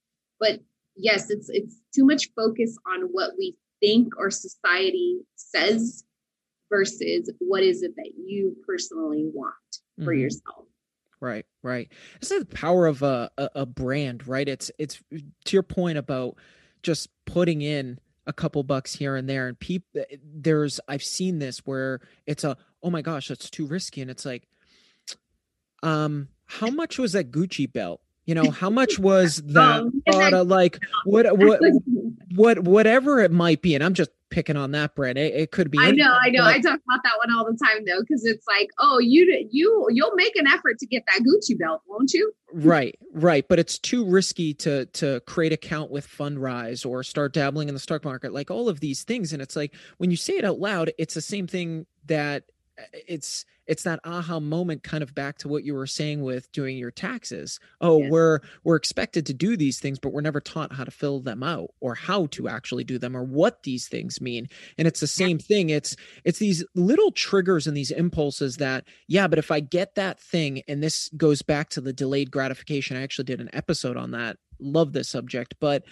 But 0.41 0.61
yes, 0.97 1.31
it's 1.31 1.49
it's 1.49 1.77
too 1.95 2.05
much 2.05 2.31
focus 2.37 2.77
on 2.93 3.09
what 3.13 3.33
we 3.39 3.57
think 3.81 4.15
or 4.19 4.31
society 4.31 5.21
says 5.37 6.05
versus 6.71 7.31
what 7.39 7.63
is 7.63 7.83
it 7.83 7.95
that 7.97 8.13
you 8.17 8.57
personally 8.67 9.29
want 9.33 9.55
for 9.99 10.13
mm-hmm. 10.13 10.23
yourself. 10.23 10.65
right, 11.21 11.45
right. 11.63 11.93
This 12.21 12.31
is 12.31 12.41
the 12.41 12.57
power 12.57 12.87
of 12.87 13.03
a, 13.03 13.31
a, 13.37 13.49
a 13.57 13.67
brand, 13.67 14.27
right? 14.27 14.49
It's 14.49 14.71
it's 14.79 15.03
to 15.11 15.57
your 15.57 15.63
point 15.63 15.99
about 15.99 16.37
just 16.83 17.09
putting 17.27 17.63
in 17.63 17.99
a 18.27 18.33
couple 18.33 18.63
bucks 18.63 18.95
here 18.95 19.17
and 19.17 19.29
there, 19.29 19.49
and 19.49 19.59
people 19.59 20.03
there's 20.25 20.81
I've 20.89 21.03
seen 21.03 21.39
this 21.39 21.59
where 21.59 22.01
it's 22.27 22.45
a 22.45 22.57
oh 22.83 22.91
my 22.91 23.03
gosh 23.03 23.29
that's 23.29 23.51
too 23.51 23.67
risky, 23.67 24.01
and 24.01 24.11
it's 24.11 24.25
like, 24.25 24.49
um, 25.83 26.29
how 26.59 26.69
much 26.69 26.99
was 26.99 27.13
that 27.13 27.31
Gucci 27.31 27.71
belt? 27.71 28.01
You 28.25 28.35
know, 28.35 28.51
how 28.51 28.71
much 28.71 28.99
was 29.01 29.37
that 29.47 29.91
um, 30.13 30.49
like 30.49 30.79
what 31.05 31.27
what 31.39 31.61
what 32.35 32.59
whatever 32.61 33.21
it 33.21 33.33
might 33.33 33.63
be, 33.63 33.75
and 33.75 33.83
I'm 33.83 33.95
just 33.95 34.11
picking 34.31 34.57
on 34.57 34.73
that 34.73 34.95
brand. 34.95 35.19
It, 35.19 35.35
it 35.35 35.51
could 35.51 35.71
be. 35.71 35.79
I 35.81 35.91
know, 35.91 36.11
I 36.11 36.31
know. 36.31 36.45
I 36.45 36.55
talk 36.61 36.81
about 36.89 37.01
that 37.05 37.19
one 37.19 37.35
all 37.35 37.45
the 37.45 37.59
time 37.65 37.85
though, 37.87 38.01
because 38.01 38.25
it's 38.25 38.47
like, 38.47 38.69
oh, 38.79 38.99
you 38.99 39.47
you 39.51 39.87
you'll 39.91 40.15
make 40.15 40.37
an 40.37 40.47
effort 40.47 40.79
to 40.79 40.87
get 40.87 41.05
that 41.07 41.23
Gucci 41.23 41.59
belt, 41.59 41.83
won't 41.87 42.13
you? 42.13 42.33
right, 42.53 42.99
right. 43.13 43.47
But 43.49 43.59
it's 43.59 43.79
too 43.79 44.05
risky 44.05 44.55
to 44.55 44.87
to 44.87 45.21
create 45.27 45.53
account 45.53 45.91
with 45.91 46.07
Fundrise 46.07 46.85
or 46.85 47.03
start 47.03 47.33
dabbling 47.33 47.69
in 47.69 47.75
the 47.75 47.81
stock 47.81 48.05
market, 48.05 48.33
like 48.33 48.51
all 48.51 48.69
of 48.69 48.81
these 48.81 49.05
things. 49.05 49.33
And 49.33 49.41
it's 49.41 49.57
like 49.57 49.75
when 49.99 50.11
you 50.11 50.17
say 50.17 50.35
it 50.35 50.45
out 50.45 50.61
loud, 50.61 50.93
it's 50.99 51.15
the 51.15 51.21
same 51.21 51.47
thing 51.47 51.87
that 52.07 52.45
it's 52.93 53.45
it's 53.67 53.85
that 53.85 54.01
aha 54.05 54.41
moment 54.41 54.83
kind 54.83 55.03
of 55.03 55.15
back 55.15 55.39
to 55.39 55.49
what 55.49 55.65
you 55.65 55.73
were 55.73 55.87
saying 55.87 56.23
with 56.23 56.51
doing 56.53 56.77
your 56.77 56.91
taxes. 56.91 57.61
Oh 57.81 58.01
yes. 58.01 58.11
we're 58.11 58.41
we're 58.65 58.77
expected 58.77 59.27
to 59.27 59.35
do 59.35 59.57
these 59.57 59.79
things 59.79 59.99
but 59.99 60.13
we're 60.13 60.21
never 60.21 60.41
taught 60.41 60.73
how 60.73 60.85
to 60.85 60.91
fill 60.91 61.21
them 61.21 61.43
out 61.43 61.71
or 61.81 61.95
how 61.95 62.27
to 62.27 62.49
actually 62.49 62.85
do 62.85 62.99
them 62.99 63.17
or 63.17 63.23
what 63.23 63.63
these 63.63 63.89
things 63.89 64.21
mean. 64.21 64.49
And 64.79 64.89
it's 64.89 65.01
the 65.01 65.07
same 65.07 65.39
thing. 65.39 65.71
It's 65.71 65.97
it's 66.25 66.39
these 66.39 66.65
little 66.75 67.13
triggers 67.13 67.67
and 67.67 67.77
these 67.77 67.91
impulses 67.91 68.57
that 68.57 68.85
yeah 69.07 69.29
but 69.29 69.39
if 69.39 69.51
i 69.51 69.61
get 69.61 69.95
that 69.95 70.21
thing 70.21 70.63
and 70.69 70.83
this 70.83 71.09
goes 71.17 71.43
back 71.43 71.69
to 71.71 71.81
the 71.81 71.93
delayed 71.93 72.31
gratification 72.31 72.97
i 72.97 73.03
actually 73.03 73.25
did 73.25 73.41
an 73.41 73.51
episode 73.53 73.97
on 73.97 74.11
that. 74.13 74.37
Love 74.59 74.93
this 74.93 75.09
subject. 75.09 75.55
But 75.61 75.85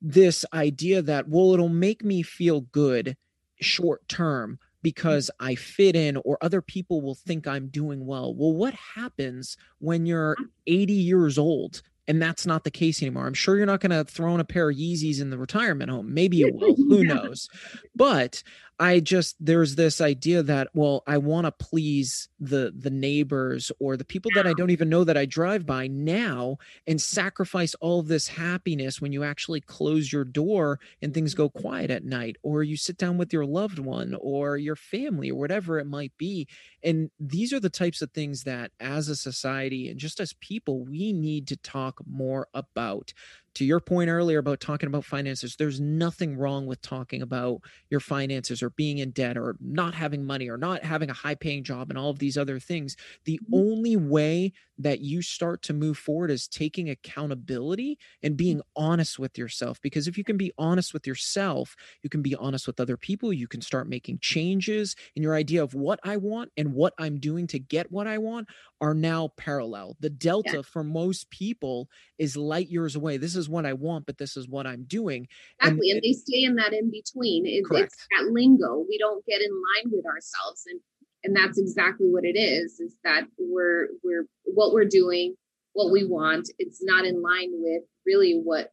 this 0.00 0.44
idea 0.52 1.02
that 1.02 1.28
well 1.28 1.52
it'll 1.52 1.68
make 1.68 2.04
me 2.04 2.22
feel 2.22 2.62
good 2.62 3.16
short 3.60 4.08
term 4.08 4.58
Mm. 4.82 4.84
because 4.84 5.30
I 5.40 5.54
fit 5.54 5.96
in 5.96 6.16
or 6.18 6.38
other 6.40 6.62
people 6.62 7.00
will 7.00 7.14
think 7.14 7.46
I'm 7.46 7.68
doing 7.68 8.06
well. 8.06 8.34
Well, 8.34 8.52
what 8.52 8.74
happens 8.74 9.56
when 9.78 10.06
you're 10.06 10.36
mm. 10.36 10.46
80 10.66 10.92
years 10.92 11.38
old 11.38 11.82
and 12.08 12.20
that's 12.20 12.46
not 12.46 12.64
the 12.64 12.70
case 12.70 13.02
anymore? 13.02 13.26
I'm 13.26 13.34
sure 13.34 13.56
you're 13.56 13.66
not 13.66 13.80
going 13.80 13.90
to 13.90 14.04
throw 14.04 14.34
in 14.34 14.40
a 14.40 14.44
pair 14.44 14.70
of 14.70 14.76
Yeezys 14.76 15.20
in 15.20 15.30
the 15.30 15.38
retirement 15.38 15.90
home. 15.90 16.12
Maybe 16.12 16.38
you 16.38 16.52
will. 16.54 16.74
Who 16.76 17.04
knows? 17.04 17.48
But 17.94 18.42
I 18.78 19.00
just 19.00 19.36
there's 19.38 19.76
this 19.76 20.00
idea 20.00 20.42
that 20.42 20.68
well 20.74 21.02
I 21.06 21.18
want 21.18 21.46
to 21.46 21.52
please 21.52 22.28
the 22.40 22.72
the 22.76 22.90
neighbors 22.90 23.70
or 23.78 23.96
the 23.96 24.04
people 24.04 24.30
that 24.34 24.46
I 24.46 24.54
don't 24.54 24.70
even 24.70 24.88
know 24.88 25.04
that 25.04 25.16
I 25.16 25.26
drive 25.26 25.66
by 25.66 25.86
now 25.86 26.58
and 26.86 27.00
sacrifice 27.00 27.74
all 27.76 28.00
of 28.00 28.08
this 28.08 28.28
happiness 28.28 29.00
when 29.00 29.12
you 29.12 29.24
actually 29.24 29.60
close 29.60 30.12
your 30.12 30.24
door 30.24 30.80
and 31.00 31.14
things 31.14 31.34
go 31.34 31.48
mm-hmm. 31.48 31.60
quiet 31.60 31.90
at 31.90 32.04
night 32.04 32.36
or 32.42 32.62
you 32.62 32.76
sit 32.76 32.96
down 32.96 33.18
with 33.18 33.32
your 33.32 33.46
loved 33.46 33.78
one 33.78 34.16
or 34.20 34.56
your 34.56 34.76
family 34.76 35.30
or 35.30 35.38
whatever 35.38 35.78
it 35.78 35.86
might 35.86 36.12
be. 36.18 36.48
And 36.82 37.10
these 37.20 37.52
are 37.52 37.60
the 37.60 37.70
types 37.70 38.02
of 38.02 38.10
things 38.10 38.44
that 38.44 38.72
as 38.80 39.08
a 39.08 39.16
society 39.16 39.88
and 39.88 39.98
just 40.00 40.18
as 40.18 40.32
people 40.34 40.84
we 40.84 41.12
need 41.12 41.46
to 41.48 41.56
talk 41.56 42.00
more 42.06 42.48
about 42.54 43.12
to 43.54 43.64
your 43.64 43.80
point 43.80 44.08
earlier 44.08 44.38
about 44.38 44.60
talking 44.60 44.86
about 44.86 45.04
finances, 45.04 45.56
there's 45.56 45.80
nothing 45.80 46.36
wrong 46.36 46.66
with 46.66 46.80
talking 46.80 47.22
about 47.22 47.60
your 47.90 48.00
finances 48.00 48.62
or 48.62 48.70
being 48.70 48.98
in 48.98 49.10
debt 49.10 49.36
or 49.36 49.56
not 49.60 49.94
having 49.94 50.24
money 50.24 50.48
or 50.48 50.56
not 50.56 50.84
having 50.84 51.10
a 51.10 51.14
high 51.14 51.34
paying 51.34 51.62
job 51.62 51.90
and 51.90 51.98
all 51.98 52.10
of 52.10 52.18
these 52.18 52.38
other 52.38 52.58
things. 52.58 52.96
The 53.24 53.40
mm-hmm. 53.44 53.54
only 53.54 53.96
way 53.96 54.52
that 54.78 55.00
you 55.00 55.22
start 55.22 55.62
to 55.62 55.72
move 55.72 55.96
forward 55.96 56.30
is 56.30 56.48
taking 56.48 56.88
accountability 56.90 57.98
and 58.22 58.36
being 58.36 58.62
honest 58.74 59.18
with 59.18 59.38
yourself. 59.38 59.80
Because 59.80 60.08
if 60.08 60.16
you 60.16 60.24
can 60.24 60.36
be 60.36 60.52
honest 60.58 60.92
with 60.92 61.06
yourself, 61.06 61.76
you 62.02 62.10
can 62.10 62.22
be 62.22 62.34
honest 62.34 62.66
with 62.66 62.80
other 62.80 62.96
people, 62.96 63.32
you 63.32 63.46
can 63.46 63.60
start 63.60 63.88
making 63.88 64.18
changes 64.20 64.96
in 65.14 65.22
your 65.22 65.34
idea 65.34 65.62
of 65.62 65.74
what 65.74 66.00
I 66.02 66.16
want 66.16 66.50
and 66.56 66.72
what 66.72 66.94
I'm 66.98 67.20
doing 67.20 67.46
to 67.48 67.58
get 67.58 67.92
what 67.92 68.06
I 68.06 68.18
want 68.18 68.48
are 68.80 68.94
now 68.94 69.28
parallel. 69.36 69.96
The 70.00 70.10
delta 70.10 70.56
yeah. 70.56 70.62
for 70.62 70.82
most 70.82 71.30
people 71.30 71.88
is 72.18 72.36
light 72.36 72.68
years 72.68 72.96
away. 72.96 73.16
This 73.16 73.36
is 73.36 73.41
what 73.48 73.66
I 73.66 73.72
want, 73.72 74.06
but 74.06 74.18
this 74.18 74.36
is 74.36 74.48
what 74.48 74.66
I'm 74.66 74.84
doing. 74.84 75.28
Exactly. 75.60 75.90
And, 75.90 75.96
and 75.96 76.02
they 76.02 76.12
stay 76.12 76.44
in 76.44 76.56
that 76.56 76.72
in 76.72 76.90
between. 76.90 77.46
It, 77.46 77.64
it's 77.70 78.06
that 78.16 78.30
lingo. 78.30 78.84
We 78.88 78.98
don't 78.98 79.24
get 79.26 79.40
in 79.40 79.50
line 79.50 79.92
with 79.92 80.06
ourselves. 80.06 80.64
And 80.68 80.80
and 81.24 81.36
that's 81.36 81.58
exactly 81.58 82.08
what 82.08 82.24
it 82.24 82.36
is, 82.36 82.80
is 82.80 82.96
that 83.04 83.24
we're 83.38 83.88
we're 84.02 84.26
what 84.44 84.72
we're 84.72 84.84
doing, 84.84 85.34
what 85.72 85.92
we 85.92 86.04
want, 86.04 86.50
it's 86.58 86.80
not 86.82 87.04
in 87.04 87.22
line 87.22 87.50
with 87.52 87.82
really 88.06 88.40
what 88.42 88.70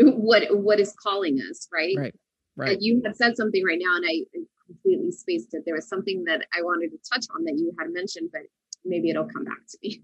what 0.00 0.44
what 0.50 0.80
is 0.80 0.94
calling 0.94 1.38
us, 1.50 1.68
right? 1.72 1.94
Right. 1.96 2.14
Right. 2.54 2.76
you 2.80 3.00
had 3.02 3.16
said 3.16 3.34
something 3.34 3.64
right 3.64 3.78
now 3.80 3.96
and 3.96 4.04
I 4.06 4.24
completely 4.66 5.10
spaced 5.10 5.54
it. 5.54 5.62
There 5.64 5.74
was 5.74 5.88
something 5.88 6.24
that 6.24 6.44
I 6.54 6.62
wanted 6.62 6.90
to 6.90 6.98
touch 7.10 7.24
on 7.34 7.44
that 7.44 7.54
you 7.56 7.72
had 7.78 7.90
mentioned, 7.92 8.28
but 8.30 8.42
maybe 8.84 9.10
it'll 9.10 9.28
come 9.28 9.44
back 9.44 9.66
to 9.68 9.78
me. 9.82 10.02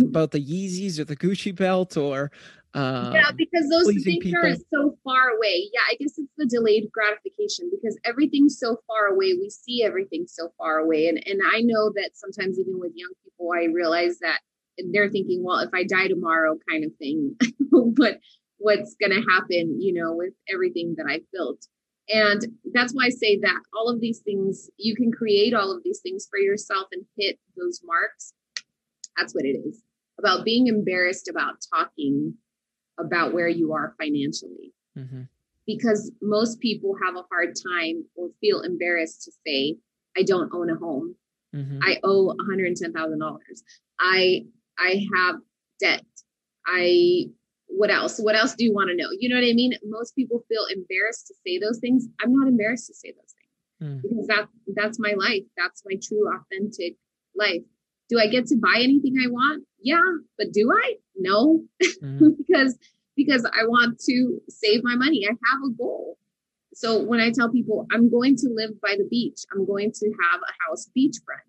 about 0.08 0.30
the 0.30 0.44
Yeezys 0.44 0.98
or 0.98 1.04
the 1.04 1.16
Gucci 1.16 1.54
belt 1.54 1.96
or 1.96 2.30
um, 2.74 3.12
yeah, 3.12 3.30
because 3.36 3.68
those 3.68 3.86
things 3.86 4.04
people. 4.04 4.40
are 4.40 4.54
so 4.72 4.96
far 5.04 5.28
away. 5.36 5.68
Yeah, 5.74 5.82
I 5.90 5.94
guess 5.96 6.16
it's 6.16 6.32
the 6.38 6.46
delayed 6.46 6.90
gratification 6.90 7.70
because 7.70 7.98
everything's 8.04 8.58
so 8.58 8.78
far 8.86 9.08
away. 9.08 9.34
We 9.34 9.50
see 9.50 9.84
everything 9.84 10.24
so 10.26 10.52
far 10.56 10.78
away, 10.78 11.08
and 11.08 11.22
and 11.26 11.40
I 11.52 11.60
know 11.60 11.92
that 11.96 12.12
sometimes 12.14 12.58
even 12.58 12.80
with 12.80 12.92
young 12.94 13.12
people, 13.22 13.50
I 13.54 13.64
realize 13.64 14.20
that 14.20 14.40
they're 14.90 15.10
thinking, 15.10 15.44
well, 15.44 15.58
if 15.58 15.68
I 15.74 15.84
die 15.84 16.08
tomorrow, 16.08 16.56
kind 16.68 16.84
of 16.84 16.96
thing. 16.96 17.36
but 17.94 18.20
what's 18.56 18.94
going 18.94 19.12
to 19.12 19.30
happen, 19.30 19.80
you 19.80 19.92
know, 19.92 20.14
with 20.14 20.32
everything 20.52 20.94
that 20.96 21.06
I've 21.08 21.30
built. 21.32 21.66
And 22.08 22.42
that's 22.72 22.92
why 22.92 23.06
I 23.06 23.10
say 23.10 23.38
that 23.38 23.62
all 23.74 23.88
of 23.88 24.00
these 24.00 24.18
things, 24.20 24.70
you 24.76 24.96
can 24.96 25.12
create 25.12 25.54
all 25.54 25.74
of 25.74 25.82
these 25.84 26.00
things 26.00 26.26
for 26.28 26.38
yourself 26.38 26.88
and 26.92 27.04
hit 27.16 27.38
those 27.56 27.80
marks. 27.84 28.34
That's 29.16 29.34
what 29.34 29.44
it 29.44 29.56
is 29.56 29.82
about 30.18 30.44
being 30.44 30.66
embarrassed 30.66 31.28
about 31.28 31.54
talking 31.74 32.34
about 32.98 33.32
where 33.32 33.48
you 33.48 33.72
are 33.72 33.94
financially. 33.98 34.72
Mm-hmm. 34.96 35.22
Because 35.66 36.10
most 36.20 36.60
people 36.60 36.96
have 37.04 37.14
a 37.14 37.24
hard 37.30 37.54
time 37.54 38.04
or 38.16 38.30
feel 38.40 38.62
embarrassed 38.62 39.22
to 39.24 39.32
say, 39.46 39.76
I 40.16 40.22
don't 40.22 40.52
own 40.52 40.70
a 40.70 40.74
home. 40.74 41.14
Mm-hmm. 41.54 41.78
I 41.82 41.98
owe 42.02 42.34
$110,000. 42.50 43.38
I 44.00 44.44
I 44.78 45.06
have 45.14 45.36
debt. 45.80 46.04
I 46.66 47.26
what 47.76 47.90
else? 47.90 48.18
What 48.18 48.36
else 48.36 48.54
do 48.54 48.64
you 48.64 48.72
want 48.72 48.90
to 48.90 48.96
know? 48.96 49.08
You 49.18 49.28
know 49.28 49.36
what 49.36 49.48
I 49.48 49.54
mean? 49.54 49.72
Most 49.84 50.14
people 50.14 50.44
feel 50.48 50.66
embarrassed 50.70 51.26
to 51.28 51.34
say 51.46 51.58
those 51.58 51.78
things. 51.78 52.06
I'm 52.22 52.32
not 52.32 52.48
embarrassed 52.48 52.86
to 52.88 52.94
say 52.94 53.12
those 53.12 53.34
things 53.34 53.42
mm. 53.82 54.02
because 54.02 54.26
that 54.26 54.48
that's 54.74 54.98
my 54.98 55.14
life. 55.16 55.42
That's 55.56 55.82
my 55.84 55.96
true 56.02 56.28
authentic 56.28 56.96
life. 57.36 57.62
Do 58.08 58.18
I 58.18 58.26
get 58.26 58.46
to 58.48 58.56
buy 58.56 58.76
anything 58.76 59.14
I 59.24 59.28
want? 59.28 59.64
Yeah, 59.80 60.02
but 60.36 60.52
do 60.52 60.70
I? 60.72 60.96
No, 61.16 61.64
mm-hmm. 61.82 62.28
because 62.46 62.76
because 63.16 63.44
I 63.44 63.64
want 63.64 63.98
to 64.06 64.38
save 64.48 64.82
my 64.84 64.94
money. 64.94 65.26
I 65.26 65.30
have 65.30 65.60
a 65.66 65.74
goal. 65.76 66.18
So 66.74 67.02
when 67.02 67.20
I 67.20 67.30
tell 67.30 67.50
people 67.50 67.86
I'm 67.92 68.10
going 68.10 68.36
to 68.36 68.48
live 68.54 68.80
by 68.80 68.94
the 68.96 69.06
beach, 69.08 69.40
I'm 69.54 69.66
going 69.66 69.92
to 69.92 70.06
have 70.06 70.40
a 70.40 70.70
house 70.70 70.88
beachfront. 70.96 71.48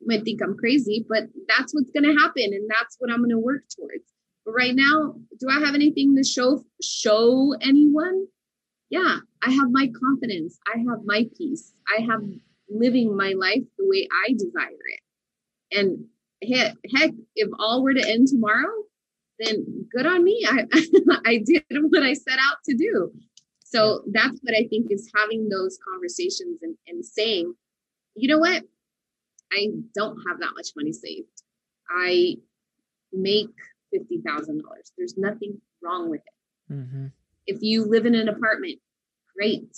You 0.00 0.06
might 0.06 0.24
think 0.24 0.40
I'm 0.42 0.56
crazy, 0.56 1.04
but 1.08 1.24
that's 1.48 1.74
what's 1.74 1.90
going 1.90 2.04
to 2.04 2.20
happen, 2.20 2.44
and 2.52 2.70
that's 2.70 2.96
what 2.98 3.10
I'm 3.10 3.18
going 3.18 3.30
to 3.30 3.38
work 3.38 3.64
towards. 3.76 4.04
Right 4.50 4.74
now, 4.74 5.14
do 5.38 5.48
I 5.50 5.60
have 5.60 5.74
anything 5.74 6.16
to 6.16 6.24
show 6.24 6.64
show 6.82 7.54
anyone? 7.60 8.26
Yeah, 8.88 9.18
I 9.42 9.50
have 9.50 9.70
my 9.70 9.90
confidence. 10.00 10.58
I 10.66 10.78
have 10.78 11.00
my 11.04 11.28
peace. 11.36 11.74
I 11.86 12.00
have 12.02 12.22
living 12.70 13.14
my 13.14 13.34
life 13.34 13.62
the 13.76 13.86
way 13.86 14.08
I 14.26 14.32
desire 14.32 14.70
it. 14.70 15.78
And 15.78 16.04
heck, 16.42 16.74
heck, 16.94 17.10
if 17.36 17.48
all 17.58 17.82
were 17.82 17.92
to 17.92 18.08
end 18.08 18.28
tomorrow, 18.28 18.72
then 19.38 19.86
good 19.94 20.06
on 20.06 20.24
me. 20.24 20.42
I 20.48 20.64
I 21.26 21.42
did 21.44 21.64
what 21.90 22.02
I 22.02 22.14
set 22.14 22.38
out 22.38 22.56
to 22.68 22.74
do. 22.74 23.12
So 23.64 24.02
that's 24.12 24.40
what 24.42 24.54
I 24.54 24.66
think 24.68 24.90
is 24.90 25.10
having 25.14 25.50
those 25.50 25.78
conversations 25.92 26.60
and, 26.62 26.74
and 26.86 27.04
saying, 27.04 27.52
you 28.14 28.28
know 28.28 28.38
what? 28.38 28.62
I 29.52 29.68
don't 29.94 30.18
have 30.26 30.40
that 30.40 30.52
much 30.56 30.68
money 30.74 30.92
saved. 30.92 31.42
I 31.90 32.36
make 33.12 33.50
fifty 33.92 34.20
thousand 34.26 34.62
dollars. 34.62 34.92
There's 34.96 35.16
nothing 35.16 35.60
wrong 35.82 36.10
with 36.10 36.20
it. 36.20 36.72
Mm-hmm. 36.72 37.06
If 37.46 37.58
you 37.62 37.84
live 37.84 38.06
in 38.06 38.14
an 38.14 38.28
apartment, 38.28 38.78
great 39.36 39.70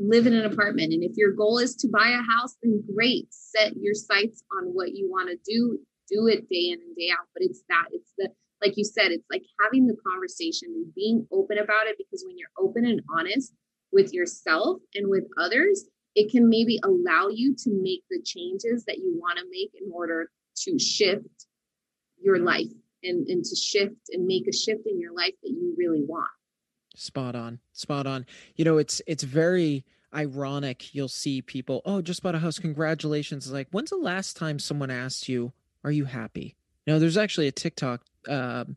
live 0.00 0.26
in 0.26 0.34
an 0.34 0.46
apartment. 0.46 0.92
And 0.92 1.04
if 1.04 1.16
your 1.16 1.32
goal 1.32 1.58
is 1.58 1.76
to 1.76 1.88
buy 1.88 2.08
a 2.08 2.38
house, 2.38 2.56
then 2.62 2.82
great. 2.94 3.26
Set 3.30 3.76
your 3.76 3.94
sights 3.94 4.42
on 4.56 4.68
what 4.72 4.94
you 4.94 5.08
want 5.10 5.28
to 5.28 5.36
do. 5.46 5.78
Do 6.08 6.26
it 6.26 6.48
day 6.48 6.70
in 6.70 6.80
and 6.80 6.96
day 6.96 7.10
out. 7.12 7.26
But 7.34 7.44
it's 7.44 7.62
that, 7.68 7.86
it's 7.92 8.12
the, 8.18 8.30
like 8.62 8.76
you 8.76 8.84
said, 8.84 9.12
it's 9.12 9.26
like 9.30 9.42
having 9.62 9.86
the 9.86 9.96
conversation 10.10 10.68
and 10.74 10.94
being 10.94 11.26
open 11.30 11.58
about 11.58 11.86
it 11.86 11.96
because 11.98 12.24
when 12.26 12.38
you're 12.38 12.48
open 12.58 12.86
and 12.86 13.02
honest 13.14 13.52
with 13.92 14.12
yourself 14.12 14.80
and 14.94 15.08
with 15.08 15.24
others, 15.38 15.84
it 16.14 16.30
can 16.30 16.48
maybe 16.48 16.80
allow 16.82 17.28
you 17.28 17.54
to 17.56 17.70
make 17.70 18.02
the 18.10 18.22
changes 18.24 18.84
that 18.86 18.98
you 18.98 19.16
want 19.20 19.38
to 19.38 19.44
make 19.50 19.70
in 19.80 19.90
order 19.92 20.30
to 20.56 20.78
shift 20.78 21.46
your 22.22 22.38
life 22.38 22.72
and, 23.02 23.26
and 23.28 23.44
to 23.44 23.56
shift 23.56 24.10
and 24.10 24.26
make 24.26 24.46
a 24.48 24.52
shift 24.52 24.86
in 24.86 25.00
your 25.00 25.14
life 25.14 25.34
that 25.42 25.50
you 25.50 25.74
really 25.78 26.02
want. 26.04 26.30
Spot 26.96 27.34
on. 27.34 27.60
Spot 27.72 28.06
on. 28.06 28.26
You 28.56 28.64
know, 28.64 28.78
it's 28.78 29.00
it's 29.06 29.22
very 29.22 29.84
ironic. 30.14 30.94
You'll 30.94 31.08
see 31.08 31.40
people, 31.40 31.82
oh, 31.84 32.02
just 32.02 32.22
bought 32.22 32.34
a 32.34 32.38
house. 32.38 32.58
Congratulations. 32.58 33.46
It's 33.46 33.52
like, 33.52 33.68
when's 33.70 33.90
the 33.90 33.96
last 33.96 34.36
time 34.36 34.58
someone 34.58 34.90
asked 34.90 35.28
you, 35.28 35.52
are 35.84 35.92
you 35.92 36.04
happy? 36.04 36.56
Know, 36.86 36.98
there's 36.98 37.16
actually 37.16 37.46
a 37.46 37.52
TikTok 37.52 38.02
um, 38.28 38.76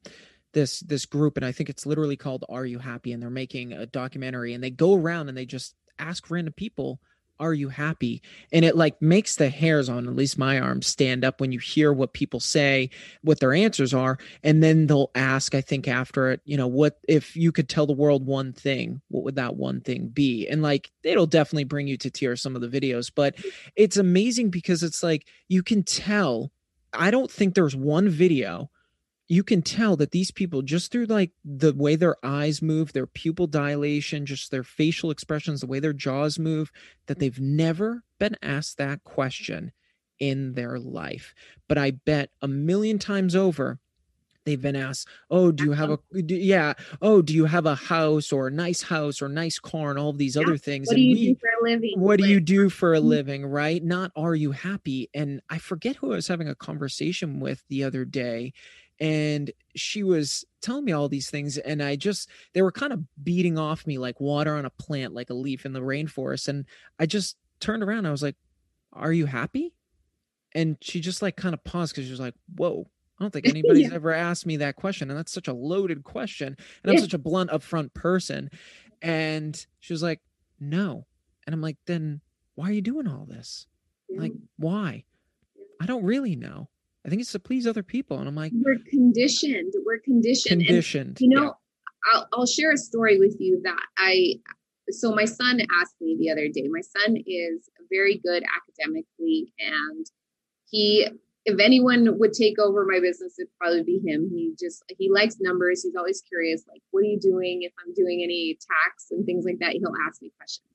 this 0.53 0.79
this 0.81 1.05
group 1.05 1.35
and 1.35 1.45
i 1.45 1.51
think 1.51 1.69
it's 1.69 1.85
literally 1.85 2.15
called 2.15 2.45
are 2.47 2.65
you 2.65 2.79
happy 2.79 3.11
and 3.11 3.21
they're 3.21 3.29
making 3.29 3.73
a 3.73 3.85
documentary 3.85 4.53
and 4.53 4.63
they 4.63 4.69
go 4.69 4.95
around 4.95 5.27
and 5.27 5.37
they 5.37 5.45
just 5.45 5.75
ask 5.99 6.29
random 6.29 6.53
people 6.53 6.99
are 7.43 7.53
you 7.53 7.69
happy? 7.69 8.21
And 8.51 8.63
it 8.63 8.75
like 8.75 9.01
makes 9.01 9.35
the 9.35 9.49
hairs 9.49 9.89
on 9.89 10.07
at 10.07 10.15
least 10.15 10.37
my 10.37 10.59
arms 10.59 10.87
stand 10.87 11.25
up 11.25 11.41
when 11.41 11.51
you 11.51 11.59
hear 11.59 11.91
what 11.91 12.13
people 12.13 12.39
say 12.39 12.89
what 13.21 13.39
their 13.39 13.53
answers 13.53 13.93
are 13.93 14.17
and 14.43 14.63
then 14.63 14.87
they'll 14.87 15.11
ask 15.15 15.55
i 15.55 15.61
think 15.61 15.87
after 15.87 16.31
it 16.31 16.41
you 16.45 16.57
know 16.57 16.67
what 16.67 16.99
if 17.07 17.35
you 17.35 17.51
could 17.51 17.67
tell 17.67 17.85
the 17.85 17.93
world 17.93 18.25
one 18.25 18.53
thing 18.53 19.01
what 19.09 19.23
would 19.23 19.35
that 19.35 19.55
one 19.55 19.81
thing 19.81 20.07
be? 20.07 20.47
And 20.47 20.61
like 20.61 20.91
it'll 21.03 21.27
definitely 21.27 21.65
bring 21.65 21.87
you 21.87 21.97
to 21.97 22.09
tears 22.09 22.41
some 22.41 22.55
of 22.55 22.61
the 22.61 22.67
videos 22.67 23.11
but 23.13 23.35
it's 23.75 23.97
amazing 23.97 24.49
because 24.49 24.83
it's 24.83 25.03
like 25.03 25.27
you 25.49 25.63
can 25.63 25.83
tell 25.83 26.51
i 26.93 27.11
don't 27.11 27.31
think 27.31 27.53
there's 27.53 27.75
one 27.75 28.09
video 28.09 28.69
you 29.27 29.43
can 29.43 29.61
tell 29.61 29.95
that 29.95 30.11
these 30.11 30.31
people 30.31 30.61
just 30.61 30.91
through 30.91 31.05
like 31.05 31.31
the 31.45 31.73
way 31.73 31.95
their 31.95 32.15
eyes 32.23 32.61
move 32.61 32.93
their 32.93 33.07
pupil 33.07 33.47
dilation 33.47 34.25
just 34.25 34.51
their 34.51 34.63
facial 34.63 35.11
expressions 35.11 35.61
the 35.61 35.67
way 35.67 35.79
their 35.79 35.93
jaws 35.93 36.37
move 36.37 36.71
that 37.07 37.19
they've 37.19 37.39
never 37.39 38.03
been 38.19 38.35
asked 38.41 38.77
that 38.77 39.03
question 39.03 39.71
in 40.19 40.53
their 40.53 40.77
life. 40.79 41.33
But 41.67 41.77
i 41.77 41.91
bet 41.91 42.29
a 42.41 42.47
million 42.47 42.99
times 42.99 43.35
over 43.35 43.79
they've 44.45 44.61
been 44.61 44.75
asked 44.75 45.07
oh 45.31 45.53
do 45.53 45.63
you 45.63 45.71
have 45.71 45.89
a 45.89 46.21
do, 46.21 46.35
yeah 46.35 46.73
oh 47.01 47.21
do 47.21 47.33
you 47.33 47.45
have 47.45 47.65
a 47.65 47.75
house 47.75 48.33
or 48.33 48.47
a 48.47 48.51
nice 48.51 48.81
house 48.81 49.21
or 49.21 49.29
nice 49.29 49.57
car 49.57 49.89
and 49.89 49.97
all 49.97 50.09
of 50.09 50.17
these 50.17 50.35
yeah. 50.35 50.41
other 50.41 50.57
things? 50.57 50.87
What 50.87 50.95
do 50.95 51.01
you 51.01 51.15
we, 51.15 51.27
do 51.27 51.35
for 51.39 51.47
a 51.47 51.71
living? 51.71 51.93
what 51.95 52.19
do 52.19 52.27
you 52.27 52.39
do 52.41 52.69
for 52.69 52.93
a 52.93 52.97
mm-hmm. 52.97 53.07
living 53.07 53.45
right? 53.45 53.81
Not 53.81 54.11
are 54.17 54.35
you 54.35 54.51
happy? 54.51 55.09
And 55.13 55.41
i 55.49 55.57
forget 55.57 55.95
who 55.95 56.11
i 56.11 56.15
was 56.15 56.27
having 56.27 56.49
a 56.49 56.55
conversation 56.55 57.39
with 57.39 57.63
the 57.69 57.85
other 57.85 58.03
day 58.03 58.53
and 58.99 59.51
she 59.75 60.03
was 60.03 60.45
telling 60.61 60.85
me 60.85 60.91
all 60.91 61.09
these 61.09 61.29
things 61.29 61.57
and 61.57 61.81
i 61.81 61.95
just 61.95 62.29
they 62.53 62.61
were 62.61 62.71
kind 62.71 62.93
of 62.93 63.01
beating 63.23 63.57
off 63.57 63.87
me 63.87 63.97
like 63.97 64.19
water 64.21 64.55
on 64.55 64.65
a 64.65 64.69
plant 64.69 65.13
like 65.13 65.29
a 65.29 65.33
leaf 65.33 65.65
in 65.65 65.73
the 65.73 65.81
rainforest 65.81 66.47
and 66.47 66.65
i 66.99 67.05
just 67.05 67.37
turned 67.59 67.83
around 67.83 68.05
i 68.05 68.11
was 68.11 68.23
like 68.23 68.35
are 68.95 69.11
you 69.11 69.25
happy? 69.25 69.73
And 70.53 70.77
she 70.79 70.99
just 70.99 71.23
like 71.23 71.35
kind 71.35 71.55
of 71.55 71.63
paused 71.63 71.95
because 71.95 72.05
she 72.05 72.11
was 72.11 72.19
like 72.19 72.35
whoa 72.55 72.87
i 73.19 73.23
don't 73.23 73.31
think 73.31 73.47
anybody's 73.49 73.89
yeah. 73.89 73.95
ever 73.95 74.13
asked 74.13 74.45
me 74.45 74.57
that 74.57 74.75
question 74.75 75.09
and 75.09 75.17
that's 75.17 75.31
such 75.31 75.47
a 75.47 75.53
loaded 75.53 76.03
question 76.03 76.55
and 76.83 76.91
i'm 76.91 76.99
such 76.99 77.15
a 77.15 77.17
blunt 77.17 77.49
upfront 77.49 77.91
person 77.95 78.51
and 79.01 79.65
she 79.79 79.93
was 79.93 80.03
like 80.03 80.21
no 80.59 81.07
and 81.47 81.55
i'm 81.55 81.61
like 81.61 81.77
then 81.87 82.21
why 82.55 82.69
are 82.69 82.73
you 82.73 82.81
doing 82.81 83.07
all 83.07 83.25
this? 83.25 83.67
Yeah. 84.09 84.21
like 84.21 84.33
why? 84.57 85.03
I 85.81 85.85
don't 85.85 86.03
really 86.03 86.35
know 86.35 86.69
I 87.05 87.09
think 87.09 87.21
it's 87.21 87.31
to 87.33 87.39
please 87.39 87.67
other 87.67 87.83
people. 87.83 88.19
And 88.19 88.27
I'm 88.27 88.35
like, 88.35 88.51
we're 88.55 88.79
conditioned. 88.89 89.73
We're 89.85 89.99
conditioned. 89.99 90.65
Conditioned. 90.65 91.07
And, 91.09 91.19
you 91.19 91.29
know, 91.29 91.43
yeah. 91.43 92.13
I'll, 92.13 92.27
I'll 92.33 92.45
share 92.45 92.71
a 92.71 92.77
story 92.77 93.19
with 93.19 93.35
you 93.39 93.61
that 93.63 93.81
I, 93.97 94.35
so 94.89 95.13
my 95.13 95.25
son 95.25 95.59
asked 95.81 95.95
me 96.01 96.17
the 96.19 96.29
other 96.29 96.47
day, 96.47 96.67
my 96.69 96.81
son 96.81 97.17
is 97.25 97.69
very 97.91 98.21
good 98.23 98.43
academically 98.43 99.53
and 99.59 100.05
he, 100.69 101.07
if 101.45 101.59
anyone 101.59 102.07
would 102.19 102.31
take 102.31 102.57
over 102.57 102.85
my 102.85 102.99
business, 103.01 103.35
it'd 103.37 103.51
probably 103.59 103.83
be 103.83 103.99
him. 104.05 104.29
He 104.31 104.53
just, 104.57 104.81
he 104.97 105.11
likes 105.11 105.35
numbers. 105.41 105.83
He's 105.83 105.95
always 105.95 106.21
curious, 106.21 106.63
like, 106.69 106.81
what 106.91 107.01
are 107.01 107.07
you 107.07 107.19
doing? 107.19 107.63
If 107.63 107.73
I'm 107.85 107.93
doing 107.93 108.21
any 108.23 108.57
tax 108.61 109.07
and 109.11 109.25
things 109.25 109.43
like 109.45 109.59
that, 109.59 109.73
he'll 109.73 109.91
ask 110.07 110.21
me 110.21 110.31
questions. 110.37 110.71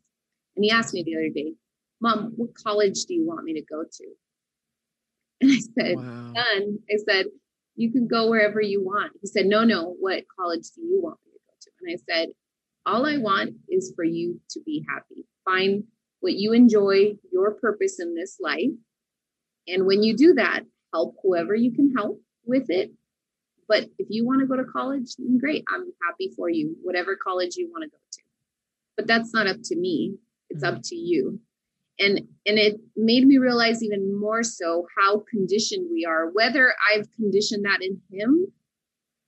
And 0.57 0.65
he 0.65 0.71
asked 0.71 0.93
me 0.93 1.03
the 1.03 1.17
other 1.17 1.31
day, 1.35 1.55
mom, 2.03 2.35
what 2.37 2.51
college 2.63 3.07
do 3.07 3.15
you 3.15 3.27
want 3.27 3.45
me 3.45 3.55
to 3.55 3.63
go 3.63 3.83
to? 3.83 4.05
And 5.41 5.53
I 5.53 5.61
said, 5.61 5.97
wow. 5.97 6.33
son, 6.35 6.79
I 6.91 6.97
said, 7.09 7.27
you 7.77 7.93
can 7.93 8.09
go 8.09 8.29
wherever 8.29 8.61
you 8.61 8.85
want. 8.85 9.13
He 9.21 9.29
said, 9.29 9.47
no, 9.47 9.63
no, 9.63 9.95
what 10.01 10.25
college 10.37 10.71
do 10.75 10.83
you 10.83 11.01
want 11.01 11.19
me 11.25 11.33
to 11.33 11.39
go 11.47 11.53
to? 11.61 11.71
And 11.81 11.95
I 11.95 12.13
said, 12.13 12.29
all 12.85 13.07
I 13.07 13.19
want 13.19 13.55
is 13.69 13.93
for 13.95 14.05
you 14.05 14.41
to 14.51 14.61
be 14.67 14.85
happy. 14.89 15.27
Find 15.45 15.85
what 16.21 16.33
you 16.33 16.53
enjoy, 16.53 17.13
your 17.33 17.53
purpose 17.55 18.01
in 18.01 18.17
this 18.17 18.39
life. 18.41 18.73
And 19.69 19.87
when 19.87 20.03
you 20.03 20.17
do 20.17 20.35
that, 20.35 20.63
help 20.93 21.15
whoever 21.23 21.55
you 21.55 21.73
can 21.73 21.95
help 21.97 22.21
with 22.45 22.69
it. 22.69 22.91
But 23.69 23.85
if 23.99 24.09
you 24.11 24.27
want 24.27 24.41
to 24.41 24.47
go 24.47 24.57
to 24.57 24.65
college, 24.65 25.15
then 25.17 25.39
great. 25.39 25.63
I'm 25.73 25.93
happy 26.05 26.33
for 26.35 26.49
you, 26.49 26.75
whatever 26.83 27.17
college 27.17 27.57
you 27.57 27.71
want 27.71 27.85
to 27.85 27.91
go 27.91 27.99
to. 28.13 28.23
But 28.97 29.07
that's 29.07 29.33
not 29.33 29.47
up 29.47 29.59
to 29.65 29.77
me. 29.77 30.17
It's 30.51 30.65
mm-hmm. 30.65 30.77
up 30.77 30.83
to 30.85 30.97
you 30.97 31.39
and 31.99 32.19
and 32.47 32.59
it 32.59 32.81
made 32.97 33.27
me 33.27 33.39
realize 33.39 33.83
even 33.83 34.19
more 34.19 34.43
so 34.43 34.87
how 34.97 35.23
conditioned 35.31 35.89
we 35.93 36.05
are. 36.05 36.31
Whether 36.31 36.75
i've 36.93 37.11
conditioned 37.17 37.65
that 37.65 37.83
in 37.83 38.01
him 38.13 38.47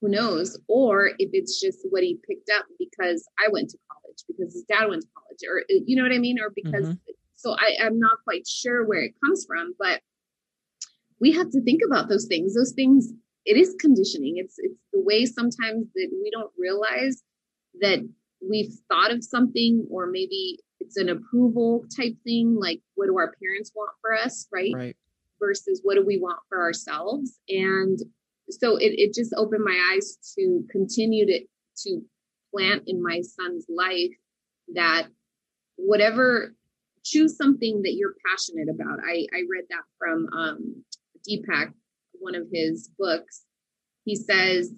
who 0.00 0.08
knows 0.08 0.58
or 0.68 1.08
if 1.18 1.30
it's 1.32 1.60
just 1.60 1.78
what 1.90 2.02
he 2.02 2.18
picked 2.26 2.50
up 2.56 2.64
because 2.78 3.28
i 3.38 3.48
went 3.50 3.68
to 3.70 3.78
college 3.90 4.18
because 4.26 4.54
his 4.54 4.64
dad 4.64 4.88
went 4.88 5.02
to 5.02 5.08
college 5.14 5.40
or 5.48 5.64
you 5.86 5.96
know 5.96 6.02
what 6.02 6.12
i 6.12 6.18
mean? 6.18 6.38
Or 6.40 6.50
because 6.54 6.86
mm-hmm. 6.86 7.12
so 7.36 7.54
I, 7.58 7.76
i'm 7.84 7.98
not 7.98 8.18
quite 8.24 8.46
sure 8.46 8.86
where 8.86 9.02
it 9.02 9.12
comes 9.24 9.44
from 9.46 9.74
but 9.78 10.00
we 11.20 11.32
have 11.32 11.50
to 11.50 11.62
think 11.62 11.82
about 11.86 12.08
those 12.08 12.26
things. 12.26 12.54
Those 12.54 12.72
things 12.72 13.12
it 13.44 13.56
is 13.56 13.76
conditioning. 13.78 14.34
It's 14.36 14.56
it's 14.58 14.80
the 14.92 15.00
way 15.00 15.26
sometimes 15.26 15.86
that 15.94 16.08
we 16.10 16.30
don't 16.30 16.52
realize 16.58 17.22
that 17.80 18.00
we've 18.46 18.72
thought 18.88 19.12
of 19.12 19.22
something 19.22 19.86
or 19.90 20.06
maybe 20.06 20.58
it's 20.80 20.96
an 20.96 21.10
approval 21.10 21.84
type 21.94 22.14
thing 22.24 22.56
like 22.58 22.80
what 22.94 23.06
do 23.06 23.16
our 23.18 23.34
parents 23.42 23.70
want 23.74 23.90
for 24.00 24.14
us 24.14 24.48
right, 24.52 24.72
right. 24.74 24.96
versus 25.38 25.80
what 25.84 25.94
do 25.94 26.04
we 26.04 26.18
want 26.18 26.38
for 26.48 26.60
ourselves? 26.60 27.38
And 27.48 27.98
so 28.48 28.76
it, 28.76 28.94
it 28.98 29.14
just 29.14 29.34
opened 29.36 29.64
my 29.64 29.92
eyes 29.94 30.18
to 30.36 30.64
continue 30.70 31.26
to 31.26 31.40
to 31.84 32.02
plant 32.52 32.82
in 32.86 33.02
my 33.02 33.20
son's 33.20 33.66
life 33.68 34.10
that 34.74 35.06
whatever 35.76 36.54
choose 37.04 37.36
something 37.36 37.82
that 37.82 37.94
you're 37.94 38.14
passionate 38.28 38.68
about. 38.68 38.98
I 39.06 39.26
i 39.32 39.42
read 39.48 39.64
that 39.70 39.84
from 39.98 40.26
um 40.36 40.84
deepak 41.28 41.72
one 42.14 42.34
of 42.34 42.46
his 42.52 42.90
books. 42.98 43.44
He 44.04 44.16
says 44.16 44.72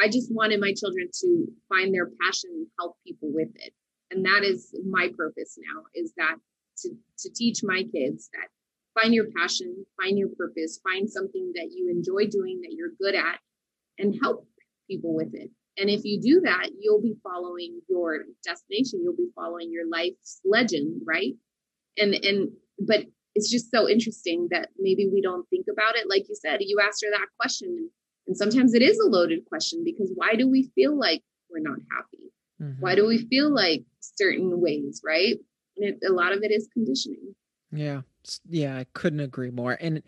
i 0.00 0.08
just 0.08 0.32
wanted 0.32 0.60
my 0.60 0.72
children 0.72 1.08
to 1.20 1.46
find 1.68 1.94
their 1.94 2.10
passion 2.22 2.50
and 2.52 2.66
help 2.78 2.96
people 3.06 3.30
with 3.32 3.50
it 3.56 3.72
and 4.10 4.24
that 4.24 4.42
is 4.44 4.74
my 4.88 5.10
purpose 5.16 5.58
now 5.58 5.82
is 5.94 6.12
that 6.16 6.36
to, 6.78 6.90
to 7.18 7.30
teach 7.34 7.60
my 7.62 7.82
kids 7.92 8.30
that 8.32 8.48
find 9.00 9.14
your 9.14 9.26
passion 9.36 9.84
find 10.00 10.18
your 10.18 10.28
purpose 10.36 10.80
find 10.82 11.08
something 11.08 11.52
that 11.54 11.70
you 11.72 11.90
enjoy 11.90 12.26
doing 12.26 12.60
that 12.62 12.72
you're 12.72 12.92
good 13.00 13.14
at 13.14 13.38
and 13.98 14.16
help 14.22 14.46
people 14.88 15.14
with 15.14 15.34
it. 15.34 15.50
And 15.76 15.90
if 15.90 16.04
you 16.04 16.20
do 16.20 16.40
that 16.44 16.70
you'll 16.78 17.02
be 17.02 17.16
following 17.22 17.80
your 17.88 18.24
destination 18.44 19.00
you'll 19.02 19.16
be 19.16 19.30
following 19.34 19.70
your 19.70 19.88
life's 19.88 20.40
legend 20.44 21.02
right? 21.06 21.34
And 21.96 22.14
and 22.14 22.50
but 22.80 23.06
it's 23.34 23.50
just 23.50 23.70
so 23.70 23.88
interesting 23.88 24.48
that 24.50 24.70
maybe 24.78 25.08
we 25.12 25.20
don't 25.20 25.48
think 25.48 25.66
about 25.70 25.96
it. 25.96 26.08
Like 26.08 26.28
you 26.28 26.34
said 26.34 26.58
you 26.60 26.78
asked 26.82 27.04
her 27.04 27.10
that 27.10 27.28
question 27.38 27.90
and 28.26 28.36
sometimes 28.36 28.74
it 28.74 28.82
is 28.82 28.98
a 28.98 29.08
loaded 29.08 29.44
question 29.46 29.82
because 29.84 30.10
why 30.14 30.34
do 30.34 30.48
we 30.48 30.70
feel 30.74 30.98
like 30.98 31.22
we're 31.50 31.60
not 31.60 31.78
happy 31.96 32.30
Mm-hmm. 32.60 32.80
Why 32.80 32.94
do 32.94 33.06
we 33.06 33.26
feel 33.26 33.52
like 33.52 33.84
certain 34.00 34.60
ways, 34.60 35.00
right? 35.04 35.36
And 35.76 35.94
it, 35.94 35.98
a 36.06 36.12
lot 36.12 36.32
of 36.32 36.42
it 36.42 36.50
is 36.50 36.68
conditioning. 36.72 37.34
Yeah. 37.70 38.02
Yeah, 38.48 38.76
I 38.76 38.86
couldn't 38.92 39.20
agree 39.20 39.50
more. 39.50 39.78
And 39.80 40.02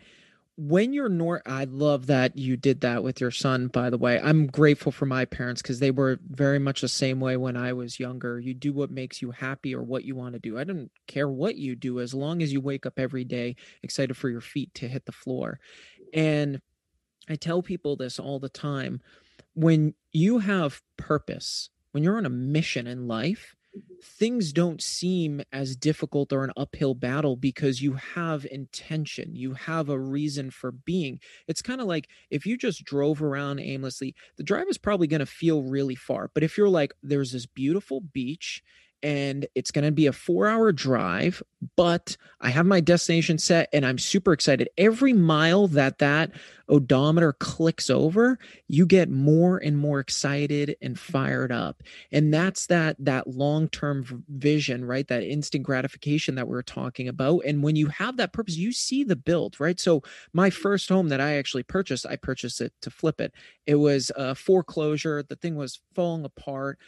when 0.57 0.93
you're 0.93 1.09
nor 1.09 1.41
I 1.45 1.63
love 1.63 2.07
that 2.07 2.37
you 2.37 2.57
did 2.57 2.81
that 2.81 3.03
with 3.03 3.19
your 3.19 3.31
son, 3.31 3.67
by 3.67 3.89
the 3.89 3.97
way. 3.97 4.19
I'm 4.19 4.47
grateful 4.47 4.91
for 4.91 5.05
my 5.05 5.25
parents 5.25 5.61
because 5.61 5.79
they 5.79 5.91
were 5.91 6.19
very 6.29 6.59
much 6.59 6.81
the 6.81 6.87
same 6.87 7.19
way 7.19 7.37
when 7.37 7.55
I 7.55 7.73
was 7.73 7.99
younger. 7.99 8.39
You 8.39 8.53
do 8.53 8.73
what 8.73 8.91
makes 8.91 9.21
you 9.21 9.31
happy 9.31 9.73
or 9.73 9.81
what 9.81 10.03
you 10.03 10.15
want 10.15 10.33
to 10.33 10.39
do. 10.39 10.59
I 10.59 10.63
don't 10.63 10.91
care 11.07 11.29
what 11.29 11.55
you 11.55 11.75
do 11.75 11.99
as 11.99 12.13
long 12.13 12.43
as 12.43 12.51
you 12.53 12.61
wake 12.61 12.85
up 12.85 12.99
every 12.99 13.23
day 13.23 13.55
excited 13.81 14.15
for 14.15 14.29
your 14.29 14.41
feet 14.41 14.73
to 14.75 14.87
hit 14.87 15.05
the 15.05 15.11
floor. 15.11 15.59
And 16.13 16.61
I 17.29 17.35
tell 17.35 17.63
people 17.63 17.95
this 17.95 18.19
all 18.19 18.39
the 18.39 18.49
time. 18.49 19.01
When 19.53 19.95
you 20.11 20.39
have 20.39 20.81
purpose, 20.97 21.69
when 21.91 22.03
you're 22.03 22.17
on 22.17 22.25
a 22.25 22.29
mission 22.29 22.87
in 22.87 23.07
life, 23.07 23.55
mm-hmm. 23.75 23.93
things 24.01 24.53
don't 24.53 24.81
seem 24.81 25.41
as 25.51 25.75
difficult 25.75 26.33
or 26.33 26.43
an 26.43 26.51
uphill 26.57 26.93
battle 26.93 27.35
because 27.35 27.81
you 27.81 27.93
have 27.93 28.45
intention 28.51 29.35
you 29.35 29.53
have 29.53 29.89
a 29.89 29.99
reason 29.99 30.49
for 30.51 30.71
being 30.71 31.19
it's 31.47 31.61
kind 31.61 31.79
of 31.79 31.87
like 31.87 32.07
if 32.29 32.45
you 32.45 32.57
just 32.57 32.83
drove 32.83 33.21
around 33.21 33.59
aimlessly 33.59 34.13
the 34.37 34.43
drive 34.43 34.67
is 34.69 34.77
probably 34.77 35.07
going 35.07 35.19
to 35.19 35.25
feel 35.25 35.63
really 35.63 35.95
far 35.95 36.29
but 36.33 36.43
if 36.43 36.57
you're 36.57 36.69
like 36.69 36.93
there's 37.01 37.31
this 37.31 37.45
beautiful 37.45 38.01
beach 38.01 38.61
and 39.03 39.47
it's 39.55 39.71
going 39.71 39.85
to 39.85 39.91
be 39.91 40.07
a 40.07 40.13
four 40.13 40.47
hour 40.47 40.71
drive, 40.71 41.41
but 41.75 42.17
I 42.39 42.49
have 42.49 42.65
my 42.65 42.79
destination 42.79 43.37
set 43.37 43.69
and 43.73 43.85
I'm 43.85 43.97
super 43.97 44.33
excited. 44.33 44.69
Every 44.77 45.13
mile 45.13 45.67
that 45.69 45.99
that 45.99 46.31
odometer 46.69 47.33
clicks 47.33 47.89
over, 47.89 48.39
you 48.67 48.85
get 48.85 49.09
more 49.09 49.57
and 49.57 49.77
more 49.77 49.99
excited 49.99 50.75
and 50.81 50.99
fired 50.99 51.51
up. 51.51 51.83
And 52.11 52.33
that's 52.33 52.67
that 52.67 52.95
that 52.99 53.27
long-term 53.27 54.23
vision, 54.29 54.85
right? 54.85 55.07
That 55.07 55.23
instant 55.23 55.63
gratification 55.63 56.35
that 56.35 56.47
we 56.47 56.57
are 56.57 56.63
talking 56.63 57.07
about. 57.07 57.43
And 57.45 57.61
when 57.61 57.75
you 57.75 57.87
have 57.87 58.17
that 58.17 58.33
purpose, 58.33 58.55
you 58.55 58.71
see 58.71 59.03
the 59.03 59.15
build, 59.15 59.59
right? 59.59 59.79
So 59.79 60.01
my 60.33 60.49
first 60.49 60.89
home 60.89 61.09
that 61.09 61.21
I 61.21 61.37
actually 61.37 61.63
purchased, 61.63 62.05
I 62.05 62.15
purchased 62.15 62.61
it 62.61 62.73
to 62.81 62.89
flip 62.89 63.19
it. 63.19 63.33
It 63.65 63.75
was 63.75 64.11
a 64.15 64.35
foreclosure. 64.35 65.23
The 65.23 65.35
thing 65.35 65.55
was 65.55 65.81
falling 65.93 66.25
apart 66.25 66.79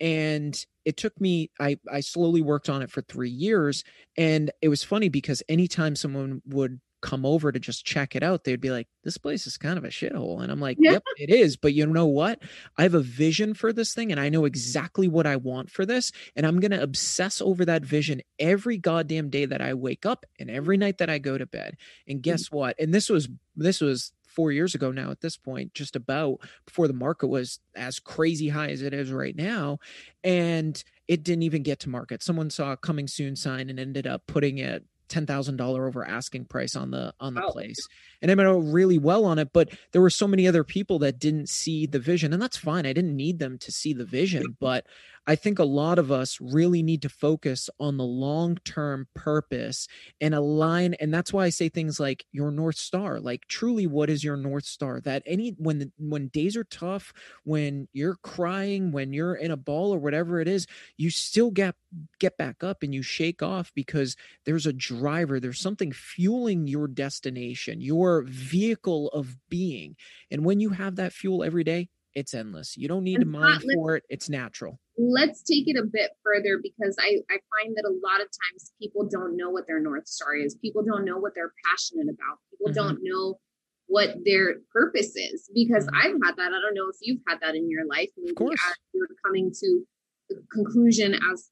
and 0.00 0.64
it 0.84 0.96
took 0.96 1.20
me 1.20 1.50
I, 1.60 1.78
I 1.90 2.00
slowly 2.00 2.40
worked 2.40 2.68
on 2.68 2.82
it 2.82 2.90
for 2.90 3.02
three 3.02 3.30
years 3.30 3.84
and 4.16 4.50
it 4.62 4.68
was 4.68 4.82
funny 4.82 5.08
because 5.08 5.42
anytime 5.48 5.96
someone 5.96 6.42
would 6.46 6.80
come 7.02 7.24
over 7.24 7.50
to 7.50 7.58
just 7.58 7.86
check 7.86 8.14
it 8.14 8.22
out 8.22 8.44
they'd 8.44 8.60
be 8.60 8.70
like 8.70 8.86
this 9.04 9.16
place 9.16 9.46
is 9.46 9.56
kind 9.56 9.78
of 9.78 9.84
a 9.84 9.88
shithole 9.88 10.42
and 10.42 10.52
i'm 10.52 10.60
like 10.60 10.76
yeah. 10.78 10.92
yep 10.92 11.02
it 11.16 11.30
is 11.30 11.56
but 11.56 11.72
you 11.72 11.86
know 11.86 12.06
what 12.06 12.42
i 12.76 12.82
have 12.82 12.92
a 12.92 13.00
vision 13.00 13.54
for 13.54 13.72
this 13.72 13.94
thing 13.94 14.10
and 14.12 14.20
i 14.20 14.28
know 14.28 14.44
exactly 14.44 15.08
what 15.08 15.26
i 15.26 15.34
want 15.34 15.70
for 15.70 15.86
this 15.86 16.12
and 16.36 16.46
i'm 16.46 16.60
going 16.60 16.70
to 16.70 16.82
obsess 16.82 17.40
over 17.40 17.64
that 17.64 17.82
vision 17.82 18.20
every 18.38 18.76
goddamn 18.76 19.30
day 19.30 19.46
that 19.46 19.62
i 19.62 19.72
wake 19.72 20.04
up 20.04 20.26
and 20.38 20.50
every 20.50 20.76
night 20.76 20.98
that 20.98 21.08
i 21.08 21.16
go 21.16 21.38
to 21.38 21.46
bed 21.46 21.76
and 22.06 22.18
mm. 22.18 22.22
guess 22.22 22.50
what 22.50 22.78
and 22.78 22.92
this 22.92 23.08
was 23.08 23.28
this 23.56 23.80
was 23.80 24.12
four 24.30 24.52
years 24.52 24.74
ago 24.74 24.90
now 24.90 25.10
at 25.10 25.20
this 25.20 25.36
point, 25.36 25.74
just 25.74 25.96
about 25.96 26.40
before 26.64 26.88
the 26.88 26.94
market 26.94 27.26
was 27.26 27.60
as 27.74 27.98
crazy 27.98 28.48
high 28.48 28.70
as 28.70 28.82
it 28.82 28.94
is 28.94 29.12
right 29.12 29.36
now. 29.36 29.78
And 30.24 30.82
it 31.08 31.24
didn't 31.24 31.42
even 31.42 31.62
get 31.62 31.80
to 31.80 31.88
market. 31.88 32.22
Someone 32.22 32.50
saw 32.50 32.72
a 32.72 32.76
coming 32.76 33.08
soon 33.08 33.36
sign 33.36 33.68
and 33.68 33.80
ended 33.80 34.06
up 34.06 34.22
putting 34.26 34.58
it 34.58 34.84
ten 35.10 35.26
thousand 35.26 35.56
dollar 35.56 35.86
over 35.86 36.06
asking 36.06 36.46
price 36.46 36.76
on 36.76 36.90
the 36.92 37.12
on 37.20 37.34
the 37.34 37.44
oh. 37.44 37.50
place, 37.52 37.88
and 38.22 38.30
I 38.30 38.34
made 38.34 38.46
really 38.46 38.98
well 38.98 39.26
on 39.26 39.38
it. 39.38 39.52
But 39.52 39.70
there 39.92 40.00
were 40.00 40.08
so 40.08 40.26
many 40.26 40.48
other 40.48 40.64
people 40.64 41.00
that 41.00 41.18
didn't 41.18 41.48
see 41.50 41.84
the 41.84 41.98
vision, 41.98 42.32
and 42.32 42.40
that's 42.40 42.56
fine. 42.56 42.86
I 42.86 42.94
didn't 42.94 43.16
need 43.16 43.38
them 43.38 43.58
to 43.58 43.72
see 43.72 43.92
the 43.92 44.04
vision, 44.04 44.56
but 44.58 44.86
I 45.30 45.36
think 45.36 45.60
a 45.60 45.64
lot 45.64 46.00
of 46.00 46.10
us 46.10 46.40
really 46.40 46.82
need 46.82 47.02
to 47.02 47.08
focus 47.08 47.70
on 47.78 47.96
the 47.96 48.04
long 48.04 48.56
term 48.64 49.06
purpose 49.14 49.86
and 50.20 50.34
align. 50.34 50.94
And 50.94 51.14
that's 51.14 51.32
why 51.32 51.44
I 51.44 51.50
say 51.50 51.68
things 51.68 52.00
like 52.00 52.26
your 52.32 52.50
North 52.50 52.74
Star. 52.74 53.20
Like, 53.20 53.46
truly, 53.46 53.86
what 53.86 54.10
is 54.10 54.24
your 54.24 54.36
North 54.36 54.64
Star? 54.64 55.00
That 55.00 55.22
any, 55.26 55.54
when, 55.56 55.78
the, 55.78 55.92
when 56.00 56.26
days 56.30 56.56
are 56.56 56.64
tough, 56.64 57.12
when 57.44 57.86
you're 57.92 58.16
crying, 58.24 58.90
when 58.90 59.12
you're 59.12 59.36
in 59.36 59.52
a 59.52 59.56
ball 59.56 59.94
or 59.94 60.00
whatever 60.00 60.40
it 60.40 60.48
is, 60.48 60.66
you 60.96 61.10
still 61.10 61.52
get, 61.52 61.76
get 62.18 62.36
back 62.36 62.64
up 62.64 62.82
and 62.82 62.92
you 62.92 63.00
shake 63.00 63.40
off 63.40 63.70
because 63.72 64.16
there's 64.46 64.66
a 64.66 64.72
driver, 64.72 65.38
there's 65.38 65.60
something 65.60 65.92
fueling 65.92 66.66
your 66.66 66.88
destination, 66.88 67.80
your 67.80 68.22
vehicle 68.22 69.10
of 69.10 69.36
being. 69.48 69.94
And 70.28 70.44
when 70.44 70.58
you 70.58 70.70
have 70.70 70.96
that 70.96 71.12
fuel 71.12 71.44
every 71.44 71.62
day, 71.62 71.88
it's 72.14 72.34
endless. 72.34 72.76
You 72.76 72.88
don't 72.88 73.04
need 73.04 73.20
to 73.20 73.26
mind 73.26 73.62
for 73.74 73.96
it. 73.96 74.04
It's 74.08 74.28
natural. 74.28 74.80
Let's 74.98 75.42
take 75.42 75.68
it 75.68 75.76
a 75.78 75.84
bit 75.84 76.10
further 76.24 76.60
because 76.62 76.96
I, 76.98 77.18
I 77.30 77.38
find 77.38 77.76
that 77.76 77.84
a 77.86 77.94
lot 78.04 78.20
of 78.20 78.26
times 78.26 78.72
people 78.80 79.08
don't 79.10 79.36
know 79.36 79.50
what 79.50 79.66
their 79.66 79.80
North 79.80 80.06
Star 80.06 80.34
is. 80.34 80.56
People 80.56 80.82
don't 80.82 81.04
know 81.04 81.18
what 81.18 81.32
they're 81.34 81.52
passionate 81.68 82.08
about. 82.08 82.38
People 82.50 82.72
mm-hmm. 82.72 82.88
don't 82.88 82.98
know 83.02 83.38
what 83.86 84.16
their 84.24 84.56
purpose 84.72 85.16
is 85.16 85.50
because 85.54 85.86
mm-hmm. 85.86 85.96
I've 85.96 86.18
had 86.24 86.36
that. 86.36 86.52
I 86.52 86.60
don't 86.60 86.74
know 86.74 86.88
if 86.88 86.96
you've 87.00 87.20
had 87.28 87.38
that 87.40 87.54
in 87.54 87.70
your 87.70 87.86
life. 87.86 88.08
Maybe 88.16 88.30
of 88.30 88.36
course. 88.36 88.60
you're 88.92 89.08
coming 89.24 89.52
to 89.60 89.82
the 90.28 90.42
conclusion 90.52 91.14
as 91.32 91.50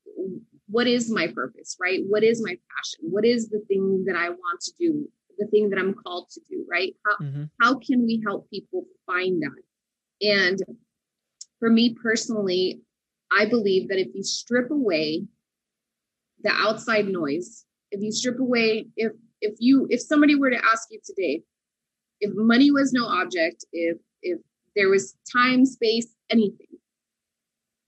what 0.68 0.86
is 0.86 1.10
my 1.10 1.28
purpose, 1.28 1.76
right? 1.80 2.00
What 2.06 2.22
is 2.22 2.42
my 2.44 2.56
passion? 2.76 3.10
What 3.10 3.24
is 3.24 3.48
the 3.48 3.60
thing 3.68 4.04
that 4.06 4.16
I 4.16 4.30
want 4.30 4.60
to 4.62 4.72
do? 4.78 5.08
The 5.38 5.46
thing 5.46 5.70
that 5.70 5.78
I'm 5.78 5.94
called 5.94 6.28
to 6.30 6.40
do, 6.48 6.64
right? 6.70 6.94
How, 7.06 7.24
mm-hmm. 7.24 7.44
how 7.60 7.78
can 7.78 8.04
we 8.04 8.22
help 8.26 8.50
people 8.50 8.84
find 9.06 9.40
that? 9.42 9.62
And 10.20 10.58
for 11.58 11.70
me 11.70 11.94
personally, 12.00 12.80
I 13.30 13.46
believe 13.46 13.88
that 13.88 13.98
if 13.98 14.08
you 14.14 14.22
strip 14.22 14.70
away 14.70 15.24
the 16.42 16.50
outside 16.50 17.08
noise, 17.08 17.64
if 17.90 18.00
you 18.00 18.12
strip 18.12 18.38
away, 18.38 18.86
if 18.96 19.12
if 19.40 19.54
you 19.58 19.86
if 19.90 20.00
somebody 20.00 20.34
were 20.34 20.50
to 20.50 20.64
ask 20.64 20.88
you 20.90 21.00
today, 21.04 21.42
if 22.20 22.32
money 22.34 22.70
was 22.70 22.92
no 22.92 23.06
object, 23.06 23.64
if 23.72 23.98
if 24.22 24.38
there 24.76 24.88
was 24.88 25.16
time, 25.32 25.64
space, 25.66 26.14
anything, 26.30 26.78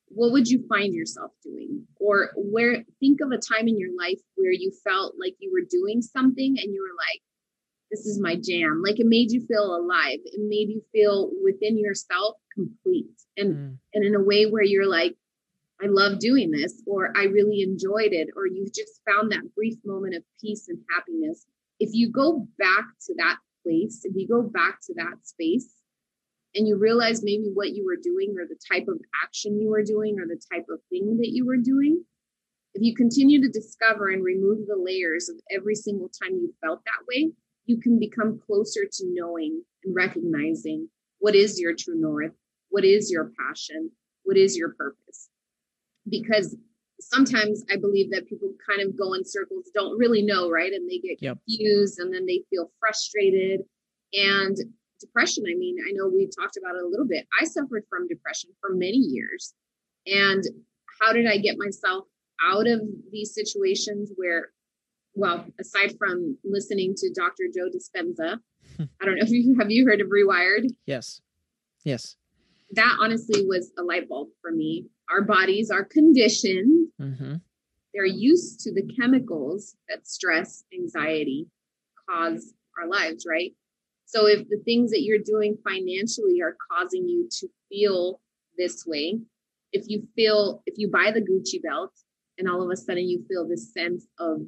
what 0.06 0.32
would 0.32 0.48
you 0.48 0.66
find 0.68 0.94
yourself 0.94 1.32
doing? 1.42 1.86
Or 1.98 2.30
where 2.36 2.84
think 2.98 3.20
of 3.20 3.30
a 3.30 3.38
time 3.38 3.68
in 3.68 3.78
your 3.78 3.96
life 3.96 4.20
where 4.34 4.52
you 4.52 4.72
felt 4.84 5.14
like 5.18 5.34
you 5.38 5.50
were 5.52 5.66
doing 5.70 6.02
something 6.02 6.56
and 6.58 6.74
you 6.74 6.82
were 6.82 6.96
like, 6.96 7.22
this 7.90 8.06
is 8.06 8.20
my 8.20 8.36
jam. 8.36 8.82
Like 8.84 9.00
it 9.00 9.06
made 9.06 9.30
you 9.30 9.44
feel 9.46 9.76
alive. 9.76 10.18
It 10.24 10.40
made 10.40 10.68
you 10.68 10.82
feel 10.92 11.30
within 11.42 11.78
yourself 11.78 12.36
complete. 12.54 13.06
And 13.36 13.54
mm. 13.54 13.76
and 13.94 14.04
in 14.04 14.14
a 14.14 14.22
way 14.22 14.46
where 14.46 14.62
you're 14.62 14.88
like, 14.88 15.16
I 15.82 15.86
love 15.86 16.18
doing 16.18 16.50
this, 16.50 16.82
or 16.86 17.12
I 17.16 17.24
really 17.24 17.62
enjoyed 17.62 18.12
it, 18.12 18.28
or 18.36 18.46
you 18.46 18.66
just 18.66 19.00
found 19.08 19.32
that 19.32 19.54
brief 19.54 19.76
moment 19.84 20.14
of 20.14 20.22
peace 20.40 20.68
and 20.68 20.78
happiness. 20.94 21.46
If 21.78 21.90
you 21.92 22.10
go 22.10 22.46
back 22.58 22.84
to 23.06 23.14
that 23.16 23.38
place, 23.64 24.02
if 24.04 24.14
you 24.14 24.28
go 24.28 24.42
back 24.42 24.80
to 24.86 24.94
that 24.96 25.14
space 25.22 25.74
and 26.54 26.68
you 26.68 26.76
realize 26.76 27.22
maybe 27.22 27.50
what 27.52 27.70
you 27.70 27.84
were 27.84 27.96
doing 28.00 28.34
or 28.38 28.44
the 28.44 28.58
type 28.70 28.88
of 28.88 29.00
action 29.24 29.58
you 29.58 29.70
were 29.70 29.82
doing 29.82 30.18
or 30.18 30.26
the 30.26 30.40
type 30.52 30.66
of 30.70 30.80
thing 30.90 31.16
that 31.18 31.30
you 31.30 31.46
were 31.46 31.56
doing, 31.56 32.04
if 32.74 32.82
you 32.82 32.94
continue 32.94 33.40
to 33.40 33.48
discover 33.48 34.08
and 34.08 34.22
remove 34.22 34.66
the 34.66 34.76
layers 34.76 35.28
of 35.28 35.36
every 35.50 35.74
single 35.74 36.10
time 36.22 36.34
you 36.34 36.52
felt 36.62 36.82
that 36.84 37.06
way, 37.08 37.32
you 37.70 37.80
can 37.80 38.00
become 38.00 38.40
closer 38.44 38.80
to 38.90 39.04
knowing 39.14 39.62
and 39.84 39.94
recognizing 39.94 40.88
what 41.20 41.36
is 41.36 41.60
your 41.60 41.72
true 41.78 41.94
north, 41.94 42.32
what 42.70 42.84
is 42.84 43.10
your 43.10 43.30
passion, 43.38 43.90
what 44.24 44.36
is 44.36 44.56
your 44.56 44.70
purpose. 44.70 45.28
Because 46.08 46.56
sometimes 46.98 47.64
I 47.72 47.76
believe 47.76 48.10
that 48.10 48.28
people 48.28 48.52
kind 48.68 48.82
of 48.82 48.98
go 48.98 49.14
in 49.14 49.24
circles, 49.24 49.70
don't 49.72 49.96
really 49.98 50.22
know, 50.22 50.50
right? 50.50 50.72
And 50.72 50.90
they 50.90 50.98
get 50.98 51.22
yep. 51.22 51.38
confused 51.46 52.00
and 52.00 52.12
then 52.12 52.26
they 52.26 52.42
feel 52.50 52.72
frustrated. 52.80 53.60
And 54.12 54.56
depression, 54.98 55.44
I 55.48 55.54
mean, 55.54 55.76
I 55.88 55.92
know 55.92 56.08
we 56.08 56.26
talked 56.26 56.56
about 56.56 56.74
it 56.74 56.82
a 56.82 56.88
little 56.88 57.06
bit. 57.06 57.26
I 57.40 57.44
suffered 57.44 57.84
from 57.88 58.08
depression 58.08 58.50
for 58.60 58.74
many 58.74 58.98
years. 58.98 59.54
And 60.06 60.42
how 61.00 61.12
did 61.12 61.26
I 61.26 61.38
get 61.38 61.56
myself 61.56 62.04
out 62.42 62.66
of 62.66 62.80
these 63.12 63.32
situations 63.32 64.10
where 64.16 64.50
well, 65.20 65.44
aside 65.60 65.96
from 65.98 66.38
listening 66.44 66.94
to 66.96 67.12
Dr. 67.14 67.44
Joe 67.54 67.68
Dispenza, 67.68 68.38
I 69.00 69.04
don't 69.04 69.16
know 69.16 69.22
if 69.22 69.30
you 69.30 69.56
have 69.58 69.70
you 69.70 69.86
heard 69.86 70.00
of 70.00 70.08
Rewired? 70.08 70.66
Yes. 70.86 71.20
Yes. 71.84 72.16
That 72.72 72.96
honestly 73.00 73.44
was 73.46 73.70
a 73.78 73.82
light 73.82 74.08
bulb 74.08 74.28
for 74.40 74.50
me. 74.50 74.86
Our 75.10 75.22
bodies 75.22 75.70
are 75.70 75.84
conditioned. 75.84 76.88
Mm-hmm. 77.00 77.34
They're 77.92 78.06
used 78.06 78.60
to 78.60 78.72
the 78.72 78.88
chemicals 78.98 79.76
that 79.88 80.06
stress, 80.06 80.64
anxiety 80.72 81.48
cause 82.08 82.54
our 82.80 82.88
lives, 82.88 83.26
right? 83.28 83.52
So 84.06 84.26
if 84.26 84.48
the 84.48 84.62
things 84.64 84.90
that 84.92 85.02
you're 85.02 85.18
doing 85.18 85.58
financially 85.68 86.40
are 86.42 86.56
causing 86.70 87.08
you 87.08 87.28
to 87.40 87.48
feel 87.68 88.20
this 88.56 88.84
way, 88.86 89.20
if 89.72 89.84
you 89.86 90.06
feel 90.16 90.62
if 90.66 90.74
you 90.78 90.88
buy 90.88 91.10
the 91.12 91.20
Gucci 91.20 91.62
belt 91.62 91.92
and 92.38 92.48
all 92.48 92.62
of 92.62 92.70
a 92.70 92.76
sudden 92.76 93.06
you 93.08 93.24
feel 93.28 93.46
this 93.46 93.72
sense 93.72 94.06
of 94.18 94.40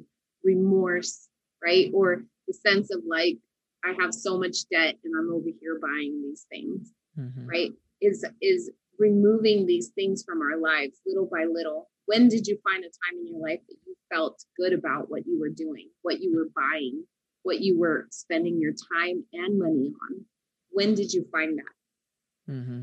remorse, 0.43 1.27
right? 1.63 1.91
Or 1.93 2.23
the 2.47 2.53
sense 2.53 2.93
of 2.93 3.01
like, 3.07 3.37
I 3.83 3.93
have 3.99 4.13
so 4.13 4.37
much 4.37 4.67
debt 4.71 4.95
and 5.03 5.13
I'm 5.17 5.33
over 5.33 5.49
here 5.59 5.79
buying 5.81 6.21
these 6.23 6.45
things, 6.49 6.91
mm-hmm. 7.19 7.47
right? 7.47 7.71
Is 8.01 8.25
is 8.41 8.71
removing 8.99 9.65
these 9.65 9.89
things 9.89 10.23
from 10.23 10.41
our 10.41 10.57
lives 10.57 10.99
little 11.05 11.27
by 11.31 11.45
little. 11.45 11.89
When 12.05 12.27
did 12.27 12.47
you 12.47 12.57
find 12.63 12.83
a 12.83 12.87
time 12.87 13.19
in 13.19 13.27
your 13.27 13.39
life 13.39 13.59
that 13.67 13.77
you 13.85 13.95
felt 14.11 14.43
good 14.57 14.73
about 14.73 15.09
what 15.09 15.25
you 15.25 15.39
were 15.39 15.49
doing, 15.49 15.89
what 16.01 16.21
you 16.21 16.35
were 16.35 16.49
buying, 16.55 17.03
what 17.43 17.61
you 17.61 17.79
were 17.79 18.07
spending 18.11 18.59
your 18.59 18.73
time 18.73 19.23
and 19.33 19.57
money 19.57 19.93
on? 20.09 20.25
When 20.71 20.95
did 20.95 21.13
you 21.13 21.25
find 21.31 21.59
that? 21.59 22.51
Mm-hmm. 22.51 22.81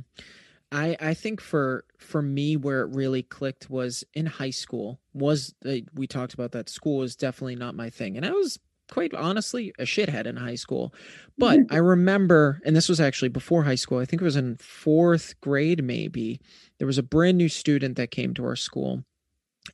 I 0.72 0.96
I 1.00 1.14
think 1.14 1.40
for 1.40 1.84
for 1.98 2.22
me 2.22 2.56
where 2.56 2.82
it 2.82 2.94
really 2.94 3.22
clicked 3.22 3.70
was 3.70 4.04
in 4.14 4.26
high 4.26 4.50
school. 4.50 5.00
Was 5.12 5.54
uh, 5.66 5.76
we 5.94 6.06
talked 6.06 6.34
about 6.34 6.52
that 6.52 6.68
school 6.68 6.98
was 6.98 7.16
definitely 7.16 7.56
not 7.56 7.74
my 7.74 7.90
thing, 7.90 8.16
and 8.16 8.24
I 8.24 8.30
was 8.30 8.58
quite 8.90 9.14
honestly 9.14 9.72
a 9.78 9.84
shithead 9.84 10.26
in 10.26 10.36
high 10.36 10.54
school. 10.56 10.94
But 11.38 11.60
I 11.70 11.76
remember, 11.76 12.60
and 12.64 12.74
this 12.74 12.88
was 12.88 13.00
actually 13.00 13.28
before 13.28 13.62
high 13.64 13.76
school. 13.76 13.98
I 13.98 14.04
think 14.04 14.22
it 14.22 14.24
was 14.24 14.36
in 14.36 14.56
fourth 14.56 15.40
grade, 15.40 15.82
maybe. 15.82 16.40
There 16.78 16.86
was 16.86 16.98
a 16.98 17.02
brand 17.02 17.38
new 17.38 17.48
student 17.48 17.96
that 17.96 18.10
came 18.10 18.34
to 18.34 18.44
our 18.44 18.56
school, 18.56 19.04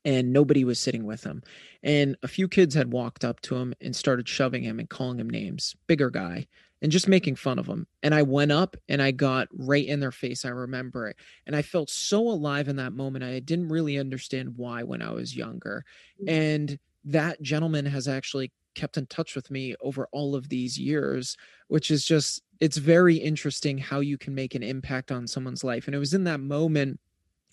and 0.05 0.33
nobody 0.33 0.65
was 0.65 0.79
sitting 0.79 1.05
with 1.05 1.25
him. 1.25 1.43
And 1.83 2.17
a 2.23 2.29
few 2.29 2.49
kids 2.49 2.75
had 2.75 2.93
walked 2.93 3.25
up 3.25 3.41
to 3.43 3.57
him 3.57 3.75
and 3.81 3.95
started 3.95 4.29
shoving 4.29 4.63
him 4.63 4.79
and 4.79 4.89
calling 4.89 5.19
him 5.21 5.31
names. 5.31 5.77
Bigger 5.87 6.11
guy. 6.11 6.47
And 6.83 6.93
just 6.93 7.09
making 7.09 7.37
fun 7.37 7.59
of 7.59 7.67
them. 7.67 7.87
And 8.03 8.15
I 8.15 8.23
went 8.23 8.53
up 8.53 8.77
and 8.89 9.01
I 9.01 9.11
got 9.11 9.49
right 9.53 9.87
in 9.87 10.01
their 10.01 10.13
face. 10.13 10.45
I 10.45 10.51
remember 10.51 11.09
it. 11.09 11.17
And 11.47 11.57
I 11.57 11.63
felt 11.63 11.91
so 11.91 12.21
alive 12.21 12.69
in 12.69 12.77
that 12.77 12.93
moment. 12.93 13.25
I 13.25 13.41
didn't 13.41 13.69
really 13.69 13.99
understand 13.99 14.57
why 14.57 14.83
when 14.83 15.03
I 15.03 15.11
was 15.11 15.37
younger. 15.37 15.85
Mm-hmm. 16.21 16.29
And 16.29 16.79
that 17.05 17.41
gentleman 17.41 17.87
has 17.87 18.09
actually 18.09 18.53
kept 18.75 18.99
in 18.99 19.07
touch 19.07 19.35
with 19.35 19.51
me 19.51 19.75
over 19.81 20.07
all 20.13 20.35
of 20.35 20.49
these 20.49 20.79
years, 20.79 21.37
which 21.69 21.91
is 21.91 22.05
just, 22.05 22.43
it's 22.61 22.77
very 22.77 23.17
interesting 23.17 23.79
how 23.79 24.01
you 24.01 24.19
can 24.19 24.35
make 24.35 24.55
an 24.55 24.63
impact 24.63 25.11
on 25.11 25.27
someone's 25.27 25.65
life. 25.65 25.87
And 25.87 25.95
it 25.95 25.99
was 25.99 26.15
in 26.15 26.25
that 26.25 26.41
moment 26.41 27.01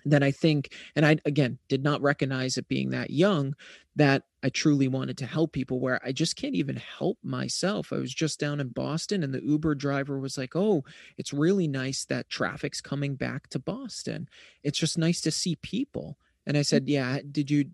that 0.06 0.24
I 0.24 0.32
think, 0.32 0.74
and 0.96 1.06
I 1.06 1.18
again 1.26 1.60
did 1.68 1.84
not 1.84 2.02
recognize 2.02 2.58
it 2.58 2.68
being 2.68 2.90
that 2.92 3.10
young, 3.10 3.56
that 3.96 4.24
I 4.42 4.50
truly 4.50 4.88
wanted 4.88 5.18
to 5.20 5.26
help 5.26 5.54
people 5.54 5.80
where 5.80 6.00
I 6.04 6.12
just 6.12 6.36
can't 6.36 6.56
even 6.56 6.76
help 6.76 7.18
myself. 7.24 7.94
I 7.94 7.98
was 7.98 8.14
just 8.14 8.40
down 8.40 8.60
in 8.60 8.70
Boston 8.70 9.24
and 9.24 9.34
the 9.34 9.44
Uber 9.44 9.76
driver 9.76 10.20
was 10.20 10.38
like, 10.38 10.56
Oh, 10.56 10.84
it's 11.18 11.34
really 11.34 11.68
nice 11.68 12.06
that 12.06 12.30
traffic's 12.30 12.82
coming 12.82 13.16
back 13.16 13.50
to 13.50 13.60
Boston. 13.60 14.28
It's 14.64 14.80
just 14.80 14.98
nice 14.98 15.22
to 15.22 15.32
see 15.32 15.56
people. 15.58 16.18
And 16.46 16.58
I 16.58 16.62
mm. 16.62 16.66
said, 16.66 16.90
Yeah, 16.90 17.20
did 17.32 17.50
you 17.50 17.66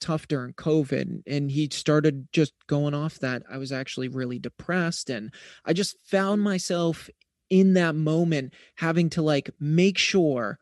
tough 0.00 0.26
during 0.28 0.54
COVID? 0.54 1.22
And 1.26 1.50
he 1.50 1.68
started 1.72 2.28
just 2.32 2.54
going 2.66 2.94
off 2.94 3.18
that 3.20 3.42
I 3.50 3.58
was 3.58 3.70
actually 3.70 4.08
really 4.08 4.38
depressed. 4.38 5.10
And 5.10 5.32
I 5.64 5.72
just 5.72 5.96
found 6.04 6.42
myself 6.42 7.08
in 7.50 7.74
that 7.74 7.94
moment 7.94 8.54
having 8.76 9.10
to 9.10 9.22
like 9.22 9.50
make 9.58 9.98
sure 9.98 10.58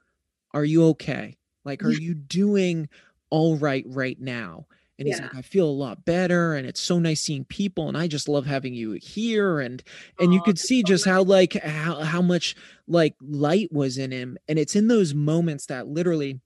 are 0.58 0.64
you 0.64 0.86
okay? 0.88 1.36
Like, 1.64 1.84
are 1.84 1.92
you 1.92 2.14
doing 2.14 2.88
all 3.30 3.56
right 3.56 3.84
right 3.86 4.20
now? 4.20 4.66
And 4.98 5.06
he's 5.06 5.18
yeah. 5.18 5.26
like, 5.26 5.36
I 5.36 5.42
feel 5.42 5.68
a 5.68 5.70
lot 5.70 6.04
better, 6.04 6.54
and 6.54 6.66
it's 6.66 6.80
so 6.80 6.98
nice 6.98 7.20
seeing 7.20 7.44
people, 7.44 7.86
and 7.86 7.96
I 7.96 8.08
just 8.08 8.28
love 8.28 8.46
having 8.46 8.74
you 8.74 8.98
here. 9.00 9.60
And 9.60 9.80
and 10.18 10.34
you 10.34 10.42
could 10.42 10.58
see 10.58 10.82
just 10.82 11.04
how 11.04 11.22
like 11.22 11.52
how 11.52 12.02
how 12.02 12.20
much 12.20 12.56
like 12.88 13.14
light 13.20 13.72
was 13.72 13.96
in 13.96 14.10
him, 14.10 14.36
and 14.48 14.58
it's 14.58 14.74
in 14.74 14.88
those 14.88 15.14
moments 15.14 15.66
that 15.66 15.86
literally 15.86 16.40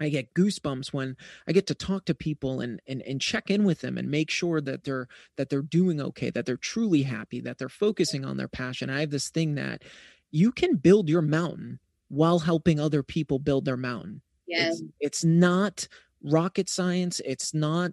I 0.00 0.10
get 0.10 0.34
goosebumps 0.34 0.92
when 0.92 1.16
I 1.48 1.52
get 1.52 1.66
to 1.68 1.74
talk 1.74 2.04
to 2.04 2.14
people 2.14 2.60
and 2.60 2.82
and 2.86 3.00
and 3.02 3.22
check 3.22 3.50
in 3.50 3.64
with 3.64 3.80
them 3.80 3.96
and 3.96 4.10
make 4.10 4.28
sure 4.28 4.60
that 4.60 4.84
they're 4.84 5.08
that 5.36 5.48
they're 5.48 5.62
doing 5.62 5.98
okay, 5.98 6.28
that 6.28 6.44
they're 6.44 6.58
truly 6.58 7.04
happy, 7.04 7.40
that 7.40 7.56
they're 7.56 7.70
focusing 7.70 8.22
on 8.22 8.36
their 8.36 8.48
passion. 8.48 8.90
I 8.90 9.00
have 9.00 9.10
this 9.10 9.30
thing 9.30 9.54
that 9.54 9.82
you 10.30 10.52
can 10.52 10.76
build 10.76 11.08
your 11.08 11.22
mountain 11.22 11.78
while 12.14 12.38
helping 12.38 12.78
other 12.78 13.02
people 13.02 13.38
build 13.38 13.64
their 13.64 13.76
mountain. 13.76 14.22
Yeah. 14.46 14.68
It's, 14.68 14.82
it's 15.00 15.24
not 15.24 15.88
rocket 16.22 16.68
science. 16.68 17.20
It's 17.24 17.52
not 17.52 17.92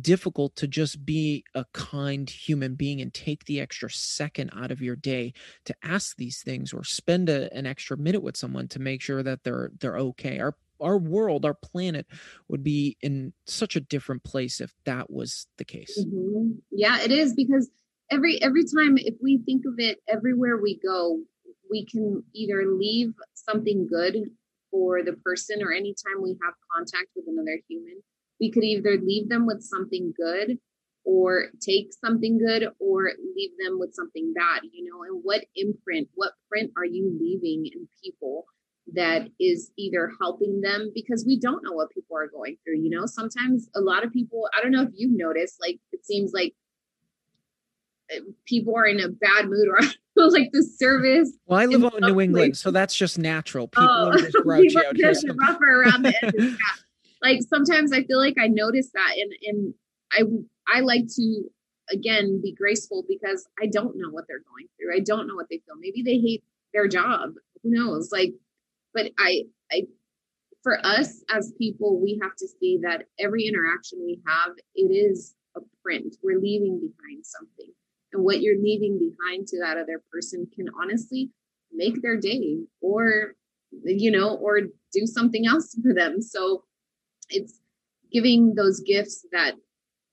difficult 0.00 0.56
to 0.56 0.66
just 0.66 1.04
be 1.04 1.44
a 1.54 1.64
kind 1.72 2.28
human 2.28 2.74
being 2.74 3.00
and 3.00 3.12
take 3.12 3.44
the 3.44 3.60
extra 3.60 3.90
second 3.90 4.50
out 4.56 4.70
of 4.70 4.80
your 4.80 4.96
day 4.96 5.32
to 5.64 5.74
ask 5.82 6.16
these 6.16 6.42
things 6.42 6.72
or 6.72 6.82
spend 6.82 7.28
a, 7.28 7.52
an 7.54 7.66
extra 7.66 7.96
minute 7.96 8.22
with 8.22 8.36
someone 8.36 8.68
to 8.68 8.78
make 8.78 9.02
sure 9.02 9.22
that 9.22 9.44
they're 9.44 9.70
they're 9.80 9.98
okay. 9.98 10.40
Our 10.40 10.56
our 10.80 10.98
world, 10.98 11.44
our 11.44 11.54
planet 11.54 12.06
would 12.48 12.64
be 12.64 12.96
in 13.00 13.32
such 13.46 13.76
a 13.76 13.80
different 13.80 14.24
place 14.24 14.60
if 14.60 14.74
that 14.84 15.10
was 15.10 15.46
the 15.58 15.64
case. 15.64 15.96
Mm-hmm. 16.00 16.52
Yeah, 16.70 17.00
it 17.00 17.12
is 17.12 17.34
because 17.34 17.70
every 18.10 18.40
every 18.42 18.64
time 18.64 18.98
if 18.98 19.14
we 19.22 19.38
think 19.38 19.64
of 19.66 19.74
it 19.78 19.98
everywhere 20.08 20.56
we 20.60 20.78
go 20.84 21.20
we 21.72 21.84
can 21.84 22.22
either 22.34 22.64
leave 22.66 23.12
something 23.34 23.88
good 23.88 24.14
for 24.70 25.02
the 25.02 25.14
person 25.24 25.62
or 25.62 25.72
anytime 25.72 26.22
we 26.22 26.36
have 26.44 26.54
contact 26.72 27.08
with 27.16 27.24
another 27.26 27.58
human 27.68 28.00
we 28.42 28.50
could 28.50 28.64
either 28.64 28.98
leave 28.98 29.28
them 29.28 29.46
with 29.46 29.62
something 29.62 30.12
good 30.16 30.58
or 31.04 31.46
take 31.60 31.90
something 32.04 32.38
good 32.38 32.68
or 32.78 33.12
leave 33.36 33.50
them 33.64 33.78
with 33.78 33.94
something 33.94 34.32
bad 34.34 34.62
you 34.72 34.90
know? 34.90 35.02
And 35.04 35.20
what 35.22 35.44
imprint 35.56 36.08
what 36.14 36.32
print 36.50 36.72
are 36.76 36.84
you 36.84 37.16
leaving 37.20 37.66
in 37.66 37.88
people 38.02 38.44
that 38.94 39.28
is 39.40 39.70
either 39.78 40.10
helping 40.20 40.60
them? 40.60 40.90
Because 40.94 41.24
we 41.24 41.38
don't 41.38 41.62
know 41.64 41.72
what 41.72 41.90
people 41.90 42.16
are 42.16 42.28
going 42.28 42.56
through 42.64 42.80
you 42.80 42.90
know? 42.90 43.06
Sometimes 43.06 43.68
a 43.74 43.80
lot 43.80 44.04
of 44.04 44.12
people 44.12 44.48
i 44.56 44.60
don't 44.60 44.72
know 44.72 44.82
if 44.82 44.90
you've 44.94 45.16
noticed 45.16 45.60
like 45.60 45.78
it 45.92 46.04
seems 46.04 46.32
like 46.32 46.54
eh, 48.10 48.20
people 48.46 48.76
are 48.76 48.86
in 48.86 49.00
a 49.00 49.08
bad 49.08 49.46
mood 49.46 49.68
or 49.70 49.78
like 50.16 50.50
the 50.52 50.62
service. 50.62 51.32
Well, 51.46 51.58
I 51.60 51.66
live 51.66 51.84
out 51.84 51.94
in 51.94 52.06
New 52.06 52.20
England, 52.20 52.56
so 52.56 52.70
that's 52.70 52.94
just 52.94 53.18
natural. 53.18 53.68
People 53.68 53.88
oh, 53.88 54.10
are 54.10 54.18
just 54.18 54.32
grouchy 54.42 54.76
out 54.76 54.96
here. 54.96 55.12
rougher 55.40 55.82
around 55.82 56.04
the 56.04 56.14
edges. 56.22 56.52
Yeah. 56.52 56.66
Like 57.22 57.40
sometimes 57.48 57.92
I 57.92 58.02
feel 58.04 58.18
like 58.18 58.36
I 58.38 58.48
notice 58.48 58.90
that, 58.94 59.14
and 59.16 59.32
and 59.44 59.74
I 60.12 60.76
I 60.76 60.80
like 60.80 61.06
to 61.16 61.42
again 61.90 62.40
be 62.42 62.52
graceful 62.52 63.04
because 63.08 63.46
I 63.62 63.66
don't 63.66 63.96
know 63.96 64.10
what 64.10 64.24
they're 64.28 64.42
going 64.50 64.68
through. 64.76 64.94
I 64.94 65.00
don't 65.00 65.26
know 65.26 65.34
what 65.34 65.46
they 65.48 65.62
feel. 65.64 65.76
Maybe 65.78 66.02
they 66.02 66.18
hate 66.18 66.44
their 66.74 66.88
job. 66.88 67.30
Who 67.62 67.70
knows? 67.70 68.10
Like, 68.12 68.34
but 68.92 69.12
I 69.18 69.44
I 69.70 69.82
for 70.62 70.84
us 70.84 71.22
as 71.30 71.52
people, 71.58 72.00
we 72.00 72.18
have 72.22 72.36
to 72.36 72.46
see 72.60 72.78
that 72.82 73.06
every 73.18 73.46
interaction 73.46 74.00
we 74.04 74.20
have, 74.26 74.52
it 74.74 74.92
is 74.92 75.34
a 75.56 75.60
print. 75.82 76.16
We're 76.22 76.38
leaving 76.38 76.78
behind 76.78 77.24
something 77.24 77.72
and 78.12 78.24
what 78.24 78.42
you're 78.42 78.60
leaving 78.60 78.98
behind 78.98 79.46
to 79.48 79.58
that 79.60 79.78
other 79.78 80.02
person 80.12 80.46
can 80.54 80.66
honestly 80.80 81.30
make 81.72 82.02
their 82.02 82.16
day 82.16 82.58
or 82.80 83.34
you 83.84 84.10
know 84.10 84.36
or 84.36 84.60
do 84.92 85.06
something 85.06 85.46
else 85.46 85.76
for 85.82 85.94
them. 85.94 86.20
So 86.20 86.64
it's 87.30 87.60
giving 88.12 88.54
those 88.54 88.80
gifts 88.80 89.26
that 89.32 89.54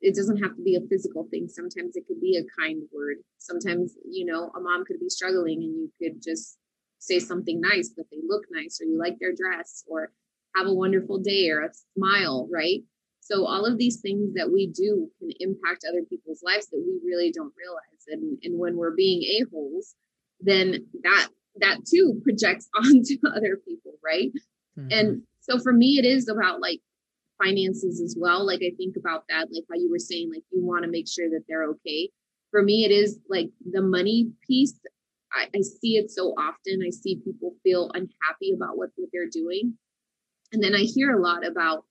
it 0.01 0.15
doesn't 0.15 0.41
have 0.41 0.55
to 0.55 0.61
be 0.61 0.75
a 0.75 0.87
physical 0.89 1.27
thing. 1.29 1.49
Sometimes 1.49 1.97
it 1.97 2.07
could 2.07 2.21
be 2.21 2.37
a 2.37 2.61
kind 2.61 2.83
word. 2.93 3.17
Sometimes 3.37 3.95
you 4.09 4.25
know 4.25 4.51
a 4.55 4.59
mom 4.59 4.85
could 4.85 4.99
be 4.99 5.09
struggling 5.09 5.61
and 5.63 5.75
you 5.75 5.91
could 6.01 6.21
just 6.21 6.57
say 6.99 7.19
something 7.19 7.61
nice 7.61 7.89
that 7.95 8.09
they 8.11 8.19
look 8.27 8.43
nice 8.51 8.79
or 8.81 8.85
you 8.85 8.97
like 8.97 9.17
their 9.19 9.33
dress 9.33 9.83
or 9.87 10.11
have 10.55 10.67
a 10.67 10.73
wonderful 10.73 11.17
day 11.17 11.49
or 11.49 11.61
a 11.61 11.69
smile 11.95 12.47
right 12.51 12.81
so 13.29 13.45
all 13.45 13.65
of 13.65 13.77
these 13.77 14.01
things 14.01 14.33
that 14.33 14.51
we 14.51 14.67
do 14.67 15.09
can 15.19 15.29
impact 15.39 15.85
other 15.87 16.03
people's 16.09 16.41
lives 16.43 16.67
that 16.67 16.83
we 16.83 16.99
really 17.07 17.31
don't 17.31 17.53
realize. 17.57 18.05
And, 18.07 18.39
and 18.43 18.57
when 18.57 18.75
we're 18.75 18.95
being 18.95 19.21
a-holes, 19.23 19.95
then 20.39 20.87
that 21.03 21.27
that 21.59 21.85
too 21.85 22.21
projects 22.23 22.69
onto 22.75 23.17
other 23.27 23.57
people, 23.67 23.93
right? 24.03 24.31
Mm-hmm. 24.77 24.87
And 24.91 25.21
so 25.41 25.59
for 25.59 25.71
me, 25.71 25.99
it 25.99 26.05
is 26.05 26.27
about 26.27 26.59
like 26.59 26.79
finances 27.41 28.01
as 28.01 28.15
well. 28.19 28.45
Like 28.45 28.61
I 28.63 28.71
think 28.77 28.95
about 28.97 29.25
that, 29.29 29.47
like 29.51 29.63
how 29.69 29.77
you 29.77 29.91
were 29.91 29.99
saying, 29.99 30.31
like 30.33 30.43
you 30.51 30.65
want 30.65 30.83
to 30.83 30.89
make 30.89 31.07
sure 31.07 31.29
that 31.29 31.43
they're 31.47 31.65
okay. 31.65 32.09
For 32.51 32.63
me, 32.63 32.83
it 32.83 32.91
is 32.91 33.19
like 33.29 33.49
the 33.69 33.81
money 33.81 34.31
piece. 34.47 34.73
I, 35.31 35.45
I 35.55 35.61
see 35.61 35.97
it 35.97 36.09
so 36.09 36.29
often. 36.29 36.81
I 36.85 36.89
see 36.89 37.21
people 37.23 37.53
feel 37.63 37.91
unhappy 37.93 38.53
about 38.55 38.75
what, 38.75 38.89
what 38.95 39.09
they're 39.13 39.29
doing. 39.31 39.77
And 40.51 40.63
then 40.63 40.73
I 40.73 40.79
hear 40.79 41.15
a 41.15 41.21
lot 41.21 41.45
about 41.45 41.85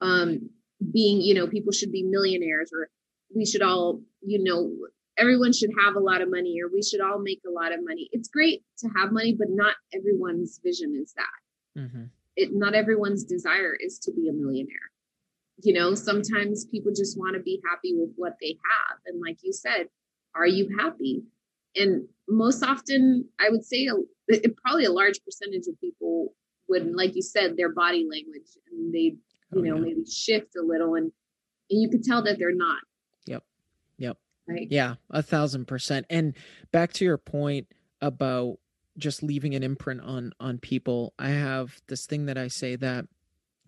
um, 0.00 0.48
being, 0.92 1.20
you 1.20 1.34
know, 1.34 1.46
people 1.46 1.72
should 1.72 1.92
be 1.92 2.02
millionaires 2.02 2.70
or 2.72 2.88
we 3.34 3.46
should 3.46 3.62
all, 3.62 4.00
you 4.22 4.42
know, 4.42 4.72
everyone 5.18 5.52
should 5.52 5.70
have 5.78 5.94
a 5.94 6.00
lot 6.00 6.22
of 6.22 6.30
money 6.30 6.60
or 6.62 6.68
we 6.72 6.82
should 6.82 7.00
all 7.00 7.18
make 7.18 7.40
a 7.46 7.50
lot 7.50 7.72
of 7.72 7.80
money. 7.84 8.08
It's 8.12 8.28
great 8.28 8.62
to 8.78 8.88
have 8.96 9.12
money, 9.12 9.34
but 9.34 9.48
not 9.50 9.74
everyone's 9.94 10.58
vision 10.62 10.98
is 11.00 11.12
that. 11.14 11.80
Mm-hmm. 11.80 12.04
It 12.36 12.50
not 12.52 12.74
everyone's 12.74 13.24
desire 13.24 13.76
is 13.78 13.98
to 14.00 14.12
be 14.12 14.28
a 14.28 14.32
millionaire. 14.32 14.90
You 15.62 15.74
know, 15.74 15.94
sometimes 15.94 16.64
people 16.64 16.92
just 16.96 17.18
want 17.18 17.34
to 17.34 17.42
be 17.42 17.60
happy 17.68 17.92
with 17.94 18.10
what 18.16 18.36
they 18.40 18.56
have. 18.70 18.98
And 19.06 19.20
like 19.20 19.38
you 19.42 19.52
said, 19.52 19.88
are 20.34 20.46
you 20.46 20.74
happy? 20.78 21.22
And 21.76 22.08
most 22.28 22.62
often, 22.62 23.28
I 23.38 23.50
would 23.50 23.64
say 23.64 23.86
a, 23.86 24.48
probably 24.64 24.86
a 24.86 24.92
large 24.92 25.22
percentage 25.24 25.66
of 25.68 25.78
people 25.80 26.32
would, 26.68 26.94
like 26.94 27.14
you 27.14 27.22
said, 27.22 27.56
their 27.56 27.72
body 27.72 28.06
language 28.10 28.48
and 28.70 28.94
they 28.94 29.16
Oh, 29.54 29.62
you 29.62 29.72
oh, 29.72 29.76
know, 29.76 29.76
yeah. 29.76 29.94
maybe 29.94 30.04
shift 30.06 30.56
a 30.56 30.62
little 30.62 30.94
and, 30.94 31.12
and 31.70 31.82
you 31.82 31.88
could 31.88 32.04
tell 32.04 32.22
that 32.22 32.38
they're 32.38 32.54
not. 32.54 32.78
Yep. 33.26 33.44
Yep. 33.98 34.16
Right. 34.48 34.68
Yeah, 34.70 34.94
a 35.10 35.22
thousand 35.22 35.66
percent. 35.66 36.06
And 36.10 36.34
back 36.72 36.92
to 36.94 37.04
your 37.04 37.18
point 37.18 37.68
about 38.00 38.58
just 38.98 39.22
leaving 39.22 39.54
an 39.54 39.62
imprint 39.62 40.00
on 40.00 40.32
on 40.40 40.58
people, 40.58 41.14
I 41.18 41.30
have 41.30 41.80
this 41.86 42.06
thing 42.06 42.26
that 42.26 42.36
I 42.36 42.48
say 42.48 42.76
that 42.76 43.06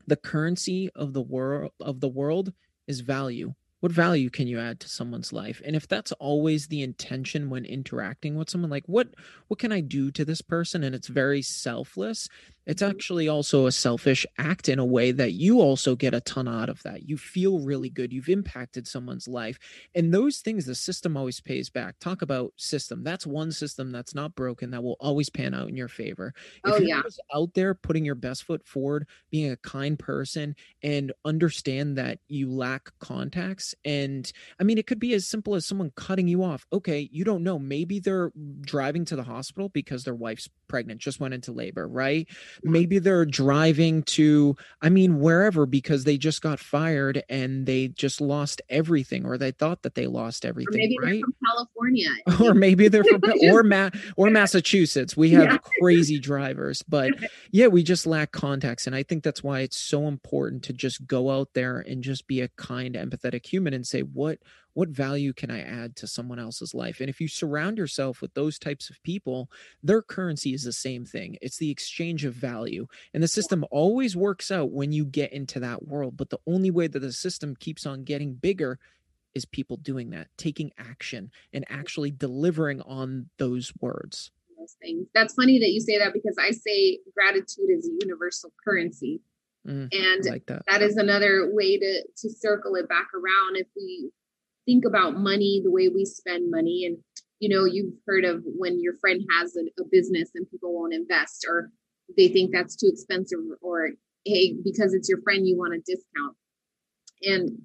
the 0.07 0.17
currency 0.17 0.91
of 0.95 1.13
the 1.13 1.23
world 1.23 1.73
of 1.81 2.01
the 2.01 2.09
world 2.09 2.53
is 2.87 3.01
value 3.01 3.55
what 3.83 3.91
value 3.91 4.31
can 4.31 4.47
you 4.47 4.61
add 4.61 4.79
to 4.79 4.89
someone's 4.89 5.33
life 5.33 5.61
and 5.65 5.75
if 5.75 5.89
that's 5.89 6.13
always 6.13 6.69
the 6.69 6.83
intention 6.83 7.51
when 7.51 7.65
interacting 7.65 8.37
with 8.37 8.49
someone 8.49 8.71
like 8.71 8.85
what 8.87 9.09
what 9.49 9.59
can 9.59 9.73
i 9.73 9.81
do 9.81 10.11
to 10.11 10.25
this 10.25 10.41
person 10.41 10.85
and 10.85 10.95
it's 10.95 11.09
very 11.09 11.43
selfless 11.43 12.29
it's 12.67 12.83
actually 12.83 13.29
also 13.29 13.67
a 13.67 13.73
selfish 13.73 14.25
act 14.39 14.69
in 14.69 14.79
a 14.79 14.85
way 14.85 15.11
that 15.13 15.33
you 15.33 15.61
also 15.61 15.97
get 15.97 16.15
a 16.15 16.21
ton 16.21 16.47
out 16.49 16.69
of 16.69 16.83
that. 16.85 17.09
You 17.09 17.17
feel 17.17 17.59
really 17.61 17.91
good. 17.91 18.13
You've 18.13 18.29
impacted 18.29 18.87
someone's 18.87 19.27
life. 19.29 19.59
And 19.95 20.13
those 20.15 20.39
things 20.39 20.67
the 20.67 20.75
system 20.75 21.17
always 21.17 21.41
pays 21.41 21.71
back. 21.71 21.99
Talk 21.99 22.23
about 22.23 22.53
system. 22.57 23.03
That's 23.03 23.27
one 23.27 23.53
system 23.53 23.91
that's 23.91 24.15
not 24.15 24.35
broken 24.35 24.71
that 24.71 24.83
will 24.83 24.97
always 25.01 25.29
pan 25.31 25.55
out 25.55 25.69
in 25.69 25.77
your 25.77 25.89
favor. 25.89 26.33
If 26.65 26.75
Oh, 26.75 26.79
you're 26.79 26.89
yeah. 26.89 27.03
out 27.35 27.55
there 27.55 27.75
putting 27.75 28.05
your 28.05 28.15
best 28.15 28.45
foot 28.45 28.67
forward, 28.67 29.09
being 29.31 29.51
a 29.51 29.57
kind 29.57 29.99
person 29.99 30.55
and 30.83 31.13
understand 31.25 31.97
that 31.99 32.19
you 32.29 32.51
lack 32.51 32.91
contacts 33.01 33.75
and 33.85 34.31
I 34.61 34.65
mean 34.65 34.79
it 34.79 34.87
could 34.87 34.99
be 35.01 35.15
as 35.15 35.27
simple 35.27 35.55
as 35.55 35.67
someone 35.67 35.93
cutting 35.97 36.29
you 36.29 36.43
off. 36.45 36.67
Okay, 36.73 37.09
you 37.13 37.25
don't 37.25 37.43
know. 37.43 37.59
Maybe 37.59 37.99
they're 38.01 38.33
driving 38.61 39.05
to 39.07 39.17
the 39.17 39.23
hospital 39.25 39.69
because 39.69 40.05
their 40.05 40.15
wife's 40.15 40.49
pregnant, 40.69 41.01
just 41.01 41.21
went 41.21 41.35
into 41.35 41.53
labor, 41.53 41.87
right? 41.87 42.29
Maybe 42.63 42.99
they're 42.99 43.25
driving 43.25 44.03
to 44.05 44.57
i 44.81 44.89
mean 44.89 45.19
wherever 45.21 45.67
because 45.67 46.05
they 46.05 46.17
just 46.17 46.43
got 46.43 46.59
fired 46.59 47.23
and 47.29 47.67
they 47.67 47.89
just 47.89 48.21
lost 48.21 48.63
everything 48.69 49.25
or 49.25 49.39
they 49.39 49.51
thought 49.51 49.83
that 49.83 49.95
they 49.95 50.07
lost 50.07 50.45
Or 50.45 50.49
everything 50.49 50.75
maybe 50.79 50.97
they're 51.01 51.11
right 51.13 51.21
from 51.23 51.35
California. 51.47 52.09
or 52.43 52.55
maybe 52.55 52.89
they're 52.89 53.05
from 53.05 53.23
or 53.51 53.63
Ma- 53.73 53.91
or 54.17 54.31
massachusetts 54.31 55.17
we 55.17 55.31
have 55.31 55.45
Yeah. 55.45 55.59
crazy 55.81 56.19
drivers 56.19 56.83
but 56.89 57.11
yeah 57.53 57.67
we 57.69 57.83
just 57.83 58.07
lack 58.07 58.33
context 58.33 58.87
and 58.87 58.97
i 58.97 59.03
think 59.03 59.23
that's 59.23 59.43
why 59.43 59.61
it's 59.61 59.79
so 59.79 60.09
important 60.09 60.63
to 60.65 60.73
just 60.73 61.07
go 61.07 61.31
out 61.31 61.49
there 61.55 61.79
and 61.81 62.03
just 62.03 62.27
be 62.27 62.41
a 62.41 62.49
kind 62.49 62.95
empathetic 62.95 63.47
human 63.47 63.73
and 63.75 63.87
say 63.87 64.01
what 64.03 64.39
what 64.75 64.89
value 64.89 65.33
can 65.33 65.51
i 65.51 65.61
add 65.61 65.97
to 65.97 66.07
someone 66.07 66.39
else's 66.39 66.75
life? 66.75 67.01
And 67.01 67.11
if 67.11 67.21
you 67.21 67.29
surround 67.29 67.79
yourself 67.79 68.23
with 68.23 68.35
those 68.35 68.59
types 68.59 68.91
of 68.91 69.03
people 69.03 69.51
their 69.83 70.03
currency 70.03 70.55
is 70.55 70.65
the 70.65 70.73
same 70.73 71.05
thing. 71.05 71.37
It's 71.43 71.59
the 71.59 71.71
exchange 71.71 72.25
of 72.25 72.35
value. 72.35 72.87
And 73.15 73.23
the 73.23 73.29
system 73.29 73.65
always 73.71 74.17
works 74.17 74.51
out 74.51 74.71
when 74.71 74.93
you 74.93 75.05
get 75.05 75.33
into 75.33 75.61
that 75.61 75.87
world 75.87 76.17
but 76.17 76.31
the 76.31 76.41
only 76.47 76.71
way 76.71 76.87
that 76.87 76.99
the 77.01 77.13
system 77.13 77.55
keeps 77.57 77.87
on 77.87 78.05
getting 78.05 78.35
bigger 78.35 78.79
is 79.35 79.45
people 79.45 79.77
doing 79.77 80.11
that 80.11 80.29
taking 80.37 80.73
action 80.79 81.31
and 81.53 81.65
actually 81.69 82.11
delivering 82.11 82.81
on 82.83 83.29
those 83.39 83.73
words. 83.81 84.31
Those 84.59 84.77
things. 84.81 85.07
That's 85.15 85.35
funny 85.35 85.59
that 85.59 85.71
you 85.71 85.81
say 85.81 85.99
that 85.99 86.13
because 86.13 86.37
I 86.39 86.51
say 86.51 86.99
gratitude 87.15 87.71
is 87.71 87.89
a 87.89 88.05
universal 88.05 88.53
currency. 88.65 89.21
Mm, 89.67 89.89
And 89.93 90.25
like 90.25 90.47
that. 90.47 90.63
that 90.67 90.83
is 90.83 90.97
another 90.97 91.51
way 91.53 91.79
to 91.79 92.03
to 92.03 92.31
circle 92.31 92.75
it 92.75 92.89
back 92.89 93.09
around 93.15 93.57
if 93.57 93.69
we 93.77 94.11
think 94.67 94.85
about 94.85 95.17
money 95.17 95.61
the 95.63 95.71
way 95.71 95.89
we 95.89 96.05
spend 96.05 96.51
money. 96.51 96.85
And 96.87 96.99
you 97.43 97.49
know 97.49 97.65
you've 97.65 97.95
heard 98.07 98.25
of 98.25 98.43
when 98.45 98.81
your 98.81 98.95
friend 99.01 99.23
has 99.39 99.57
a, 99.57 99.63
a 99.83 99.85
business 99.91 100.31
and 100.35 100.49
people 100.51 100.73
won't 100.73 100.95
invest 100.95 101.45
or 101.49 101.71
they 102.17 102.29
think 102.29 102.53
that's 102.53 102.77
too 102.77 102.87
expensive 102.87 103.39
or 103.61 103.91
hey 104.25 104.55
because 104.65 104.95
it's 104.95 105.09
your 105.09 105.21
friend 105.23 105.47
you 105.47 105.59
want 105.59 105.75
a 105.75 105.79
discount. 105.79 106.37
And 107.23 107.59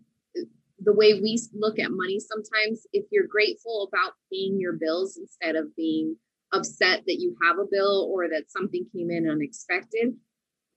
the 0.80 0.94
way 0.94 1.14
we 1.14 1.40
look 1.54 1.80
at 1.80 1.92
money 1.92 2.20
sometimes 2.20 2.88
if 2.94 3.06
you're 3.12 3.28
grateful 3.28 3.88
about 3.92 4.14
paying 4.32 4.60
your 4.60 4.74
bills 4.74 5.18
instead 5.18 5.56
of 5.56 5.76
being 5.76 6.16
upset 6.54 7.04
that 7.06 7.20
you 7.20 7.36
have 7.44 7.58
a 7.58 7.66
bill 7.70 8.10
or 8.12 8.30
that 8.30 8.50
something 8.50 8.86
came 8.96 9.12
in 9.12 9.30
unexpected 9.30 10.16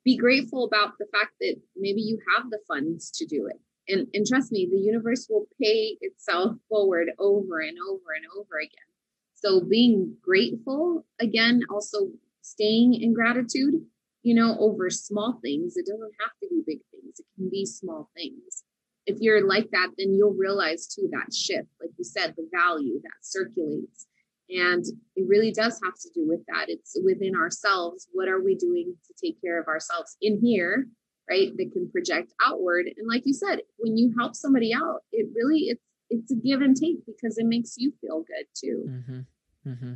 be 0.04 0.16
grateful 0.16 0.64
about 0.64 0.94
the 0.98 1.06
fact 1.12 1.32
that 1.40 1.56
maybe 1.76 2.00
you 2.00 2.18
have 2.34 2.48
the 2.50 2.58
funds 2.66 3.10
to 3.10 3.26
do 3.26 3.46
it 3.46 3.60
and 3.90 4.06
and 4.14 4.26
trust 4.26 4.52
me 4.52 4.68
the 4.70 4.78
universe 4.78 5.26
will 5.28 5.46
pay 5.60 5.96
itself 6.00 6.56
forward 6.68 7.08
over 7.18 7.60
and 7.60 7.76
over 7.88 8.12
and 8.16 8.24
over 8.38 8.58
again. 8.58 8.90
So 9.34 9.60
being 9.60 10.16
grateful 10.22 11.06
again 11.20 11.62
also 11.70 12.10
staying 12.42 12.94
in 12.94 13.12
gratitude 13.14 13.74
you 14.22 14.34
know 14.34 14.56
over 14.58 14.90
small 14.90 15.38
things 15.42 15.76
it 15.76 15.86
doesn't 15.86 16.14
have 16.20 16.32
to 16.42 16.48
be 16.48 16.62
big 16.66 16.80
things 16.90 17.18
it 17.18 17.26
can 17.36 17.50
be 17.50 17.66
small 17.66 18.10
things. 18.16 18.64
If 19.06 19.18
you're 19.20 19.46
like 19.46 19.70
that 19.72 19.90
then 19.98 20.14
you'll 20.14 20.34
realize 20.34 20.86
too 20.86 21.08
that 21.12 21.34
shift 21.34 21.68
like 21.80 21.90
you 21.98 22.04
said 22.04 22.34
the 22.36 22.48
value 22.52 23.00
that 23.02 23.20
circulates. 23.22 24.06
And 24.50 24.84
it 25.14 25.28
really 25.28 25.52
does 25.52 25.78
have 25.84 25.94
to 25.94 26.10
do 26.12 26.26
with 26.26 26.40
that. 26.48 26.64
It's 26.66 26.98
within 27.04 27.36
ourselves 27.36 28.08
what 28.12 28.28
are 28.28 28.42
we 28.42 28.56
doing 28.56 28.96
to 29.06 29.14
take 29.24 29.40
care 29.40 29.60
of 29.60 29.68
ourselves 29.68 30.16
in 30.20 30.40
here 30.42 30.86
right 31.30 31.56
that 31.56 31.72
can 31.72 31.88
project 31.90 32.32
outward 32.44 32.86
and 32.96 33.08
like 33.08 33.22
you 33.24 33.32
said 33.32 33.60
when 33.78 33.96
you 33.96 34.12
help 34.18 34.34
somebody 34.34 34.72
out 34.74 35.00
it 35.12 35.28
really 35.34 35.60
it's 35.68 35.82
it's 36.10 36.32
a 36.32 36.34
give 36.34 36.60
and 36.60 36.76
take 36.76 36.96
because 37.06 37.38
it 37.38 37.46
makes 37.46 37.76
you 37.78 37.92
feel 38.00 38.24
good 38.26 38.46
too 38.54 38.90
hmm 39.06 39.20
hmm 39.64 39.94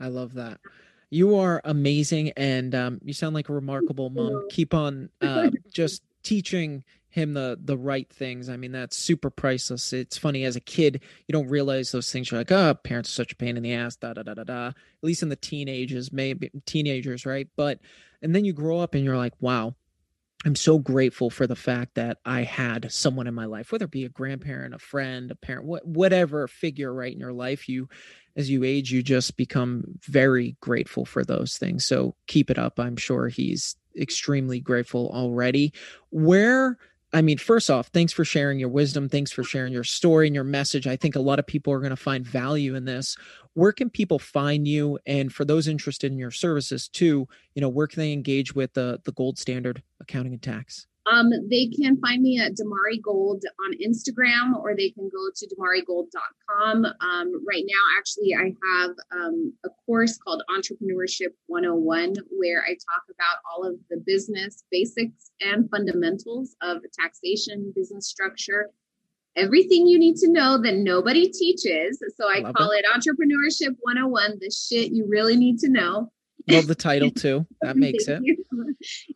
I 0.00 0.08
love 0.08 0.34
that. 0.34 0.60
You 1.10 1.36
are 1.36 1.60
amazing, 1.64 2.32
and 2.36 2.74
um, 2.74 3.00
you 3.04 3.12
sound 3.12 3.34
like 3.34 3.48
a 3.48 3.54
remarkable 3.54 4.10
mom. 4.10 4.42
Keep 4.50 4.74
on 4.74 5.08
uh, 5.20 5.50
just 5.72 6.02
teaching 6.22 6.84
him 7.08 7.32
the 7.32 7.58
the 7.62 7.78
right 7.78 8.08
things. 8.10 8.48
I 8.48 8.56
mean, 8.56 8.72
that's 8.72 8.96
super 8.96 9.30
priceless. 9.30 9.92
It's 9.92 10.18
funny 10.18 10.44
as 10.44 10.56
a 10.56 10.60
kid, 10.60 11.00
you 11.26 11.32
don't 11.32 11.48
realize 11.48 11.92
those 11.92 12.10
things. 12.10 12.30
You're 12.30 12.40
like, 12.40 12.52
oh, 12.52 12.74
parents 12.74 13.08
are 13.10 13.12
such 13.12 13.32
a 13.32 13.36
pain 13.36 13.56
in 13.56 13.62
the 13.62 13.72
ass. 13.72 13.96
Da 13.96 14.12
da 14.12 14.22
da 14.22 14.34
da 14.34 14.44
da. 14.44 14.66
At 14.68 14.74
least 15.02 15.22
in 15.22 15.28
the 15.28 15.36
teenagers, 15.36 16.12
maybe 16.12 16.50
teenagers, 16.66 17.24
right? 17.24 17.48
But 17.56 17.78
and 18.20 18.34
then 18.34 18.44
you 18.44 18.52
grow 18.52 18.80
up 18.80 18.94
and 18.94 19.04
you're 19.04 19.16
like, 19.16 19.34
wow. 19.40 19.76
I'm 20.44 20.54
so 20.54 20.78
grateful 20.78 21.30
for 21.30 21.46
the 21.46 21.56
fact 21.56 21.94
that 21.94 22.18
I 22.24 22.42
had 22.42 22.92
someone 22.92 23.26
in 23.26 23.34
my 23.34 23.46
life, 23.46 23.72
whether 23.72 23.86
it 23.86 23.90
be 23.90 24.04
a 24.04 24.10
grandparent, 24.10 24.74
a 24.74 24.78
friend, 24.78 25.30
a 25.30 25.34
parent, 25.34 25.64
what, 25.64 25.86
whatever 25.86 26.46
figure, 26.46 26.92
right, 26.92 27.12
in 27.12 27.18
your 27.18 27.32
life. 27.32 27.68
You, 27.68 27.88
as 28.36 28.50
you 28.50 28.62
age, 28.62 28.92
you 28.92 29.02
just 29.02 29.36
become 29.36 29.84
very 30.02 30.56
grateful 30.60 31.04
for 31.04 31.24
those 31.24 31.56
things. 31.56 31.86
So 31.86 32.14
keep 32.26 32.50
it 32.50 32.58
up. 32.58 32.78
I'm 32.78 32.96
sure 32.96 33.28
he's 33.28 33.76
extremely 33.98 34.60
grateful 34.60 35.10
already. 35.12 35.72
Where, 36.10 36.78
I 37.12 37.22
mean, 37.22 37.38
first 37.38 37.70
off, 37.70 37.88
thanks 37.88 38.12
for 38.12 38.24
sharing 38.24 38.58
your 38.58 38.68
wisdom. 38.68 39.08
Thanks 39.08 39.30
for 39.30 39.44
sharing 39.44 39.72
your 39.72 39.84
story 39.84 40.26
and 40.26 40.34
your 40.34 40.44
message. 40.44 40.86
I 40.86 40.96
think 40.96 41.14
a 41.14 41.20
lot 41.20 41.38
of 41.38 41.46
people 41.46 41.72
are 41.72 41.78
going 41.78 41.90
to 41.90 41.96
find 41.96 42.26
value 42.26 42.74
in 42.74 42.84
this. 42.84 43.16
Where 43.54 43.72
can 43.72 43.90
people 43.90 44.18
find 44.18 44.66
you? 44.66 44.98
And 45.06 45.32
for 45.32 45.44
those 45.44 45.68
interested 45.68 46.10
in 46.10 46.18
your 46.18 46.32
services 46.32 46.88
too, 46.88 47.26
you 47.54 47.62
know, 47.62 47.68
where 47.68 47.86
can 47.86 48.00
they 48.00 48.12
engage 48.12 48.54
with 48.54 48.74
the 48.74 49.00
the 49.04 49.12
gold 49.12 49.38
standard 49.38 49.82
accounting 50.00 50.32
and 50.32 50.42
tax? 50.42 50.86
Um, 51.10 51.30
they 51.48 51.66
can 51.66 51.96
find 52.00 52.20
me 52.22 52.40
at 52.40 52.52
Damari 52.52 53.00
Gold 53.00 53.44
on 53.64 53.74
Instagram 53.78 54.58
or 54.58 54.74
they 54.74 54.90
can 54.90 55.08
go 55.08 55.30
to 55.34 55.48
damarigold.com. 55.54 56.84
Um, 56.84 57.44
right 57.46 57.64
now, 57.64 57.96
actually, 57.96 58.34
I 58.34 58.52
have 58.72 58.90
um, 59.12 59.52
a 59.64 59.68
course 59.86 60.18
called 60.18 60.42
Entrepreneurship 60.50 61.32
101 61.46 62.14
where 62.30 62.62
I 62.64 62.70
talk 62.70 63.04
about 63.14 63.38
all 63.50 63.64
of 63.64 63.76
the 63.88 63.98
business 64.04 64.64
basics 64.70 65.30
and 65.40 65.70
fundamentals 65.70 66.56
of 66.62 66.78
taxation, 66.98 67.72
business 67.76 68.08
structure, 68.08 68.70
everything 69.36 69.86
you 69.86 69.98
need 69.98 70.16
to 70.16 70.30
know 70.30 70.60
that 70.60 70.76
nobody 70.76 71.30
teaches. 71.30 72.02
So 72.16 72.28
I 72.28 72.40
Love 72.40 72.54
call 72.54 72.70
it 72.70 72.84
Entrepreneurship 72.92 73.76
101, 73.80 74.38
the 74.40 74.50
shit 74.50 74.92
you 74.92 75.06
really 75.08 75.36
need 75.36 75.58
to 75.60 75.68
know. 75.68 76.10
Love 76.48 76.66
the 76.66 76.74
title 76.74 77.10
too. 77.12 77.46
That 77.62 77.76
makes 77.76 78.06
it. 78.08 78.22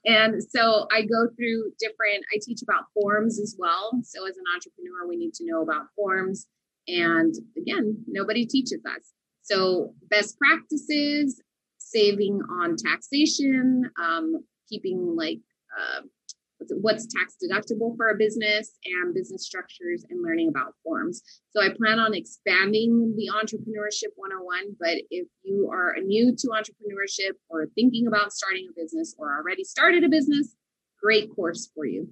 And 0.04 0.42
so 0.42 0.86
I 0.92 1.02
go 1.02 1.28
through 1.36 1.72
different, 1.78 2.24
I 2.34 2.38
teach 2.42 2.62
about 2.62 2.84
forms 2.94 3.40
as 3.40 3.56
well. 3.58 3.92
So 4.04 4.26
as 4.26 4.36
an 4.36 4.44
entrepreneur, 4.54 5.08
we 5.08 5.16
need 5.16 5.34
to 5.34 5.46
know 5.46 5.62
about 5.62 5.86
forms. 5.94 6.46
And 6.88 7.34
again, 7.56 8.04
nobody 8.08 8.46
teaches 8.46 8.80
us. 8.84 9.12
So 9.42 9.94
best 10.08 10.38
practices, 10.38 11.40
saving 11.78 12.40
on 12.50 12.76
taxation, 12.76 13.90
um, 14.00 14.44
keeping 14.68 15.14
like 15.16 15.40
uh, 15.78 16.02
what's 16.68 17.06
tax 17.06 17.36
deductible 17.42 17.96
for 17.96 18.10
a 18.10 18.16
business 18.16 18.72
and 18.84 19.14
business 19.14 19.44
structures 19.44 20.04
and 20.10 20.22
learning 20.22 20.48
about 20.48 20.74
forms. 20.82 21.22
So 21.50 21.62
I 21.62 21.70
plan 21.70 21.98
on 21.98 22.14
expanding 22.14 23.14
the 23.16 23.30
entrepreneurship 23.34 24.12
101. 24.16 24.76
But 24.78 25.02
if 25.10 25.26
you 25.42 25.68
are 25.72 25.94
new 26.04 26.34
to 26.36 26.48
entrepreneurship 26.48 27.32
or 27.48 27.66
thinking 27.74 28.06
about 28.06 28.32
starting 28.32 28.68
a 28.70 28.80
business 28.80 29.14
or 29.18 29.36
already 29.36 29.64
started 29.64 30.04
a 30.04 30.08
business, 30.08 30.54
great 31.02 31.34
course 31.34 31.70
for 31.74 31.86
you. 31.86 32.08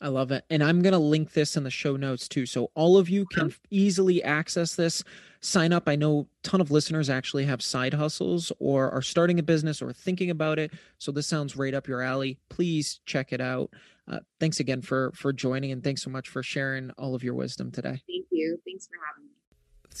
I 0.00 0.08
love 0.08 0.30
it. 0.30 0.44
And 0.48 0.62
I'm 0.62 0.82
going 0.82 0.92
to 0.92 0.98
link 0.98 1.32
this 1.32 1.56
in 1.56 1.64
the 1.64 1.70
show 1.70 1.96
notes 1.96 2.28
too. 2.28 2.46
So 2.46 2.70
all 2.74 2.98
of 2.98 3.08
you 3.08 3.26
can 3.26 3.48
oh. 3.50 3.66
easily 3.70 4.22
access 4.22 4.76
this. 4.76 5.02
Sign 5.40 5.72
up. 5.72 5.88
I 5.88 5.96
know 5.96 6.20
a 6.20 6.48
ton 6.48 6.60
of 6.60 6.70
listeners 6.70 7.08
actually 7.08 7.44
have 7.44 7.62
side 7.62 7.94
hustles 7.94 8.52
or 8.58 8.90
are 8.90 9.02
starting 9.02 9.38
a 9.38 9.42
business 9.42 9.80
or 9.80 9.92
thinking 9.92 10.30
about 10.30 10.58
it. 10.58 10.72
So 10.98 11.12
this 11.12 11.26
sounds 11.26 11.56
right 11.56 11.74
up 11.74 11.86
your 11.86 12.02
alley. 12.02 12.38
Please 12.48 13.00
check 13.06 13.32
it 13.32 13.40
out. 13.40 13.70
Uh, 14.10 14.20
thanks 14.40 14.58
again 14.58 14.80
for 14.80 15.12
for 15.14 15.32
joining 15.32 15.70
and 15.70 15.84
thanks 15.84 16.02
so 16.02 16.10
much 16.10 16.28
for 16.28 16.42
sharing 16.42 16.90
all 16.92 17.14
of 17.14 17.22
your 17.22 17.34
wisdom 17.34 17.70
today. 17.70 18.02
Thank 18.08 18.26
you. 18.30 18.58
Thanks 18.64 18.86
for 18.86 18.94
having 19.06 19.26
me. 19.26 19.37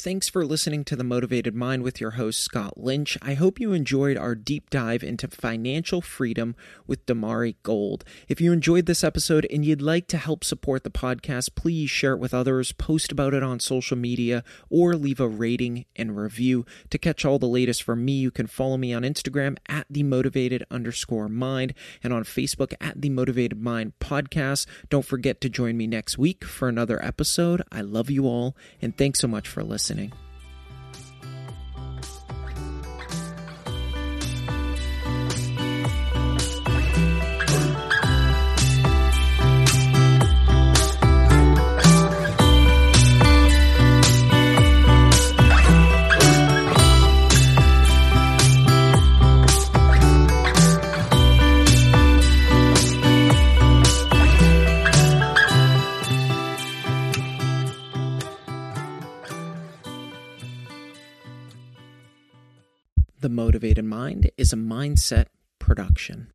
Thanks 0.00 0.28
for 0.28 0.46
listening 0.46 0.84
to 0.84 0.94
The 0.94 1.02
Motivated 1.02 1.56
Mind 1.56 1.82
with 1.82 2.00
your 2.00 2.12
host, 2.12 2.38
Scott 2.38 2.78
Lynch. 2.78 3.18
I 3.20 3.34
hope 3.34 3.58
you 3.58 3.72
enjoyed 3.72 4.16
our 4.16 4.36
deep 4.36 4.70
dive 4.70 5.02
into 5.02 5.26
financial 5.26 6.00
freedom 6.00 6.54
with 6.86 7.04
Damari 7.04 7.56
Gold. 7.64 8.04
If 8.28 8.40
you 8.40 8.52
enjoyed 8.52 8.86
this 8.86 9.02
episode 9.02 9.44
and 9.50 9.64
you'd 9.64 9.82
like 9.82 10.06
to 10.06 10.16
help 10.16 10.44
support 10.44 10.84
the 10.84 10.90
podcast, 10.90 11.56
please 11.56 11.90
share 11.90 12.12
it 12.12 12.20
with 12.20 12.32
others, 12.32 12.70
post 12.70 13.10
about 13.10 13.34
it 13.34 13.42
on 13.42 13.58
social 13.58 13.96
media, 13.96 14.44
or 14.70 14.94
leave 14.94 15.18
a 15.18 15.26
rating 15.26 15.84
and 15.96 16.16
review. 16.16 16.64
To 16.90 16.98
catch 16.98 17.24
all 17.24 17.40
the 17.40 17.48
latest 17.48 17.82
from 17.82 18.04
me, 18.04 18.12
you 18.12 18.30
can 18.30 18.46
follow 18.46 18.76
me 18.76 18.94
on 18.94 19.02
Instagram 19.02 19.56
at 19.68 19.88
The 19.90 20.04
Motivated 20.04 20.62
underscore 20.70 21.28
mind 21.28 21.74
and 22.04 22.12
on 22.12 22.22
Facebook 22.22 22.72
at 22.80 23.02
The 23.02 23.10
Motivated 23.10 23.60
Mind 23.60 23.94
Podcast. 23.98 24.66
Don't 24.90 25.04
forget 25.04 25.40
to 25.40 25.48
join 25.48 25.76
me 25.76 25.88
next 25.88 26.18
week 26.18 26.44
for 26.44 26.68
another 26.68 27.04
episode. 27.04 27.62
I 27.72 27.80
love 27.80 28.10
you 28.10 28.26
all, 28.26 28.56
and 28.80 28.96
thanks 28.96 29.18
so 29.18 29.26
much 29.26 29.48
for 29.48 29.64
listening 29.64 29.87
listening. 29.88 30.12
The 63.20 63.28
Motivated 63.28 63.84
Mind 63.84 64.30
is 64.36 64.52
a 64.52 64.56
mindset 64.56 65.26
production. 65.58 66.30